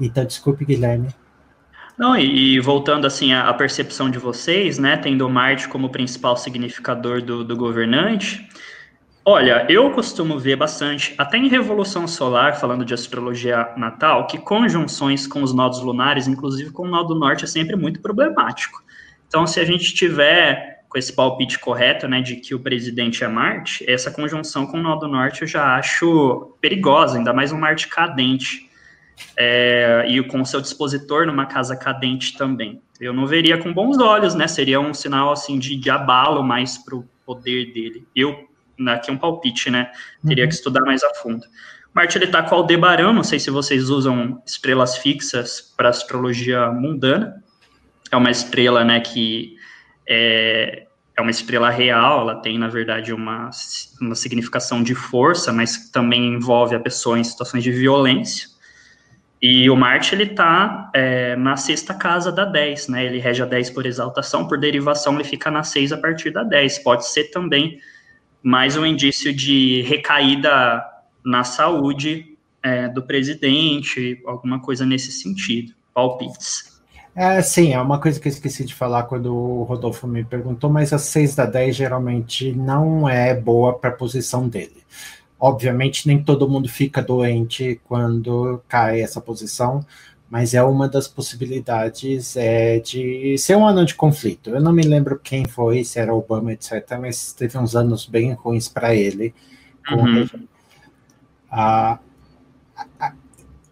[0.00, 1.08] Então, desculpe, Guilherme.
[1.98, 7.20] Não, e, e voltando assim à, percepção de vocês, né, tendo Marte como principal significador
[7.20, 8.48] do, do governante,
[9.24, 15.28] Olha, eu costumo ver bastante, até em Revolução Solar, falando de astrologia natal, que conjunções
[15.28, 18.82] com os nodos lunares, inclusive com o nó do norte, é sempre muito problemático.
[19.28, 23.28] Então, se a gente tiver com esse palpite correto, né, de que o presidente é
[23.28, 27.58] Marte, essa conjunção com o nó do norte eu já acho perigosa, ainda mais um
[27.58, 28.68] Marte cadente.
[29.36, 32.82] É, e com o seu dispositor numa casa cadente também.
[33.00, 34.48] Eu não veria com bons olhos, né?
[34.48, 38.06] Seria um sinal assim de, de abalo mais para o poder dele.
[38.16, 38.48] Eu
[38.88, 39.90] aqui é um palpite, né?
[40.26, 40.48] Teria uhum.
[40.48, 41.44] que estudar mais a fundo.
[41.94, 47.42] Marte ele está com Aldebarão, não sei se vocês usam estrelas fixas para astrologia mundana.
[48.10, 49.56] É uma estrela, né, que
[50.08, 50.86] é,
[51.16, 53.50] é uma estrela real, ela tem, na verdade, uma,
[54.00, 58.48] uma significação de força, mas também envolve a pessoa em situações de violência.
[59.40, 63.04] E o Marte, ele está é, na sexta casa da 10, né?
[63.04, 66.44] Ele rege a 10 por exaltação, por derivação ele fica na 6 a partir da
[66.44, 66.78] 10.
[66.78, 67.78] Pode ser também
[68.42, 70.84] mais um indício de recaída
[71.24, 75.72] na saúde é, do presidente, alguma coisa nesse sentido.
[75.94, 76.72] Palpites.
[77.14, 80.70] É, sim, é uma coisa que eu esqueci de falar quando o Rodolfo me perguntou,
[80.70, 84.82] mas a 6 da 10 geralmente não é boa para a posição dele.
[85.38, 89.84] Obviamente, nem todo mundo fica doente quando cai essa posição,
[90.32, 94.48] mas é uma das possibilidades é, de ser um ano de conflito.
[94.48, 98.32] Eu não me lembro quem foi, se era Obama, etc., mas teve uns anos bem
[98.32, 99.34] ruins para ele.
[99.90, 100.26] Uhum.
[101.50, 101.98] Ah,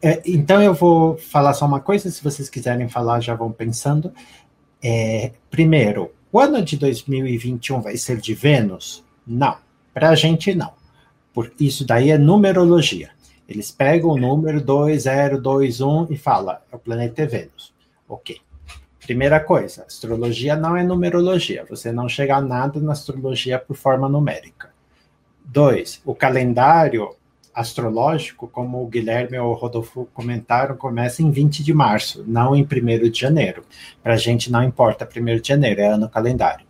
[0.03, 4.13] é, então eu vou falar só uma coisa, se vocês quiserem falar, já vão pensando.
[4.83, 9.03] É, primeiro, o ano de 2021 vai ser de Vênus?
[9.27, 9.57] Não,
[9.95, 10.75] para a gente não.
[11.33, 13.13] Por isso daí é numerologia.
[13.51, 17.75] Eles pegam o número 2021 e fala, é o planeta é Vênus.
[18.09, 18.37] Ok.
[19.01, 21.67] Primeira coisa, astrologia não é numerologia.
[21.69, 24.71] Você não chega a nada na astrologia por forma numérica.
[25.45, 27.17] Dois, o calendário
[27.53, 32.63] astrológico, como o Guilherme ou o Rodolfo comentaram, começa em 20 de março, não em
[32.63, 33.65] 1 de janeiro.
[34.01, 36.65] Para a gente não importa 1 de janeiro, é ano calendário.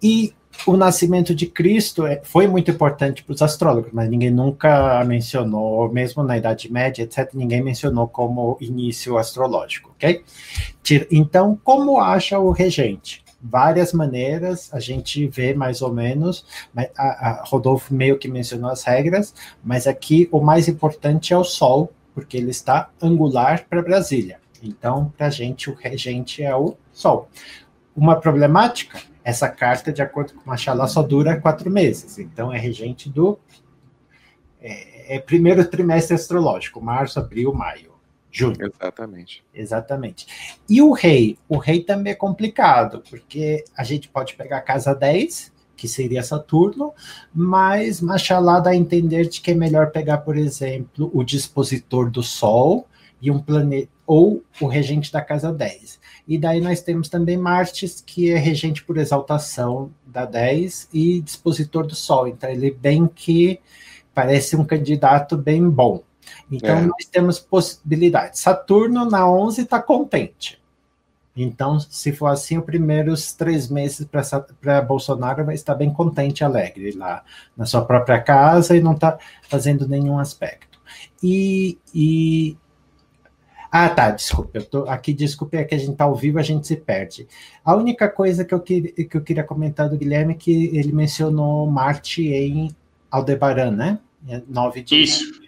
[0.00, 0.32] E
[0.66, 5.90] o nascimento de Cristo é, foi muito importante para os astrólogos, mas ninguém nunca mencionou,
[5.92, 10.24] mesmo na Idade Média, etc., ninguém mencionou como início astrológico, ok?
[11.10, 13.24] Então, como acha o regente?
[13.46, 16.46] várias maneiras, a gente vê mais ou menos,
[16.96, 21.44] a, a Rodolfo meio que mencionou as regras, mas aqui o mais importante é o
[21.44, 24.38] Sol, porque ele está angular para Brasília.
[24.62, 27.28] Então, para a gente, o regente é o Sol.
[27.94, 32.18] Uma problemática, essa carta, de acordo com Machalá, só dura quatro meses.
[32.18, 33.38] Então, é regente do
[34.60, 37.94] é, é primeiro trimestre astrológico, março, abril, maio.
[38.30, 38.56] Junho.
[38.60, 39.44] Exatamente.
[39.54, 40.26] Exatamente.
[40.68, 41.38] E o rei?
[41.48, 46.22] O rei também é complicado, porque a gente pode pegar a casa 10, que seria
[46.22, 46.92] Saturno,
[47.32, 52.24] mas Machalá dá a entender de que é melhor pegar, por exemplo, o dispositor do
[52.24, 52.88] Sol
[53.22, 56.00] e um planeta, ou o regente da casa 10.
[56.26, 61.86] E daí nós temos também Marte, que é regente por exaltação da 10 e dispositor
[61.86, 62.28] do Sol.
[62.28, 63.60] Então ele bem que
[64.14, 66.02] parece um candidato bem bom.
[66.50, 66.86] Então, é.
[66.86, 68.40] nós temos possibilidades.
[68.40, 70.62] Saturno na 11 está contente.
[71.36, 74.06] Então, se for assim, os primeiros três meses
[74.60, 77.24] para Bolsonaro vai estar bem contente, alegre lá
[77.56, 80.78] na sua própria casa e não está fazendo nenhum aspecto.
[81.20, 82.56] E, e,
[83.76, 86.42] ah, tá, desculpa, eu tô aqui, desculpe, é que a gente está ao vivo, a
[86.42, 87.26] gente se perde.
[87.64, 90.92] A única coisa que eu, que, que eu queria comentar do Guilherme é que ele
[90.92, 92.70] mencionou Marte em
[93.10, 93.98] Aldebaran, né?
[94.46, 95.20] Nove dias.
[95.20, 95.40] Isso.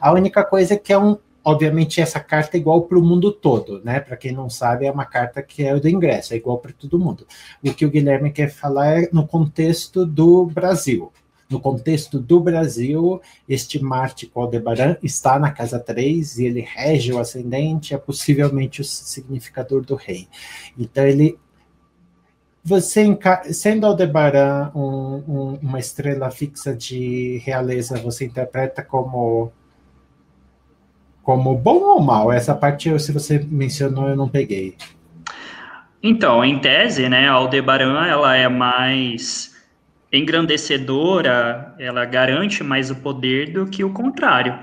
[0.00, 3.30] A única coisa é que é um, obviamente essa carta é igual para o mundo
[3.30, 4.00] todo, né?
[4.00, 6.98] Para quem não sabe, é uma carta que é do ingresso, é igual para todo
[6.98, 7.28] mundo.
[7.64, 11.12] O que o Guilherme quer falar é no contexto do Brasil.
[11.52, 17.12] No contexto do Brasil, este Marte com Aldebaran está na casa 3 e ele rege
[17.12, 20.26] o ascendente, é possivelmente o significador do rei.
[20.78, 21.38] Então, ele
[22.64, 23.04] você,
[23.52, 29.52] sendo Aldebaran um, um, uma estrela fixa de realeza, você interpreta como
[31.22, 32.32] como bom ou mal?
[32.32, 34.76] Essa parte, se você mencionou, eu não peguei.
[36.02, 39.51] Então, em tese, né, a Aldebaran ela é mais
[40.12, 44.58] engrandecedora, ela garante mais o poder do que o contrário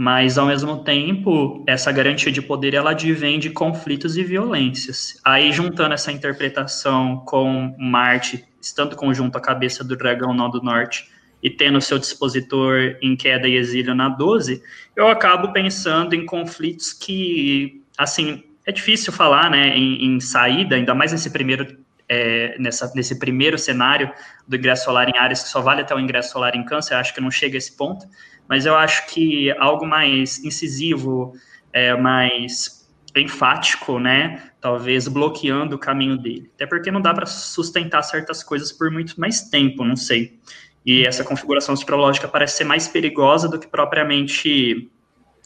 [0.00, 5.20] mas ao mesmo tempo essa garantia de poder ela advém de conflitos e violências.
[5.24, 11.08] Aí juntando essa interpretação com Marte estando conjunto à cabeça do dragão nó do norte
[11.42, 14.62] e tendo seu dispositor em queda e exílio na 12,
[14.94, 20.94] eu acabo pensando em conflitos que, assim, é difícil falar, né, em, em saída, ainda
[20.94, 21.76] mais nesse primeiro
[22.08, 24.10] é, nessa, nesse primeiro cenário
[24.46, 27.14] do ingresso solar em Ares, que só vale até o ingresso solar em Câncer, acho
[27.14, 28.06] que não chega a esse ponto,
[28.48, 31.34] mas eu acho que algo mais incisivo,
[31.72, 32.78] é, mais
[33.14, 34.42] enfático, né?
[34.60, 36.50] Talvez bloqueando o caminho dele.
[36.54, 40.38] Até porque não dá para sustentar certas coisas por muito mais tempo, não sei.
[40.86, 44.88] E essa configuração astrológica parece ser mais perigosa do que propriamente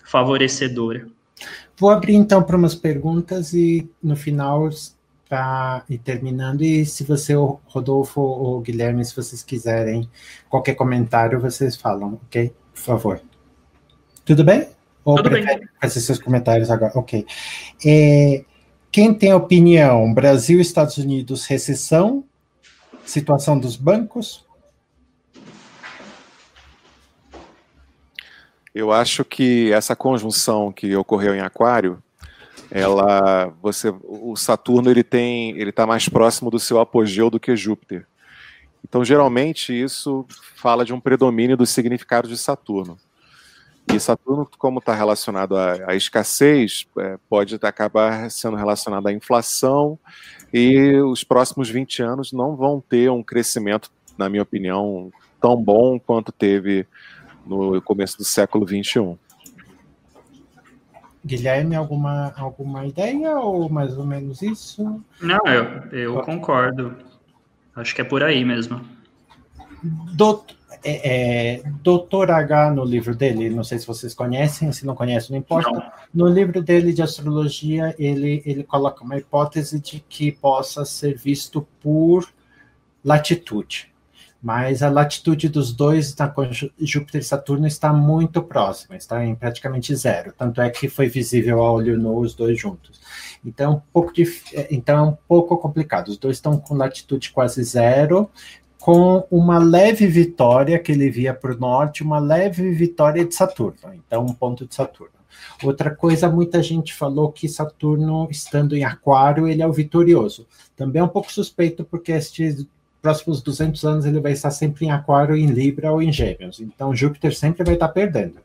[0.05, 1.06] favorecedora.
[1.76, 4.68] Vou abrir então para umas perguntas e no final
[5.33, 6.61] para ir terminando.
[6.61, 7.33] E se você,
[7.65, 10.07] Rodolfo ou Guilherme, se vocês quiserem
[10.51, 12.55] qualquer comentário, vocês falam, ok?
[12.75, 13.23] por favor.
[14.27, 14.69] Tudo bem?
[15.03, 15.47] Ou Tudo bem.
[15.81, 16.93] fazer seus comentários agora?
[16.95, 17.27] Ok.
[17.83, 18.45] É,
[18.91, 20.13] quem tem opinião?
[20.13, 22.25] Brasil, Estados Unidos, recessão,
[23.03, 24.45] situação dos bancos?
[28.75, 32.03] Eu acho que essa conjunção que ocorreu em Aquário,
[32.74, 37.55] ela, você, o Saturno ele tem, ele está mais próximo do seu apogeu do que
[37.55, 38.07] Júpiter.
[38.82, 40.27] Então, geralmente, isso
[40.57, 42.99] fala de um predomínio dos significados de Saturno.
[43.93, 49.99] E Saturno, como está relacionado à, à escassez, é, pode acabar sendo relacionado à inflação,
[50.53, 55.99] e os próximos 20 anos não vão ter um crescimento, na minha opinião, tão bom
[55.99, 56.86] quanto teve
[57.44, 59.19] no começo do século 21.
[61.24, 65.03] Guilherme, alguma, alguma ideia ou mais ou menos isso?
[65.20, 66.97] Não, eu, eu concordo.
[67.74, 68.81] Acho que é por aí mesmo.
[70.15, 74.94] Doutor, é, é, Doutor H, no livro dele, não sei se vocês conhecem, se não
[74.94, 75.70] conhecem, não importa.
[75.70, 76.27] Não.
[76.27, 81.66] No livro dele de astrologia, ele, ele coloca uma hipótese de que possa ser visto
[81.81, 82.28] por
[83.05, 83.91] latitude.
[84.43, 86.35] Mas a latitude dos dois, tá,
[86.81, 90.32] Júpiter e Saturno, está muito próxima, está em praticamente zero.
[90.36, 93.01] Tanto é que foi visível a olho nu os dois juntos.
[93.44, 94.12] Então, um pouco,
[94.52, 96.09] é, então é um pouco complicado.
[96.09, 98.28] Os dois estão com latitude quase zero,
[98.81, 103.78] com uma leve vitória que ele via para o norte, uma leve vitória de Saturno.
[103.94, 105.12] Então, um ponto de Saturno.
[105.62, 110.48] Outra coisa, muita gente falou que Saturno, estando em Aquário, ele é o vitorioso.
[110.77, 112.66] Também é um pouco suspeito, porque estes
[113.03, 116.61] próximos 200 anos ele vai estar sempre em Aquário, em Libra ou em Gêmeos.
[116.61, 118.39] Então, Júpiter sempre vai estar perdendo.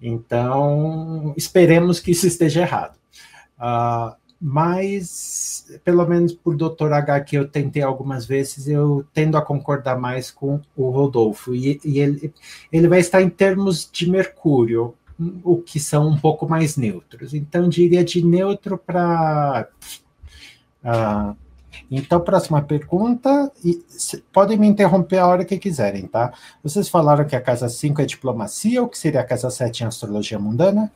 [0.00, 2.96] Então, esperemos que isso esteja errado.
[3.58, 6.92] Uh, mas pelo menos por Dr.
[6.92, 11.54] H que eu tentei algumas vezes, eu tendo a concordar mais com o Rodolfo.
[11.54, 12.34] E, e ele,
[12.72, 14.94] ele vai estar em termos de Mercúrio,
[15.44, 17.34] o que são um pouco mais neutros.
[17.34, 19.68] Então, diria de neutro para.
[20.82, 21.36] Uh,
[21.90, 23.50] então, próxima pergunta.
[23.64, 23.82] E,
[24.32, 26.32] podem me interromper a hora que quiserem, tá?
[26.62, 29.86] Vocês falaram que a casa 5 é diplomacia, ou que seria a casa 7 em
[29.86, 30.90] astrologia mundana?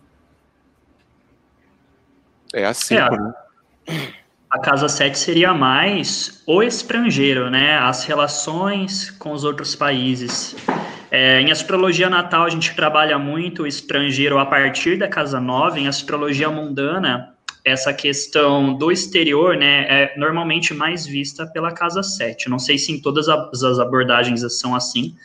[2.55, 3.35] É assim, é, né?
[4.51, 7.79] A casa 7 seria mais o estrangeiro, né?
[7.79, 10.57] As relações com os outros países.
[11.11, 15.81] É, em astrologia natal, a gente trabalha muito o estrangeiro a partir da casa 9.
[15.81, 17.36] Em astrologia mundana,
[17.67, 22.49] essa questão do exterior, né, é normalmente mais vista pela casa 7.
[22.49, 25.17] Não sei se em todas as abordagens são assim,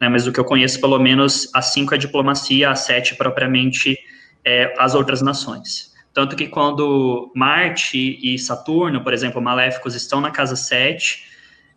[0.00, 3.98] né, mas o que eu conheço, pelo menos, a 5 é diplomacia, a 7 propriamente
[4.44, 5.92] é as outras nações.
[6.14, 11.24] Tanto que quando Marte e Saturno, por exemplo, maléficos, estão na casa 7,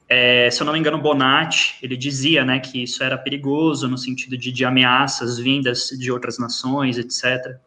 [0.07, 3.97] é, se eu não me engano, Bonatti, ele dizia né, que isso era perigoso no
[3.97, 7.57] sentido de, de ameaças vindas de outras nações, etc.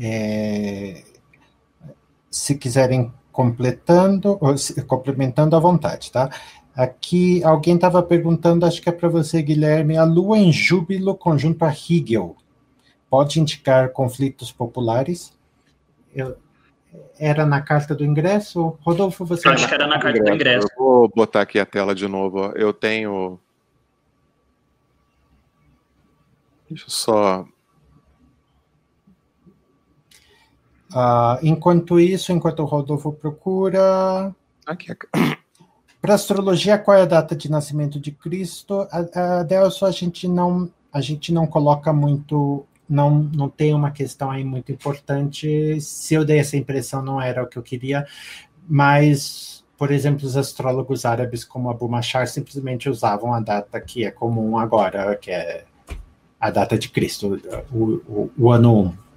[0.00, 1.02] É,
[2.30, 4.38] se quiserem completando,
[4.86, 6.30] complementando à vontade, tá?
[6.74, 11.64] Aqui alguém estava perguntando, acho que é para você, Guilherme, a Lua em Júbilo conjunto
[11.64, 12.36] a Hegel
[13.10, 15.36] pode indicar conflitos populares?
[16.14, 16.36] Eu,
[17.18, 18.78] era na carta do ingresso?
[18.80, 19.48] Rodolfo, você...
[19.48, 20.68] Eu acho que era na carta do ingresso.
[20.78, 22.52] Eu vou botar aqui a tela de novo.
[22.54, 23.38] Eu tenho...
[26.68, 27.46] Deixa eu só...
[30.90, 34.34] Uh, enquanto isso, enquanto o Rodolfo procura...
[34.66, 34.94] Aqui,
[36.00, 38.86] Para astrologia, qual é a data de nascimento de Cristo?
[38.90, 43.90] A, a Delso, a gente não a gente não coloca muito não, não tem uma
[43.90, 45.78] questão aí muito importante.
[45.80, 48.06] Se eu dei essa impressão, não era o que eu queria,
[48.66, 54.10] mas, por exemplo, os astrólogos árabes como Abu Machar simplesmente usavam a data que é
[54.10, 55.64] comum agora, que é
[56.40, 57.38] a data de Cristo,
[57.70, 59.07] o, o, o ano 1.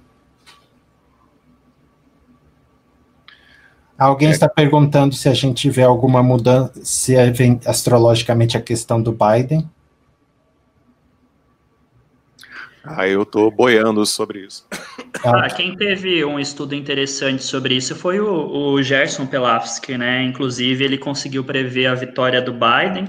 [4.02, 4.32] Alguém é.
[4.32, 7.32] está perguntando se a gente vê alguma mudança, se é
[7.66, 9.68] astrologicamente a questão do Biden.
[12.84, 14.66] Aí eu tô boiando sobre isso.
[15.24, 20.24] Ah, quem teve um estudo interessante sobre isso foi o, o Gerson Pelafsky, né?
[20.24, 23.06] Inclusive, ele conseguiu prever a vitória do Biden,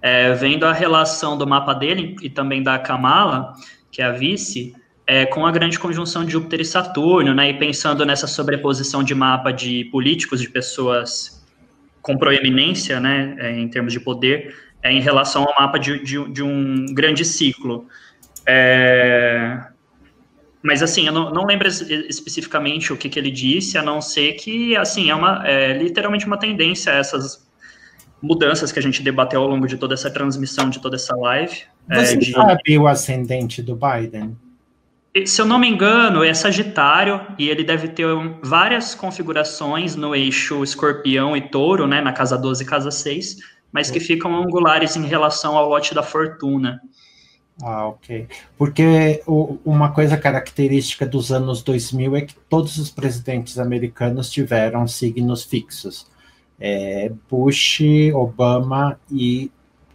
[0.00, 3.52] é, vendo a relação do mapa dele e também da Kamala,
[3.92, 4.74] que é a vice,
[5.06, 7.50] é, com a grande conjunção de Júpiter e Saturno, né?
[7.50, 11.44] E pensando nessa sobreposição de mapa de políticos, de pessoas
[12.00, 13.36] com proeminência, né?
[13.38, 17.24] É, em termos de poder, é, em relação ao mapa de, de, de um grande
[17.24, 17.86] ciclo.
[18.46, 19.60] É...
[20.62, 24.34] Mas assim, eu não, não lembro especificamente o que, que, ele disse, a não ser
[24.34, 27.44] que assim é uma é literalmente uma tendência essas
[28.22, 31.62] mudanças que a gente debateu ao longo de toda essa transmissão, de toda essa live.
[31.90, 32.30] É, Você é, de...
[32.30, 34.36] sabe o ascendente do Biden?
[35.26, 38.06] Se eu não me engano, é Sagitário e ele deve ter
[38.42, 43.36] várias configurações no eixo Escorpião e Touro, né, na casa 12 e casa 6,
[43.70, 46.80] mas que ficam angulares em relação ao lote da fortuna.
[47.62, 48.26] Ah, ok.
[48.56, 54.88] Porque o, uma coisa característica dos anos 2000 é que todos os presidentes americanos tiveram
[54.88, 56.06] signos fixos.
[56.58, 57.80] É, Bush,
[58.14, 59.50] Obama e,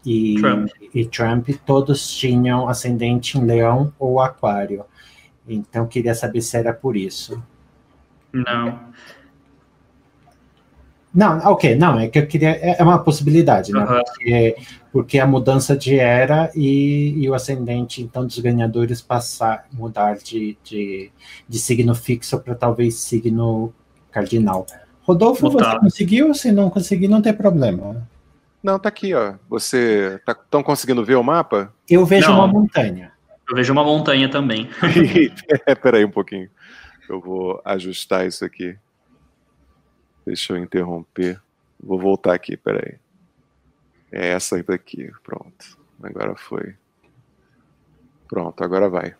[0.05, 0.69] e, Trump.
[0.93, 4.85] e Trump, todos tinham ascendente em leão ou aquário.
[5.47, 7.41] Então, queria saber se era por isso.
[8.33, 8.79] Não.
[11.13, 12.49] Não, ok, não, é que eu queria.
[12.49, 13.79] É, é uma possibilidade, né?
[13.79, 14.03] Uhum.
[14.03, 14.57] Porque,
[14.91, 20.55] porque, a mudança de era e, e, o ascendente, então, dos ganhadores passar, mudar de,
[20.63, 21.11] de,
[21.49, 23.73] de signo fixo para talvez signo
[24.11, 24.67] cardinal.
[25.01, 26.33] Rodolfo, você conseguiu?
[26.35, 28.07] Se não conseguir, não tem problema.
[28.61, 29.35] Não, tá aqui, ó.
[29.49, 31.73] Você tá tão conseguindo ver o mapa?
[31.89, 32.35] Eu vejo não.
[32.35, 33.11] uma montanha.
[33.49, 34.69] Eu vejo uma montanha também.
[35.65, 36.49] é, peraí um pouquinho.
[37.07, 38.77] Eu vou ajustar isso aqui.
[40.25, 41.41] Deixa eu interromper.
[41.79, 42.95] Vou voltar aqui, peraí.
[44.11, 45.77] É essa daqui, pronto.
[46.03, 46.75] Agora foi.
[48.27, 49.15] Pronto, agora vai.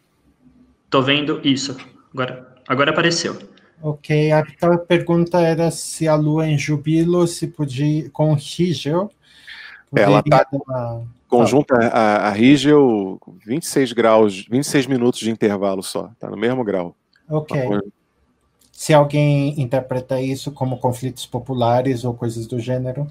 [0.89, 1.77] Tô vendo isso.
[2.13, 3.37] Agora, agora apareceu.
[3.81, 9.11] Ok, a, a pergunta era se a Lua em Jubilo se podia, com Rigel.
[9.95, 10.45] Ela está
[11.27, 16.95] conjunta a, a Rigel 26 graus, 26 minutos de intervalo só, tá no mesmo grau.
[17.29, 17.79] Ok
[18.77, 23.07] se alguém interpreta isso como conflitos populares ou coisas do gênero?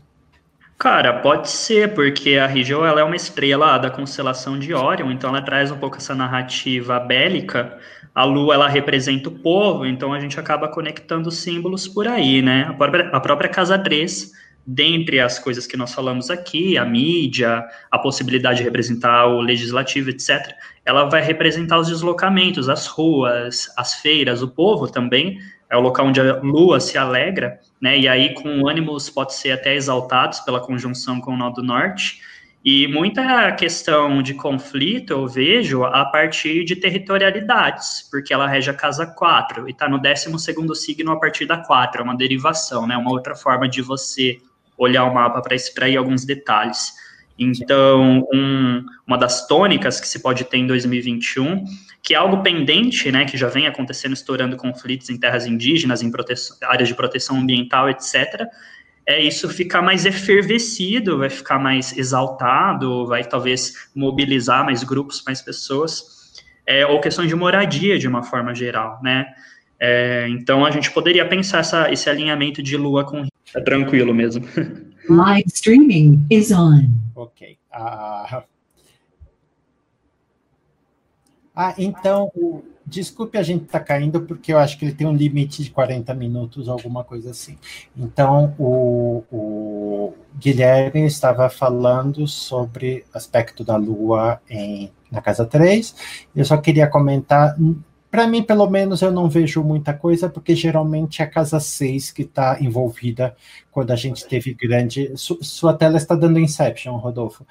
[0.79, 5.31] Cara, pode ser, porque a Rigel ela é uma estrela da constelação de Orion, então
[5.31, 7.77] ela traz um pouco essa narrativa bélica,
[8.15, 12.67] a lua ela representa o povo, então a gente acaba conectando símbolos por aí, né?
[12.69, 14.31] A própria, a própria casa 3,
[14.67, 20.11] dentre as coisas que nós falamos aqui, a mídia, a possibilidade de representar o legislativo,
[20.11, 25.39] etc., ela vai representar os deslocamentos, as ruas, as feiras, o povo também,
[25.71, 27.99] é o local onde a lua se alegra, né?
[27.99, 32.21] E aí, com ânimos pode ser até exaltados pela conjunção com o nó do norte.
[32.65, 38.75] E muita questão de conflito eu vejo a partir de territorialidades, porque ela rege a
[38.75, 40.37] casa 4 e está no 12
[40.75, 42.97] signo a partir da 4, é uma derivação, né?
[42.97, 44.39] Uma outra forma de você
[44.79, 46.93] olhar o mapa para extrair alguns detalhes.
[47.39, 51.65] Então, um, uma das tônicas que se pode ter em 2021,
[52.03, 56.11] que é algo pendente, né, que já vem acontecendo, estourando conflitos em terras indígenas, em
[56.63, 58.47] áreas de proteção ambiental, etc.,
[59.09, 65.41] é isso ficar mais efervescido, vai ficar mais exaltado, vai talvez mobilizar mais grupos, mais
[65.41, 66.35] pessoas,
[66.67, 69.27] é, ou questão de moradia de uma forma geral, né?
[69.79, 73.25] É, então a gente poderia pensar essa, esse alinhamento de lua com
[73.55, 74.45] é tranquilo mesmo.
[75.09, 76.89] Live streaming is on.
[77.15, 77.59] Ok.
[77.73, 78.43] Uh...
[81.59, 82.31] Ah, então
[82.89, 85.71] Desculpe a gente estar tá caindo, porque eu acho que ele tem um limite de
[85.71, 87.59] 40 minutos, alguma coisa assim.
[87.97, 95.97] Então, o, o Guilherme estava falando sobre aspecto da Lua em, na casa 3.
[96.37, 97.57] Eu só queria comentar.
[98.17, 102.13] Para mim, pelo menos, eu não vejo muita coisa, porque geralmente é a casa 6
[102.13, 103.37] que está envolvida
[103.71, 105.13] quando a gente teve grande.
[105.17, 107.47] Su, sua tela está dando Inception, Rodolfo.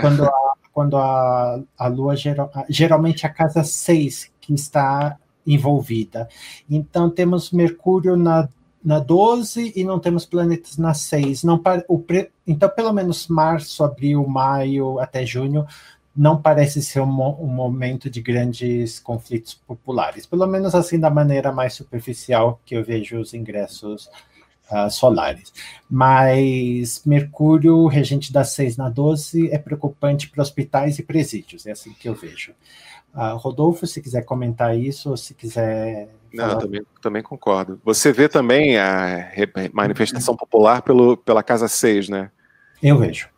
[0.00, 0.32] Quando a,
[0.74, 5.16] quando a, a Lua, geral, geralmente é a casa 6 que está
[5.46, 6.28] envolvida.
[6.68, 8.48] Então, temos Mercúrio na,
[8.84, 11.44] na 12 e não temos planetas na 6.
[11.44, 12.04] Não, o,
[12.44, 15.64] então, pelo menos março, abril, maio até junho
[16.18, 21.52] não parece ser um, um, momento de grandes conflitos populares, pelo menos assim da maneira
[21.52, 24.10] mais superficial que eu vejo os ingressos
[24.68, 25.52] uh, solares.
[25.88, 31.92] Mas Mercúrio, regente da 6 na 12, é preocupante para hospitais e presídios, é assim
[31.92, 32.52] que eu vejo.
[33.14, 36.08] Uh, Rodolfo, se quiser comentar isso, ou se quiser.
[36.34, 37.80] Não, também, também concordo.
[37.84, 39.30] Você vê também a
[39.72, 42.30] manifestação popular pelo, pela Casa 6, né?
[42.82, 43.28] Eu vejo.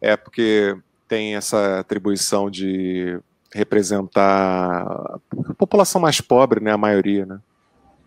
[0.00, 0.76] É, porque
[1.08, 3.18] tem essa atribuição de
[3.52, 6.72] representar a população mais pobre, né?
[6.72, 7.38] A maioria, né?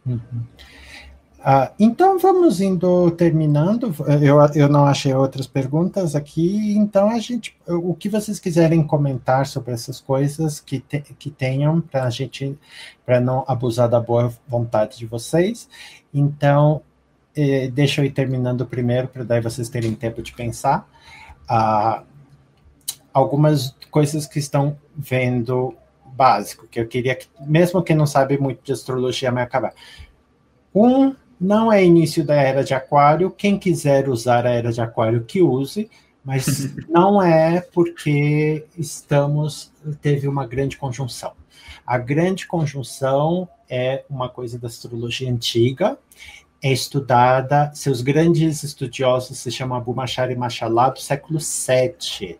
[0.05, 0.43] Uhum.
[1.41, 3.95] Ah, então vamos indo terminando.
[4.21, 9.47] Eu, eu não achei outras perguntas aqui, então a gente, o que vocês quiserem comentar
[9.47, 12.57] sobre essas coisas que, te, que tenham para a gente,
[13.05, 15.69] para não abusar da boa vontade de vocês.
[16.13, 16.81] Então,
[17.35, 20.87] eh, deixa eu ir terminando primeiro para daí vocês terem tempo de pensar.
[21.47, 22.03] Ah,
[23.13, 25.75] algumas coisas que estão vendo
[26.05, 29.73] básico que eu queria que, mesmo quem não sabe muito de astrologia, vai acabar.
[30.75, 33.31] Um não é início da era de Aquário.
[33.31, 35.89] Quem quiser usar a era de Aquário, que use,
[36.23, 39.71] mas não é porque estamos
[40.01, 41.33] teve uma grande conjunção.
[41.85, 45.97] A grande conjunção é uma coisa da astrologia antiga,
[46.61, 52.37] é estudada, seus grandes estudiosos se chamam Abu Machar e Machalá do século VII,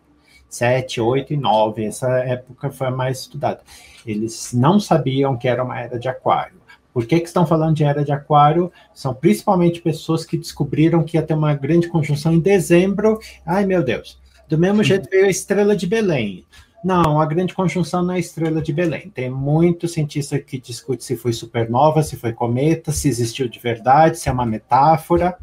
[0.50, 3.60] 7, 8 e 9, essa época foi a mais estudada.
[4.04, 6.60] Eles não sabiam que era uma era de aquário.
[6.92, 8.70] Por que, que estão falando de era de aquário?
[8.92, 13.20] São principalmente pessoas que descobriram que ia ter uma grande conjunção em dezembro.
[13.46, 14.18] Ai, meu Deus.
[14.48, 16.44] Do mesmo jeito veio a estrela de Belém.
[16.82, 19.10] Não, a grande conjunção não é a estrela de Belém.
[19.10, 24.18] Tem muito cientista que discute se foi supernova, se foi cometa, se existiu de verdade,
[24.18, 25.36] se é uma metáfora.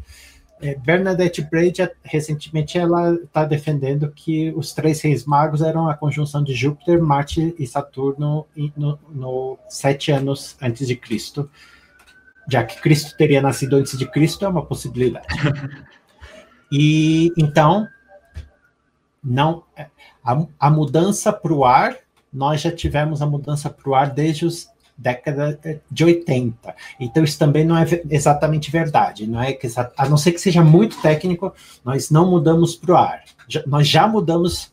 [0.60, 6.42] É, Bernadette Braid, recentemente, ela está defendendo que os três reis magos eram a conjunção
[6.42, 11.48] de Júpiter, Marte e Saturno no, no sete anos antes de Cristo.
[12.50, 15.26] Já que Cristo teria nascido antes de Cristo, é uma possibilidade.
[16.70, 17.88] E então,
[19.24, 19.64] não
[20.22, 21.96] a, a mudança para o ar,
[22.32, 24.68] nós já tivemos a mudança para o ar desde os
[24.98, 25.58] década
[25.88, 26.74] de 80.
[26.98, 29.26] Então, isso também não é exatamente verdade.
[29.26, 31.54] Não é que, a não ser que seja muito técnico,
[31.84, 33.22] nós não mudamos para o ar.
[33.46, 34.72] Já, nós já mudamos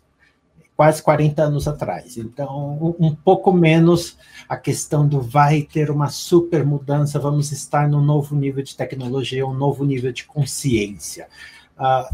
[0.75, 2.17] quase 40 anos atrás.
[2.17, 4.17] Então, um, um, pouco menos
[4.49, 9.45] a questão do vai ter uma super mudança, vamos estar num novo nível de tecnologia,
[9.45, 11.27] um novo nível de consciência.
[11.77, 12.13] Uh,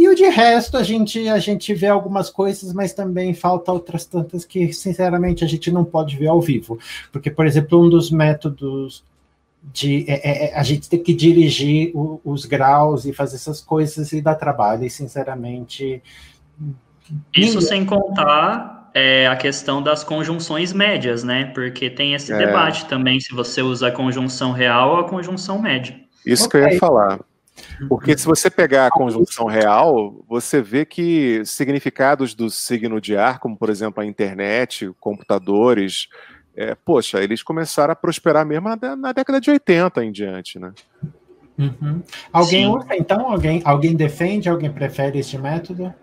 [0.00, 4.06] e o de resto, a gente, a gente vê algumas coisas, mas também falta outras
[4.06, 6.78] tantas que, sinceramente, a gente não pode ver ao vivo.
[7.12, 9.04] Porque, por exemplo, um dos métodos
[9.62, 13.60] de é, é, é a gente tem que dirigir o, os graus e fazer essas
[13.60, 16.02] coisas e dar trabalho, e sinceramente.
[17.36, 17.60] Isso ninguém...
[17.60, 21.44] sem contar é a questão das conjunções médias, né?
[21.52, 22.38] Porque tem esse É.
[22.38, 25.94] debate também se você usa a conjunção real ou a conjunção média.
[26.24, 27.20] Isso que eu ia falar.
[27.88, 33.38] Porque se você pegar a conjunção real, você vê que significados do signo de ar,
[33.38, 36.08] como por exemplo a internet, computadores,
[36.56, 40.72] é, poxa, eles começaram a prosperar mesmo na, na década de 80 em diante, né?
[41.58, 42.02] Uhum.
[42.32, 42.76] Alguém Sim.
[42.76, 43.30] usa, então?
[43.30, 44.48] Alguém, alguém defende?
[44.48, 45.94] Alguém prefere este método?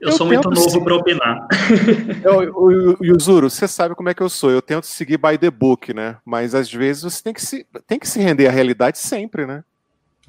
[0.00, 1.48] Eu, Eu sou muito novo para opinar.
[2.22, 4.50] Eu, o, o Yuzuru, você sabe como é que eu sou.
[4.50, 6.16] Eu tento seguir by the book, né?
[6.24, 9.64] Mas às vezes você tem que se, tem que se render à realidade sempre, né?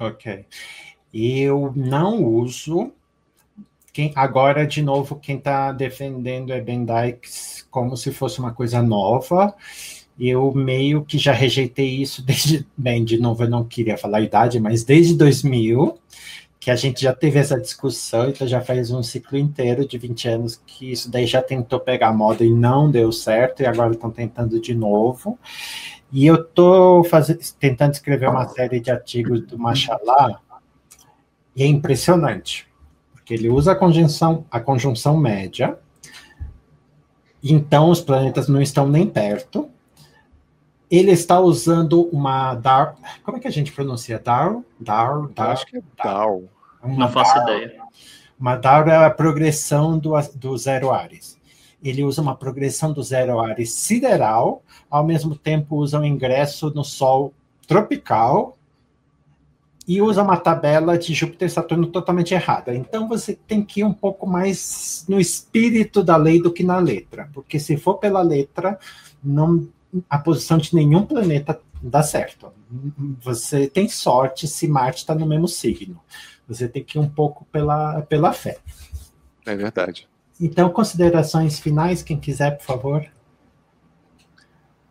[0.00, 0.46] Ok.
[1.12, 2.90] Eu não uso.
[3.92, 8.82] Quem, agora, de novo, quem está defendendo é Ben Dykes como se fosse uma coisa
[8.82, 9.54] nova.
[10.18, 12.66] Eu meio que já rejeitei isso desde.
[12.74, 15.98] Bem, de novo, eu não queria falar a idade, mas desde 2000,
[16.58, 20.28] que a gente já teve essa discussão, então já faz um ciclo inteiro de 20
[20.28, 24.10] anos que isso daí já tentou pegar moda e não deu certo, e agora estão
[24.10, 25.38] tentando de novo.
[26.12, 27.04] E eu estou
[27.58, 30.40] tentando escrever uma série de artigos do Machalá,
[31.54, 32.66] e é impressionante,
[33.12, 35.78] porque ele usa a conjunção, a conjunção média,
[37.42, 39.70] então os planetas não estão nem perto.
[40.90, 44.56] Ele está usando uma Dar, como é que a gente pronuncia Dar?
[44.78, 45.52] Dar, Dar.
[45.52, 46.48] acho que é Dow.
[46.82, 47.80] Uma Não faço Dar- ideia.
[48.38, 51.38] Uma Dar é a progressão do, do zero Ares.
[51.82, 56.84] Ele usa uma progressão do zero Ares sideral, ao mesmo tempo usa um ingresso no
[56.84, 57.32] Sol
[57.66, 58.56] tropical
[59.86, 62.74] e usa uma tabela de Júpiter e Saturno totalmente errada.
[62.74, 66.78] Então você tem que ir um pouco mais no espírito da lei do que na
[66.78, 68.78] letra, porque se for pela letra,
[69.22, 69.66] não,
[70.08, 72.52] a posição de nenhum planeta dá certo.
[73.22, 75.98] Você tem sorte se Marte está no mesmo signo.
[76.46, 78.58] Você tem que ir um pouco pela, pela fé.
[79.46, 80.09] É verdade.
[80.40, 83.06] Então, considerações finais, quem quiser, por favor.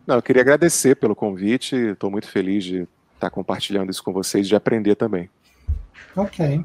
[0.06, 1.74] Não, eu queria agradecer pelo convite.
[1.74, 5.28] Estou muito feliz de estar compartilhando isso com vocês, de aprender também.
[6.16, 6.64] Ok.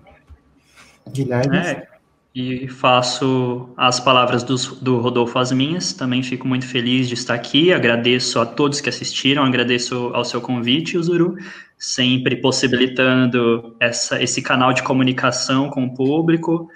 [1.10, 1.57] Guilherme.
[1.57, 1.88] É,
[2.34, 5.94] e faço as palavras dos, do Rodolfo as minhas.
[5.94, 7.72] Também fico muito feliz de estar aqui.
[7.72, 11.36] Agradeço a todos que assistiram, agradeço ao seu convite, Zuru,
[11.78, 16.70] sempre possibilitando essa, esse canal de comunicação com o público.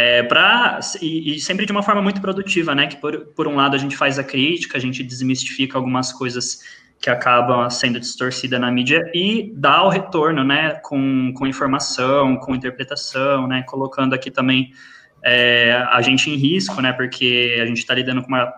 [0.00, 2.86] É, pra, e, e, sempre de uma forma muito produtiva, né?
[2.86, 6.60] Que por, por um lado a gente faz a crítica, a gente desmistifica algumas coisas
[7.00, 10.74] que acabam sendo distorcidas na mídia e dá o retorno, né?
[10.84, 13.64] Com, com informação, com interpretação, né?
[13.66, 14.72] Colocando aqui também
[15.20, 16.92] é, a gente em risco, né?
[16.92, 18.54] Porque a gente está lidando com uma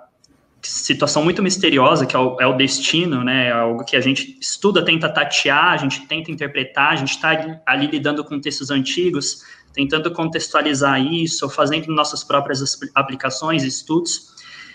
[0.62, 3.48] situação muito misteriosa, que é o, é o, destino, né?
[3.48, 7.30] É algo que a gente estuda, tenta tatear, a gente tenta interpretar, a gente está
[7.30, 12.62] ali, ali lidando com textos antigos, tentando contextualizar isso, fazendo nossas próprias
[12.94, 14.30] aplicações, estudos,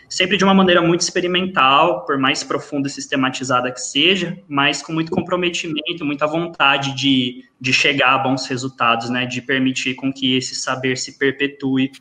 [0.10, 4.94] sempre de uma maneira muito experimental, por mais profunda e sistematizada que seja, mas com
[4.94, 10.36] muito comprometimento, muita vontade de, de chegar a bons resultados, né, de permitir com que
[10.38, 11.92] esse saber se perpetue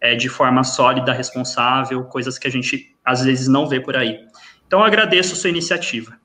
[0.00, 4.18] é, de forma sólida, responsável, coisas que a gente às vezes não vê por aí.
[4.66, 6.16] Então, agradeço sua iniciativa.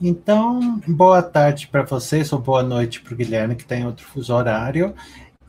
[0.00, 4.34] Então, boa tarde para vocês, ou boa noite para o Guilherme, que tem outro fuso
[4.34, 4.94] horário.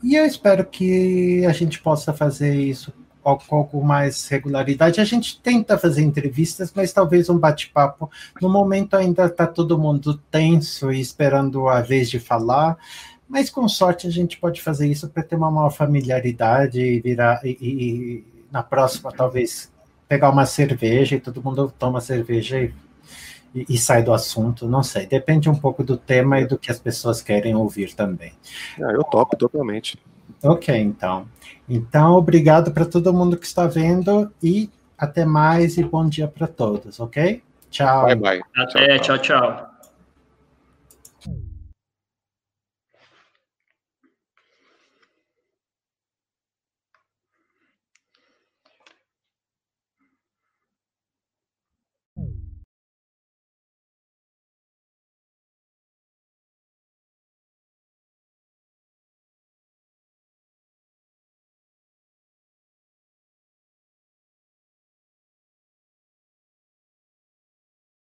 [0.04, 5.00] E eu espero que a gente possa fazer isso com algo mais regularidade.
[5.00, 8.10] A gente tenta fazer entrevistas, mas talvez um bate-papo.
[8.38, 12.76] No momento ainda está todo mundo tenso e esperando a vez de falar,
[13.26, 17.40] mas com sorte a gente pode fazer isso para ter uma maior familiaridade e virar
[17.42, 19.72] e, e, na próxima talvez
[20.06, 22.74] pegar uma cerveja e todo mundo toma cerveja e,
[23.54, 24.66] e, e sai do assunto.
[24.66, 28.32] Não sei, depende um pouco do tema e do que as pessoas querem ouvir também.
[28.80, 29.98] Ah, eu topo totalmente.
[30.42, 31.26] Ok, então.
[31.68, 36.46] Então, obrigado para todo mundo que está vendo e até mais e bom dia para
[36.46, 37.42] todos, ok?
[37.70, 38.06] Tchau.
[38.06, 38.42] Bye, bye.
[38.56, 39.40] Até, tchau, tchau.
[39.40, 39.73] tchau.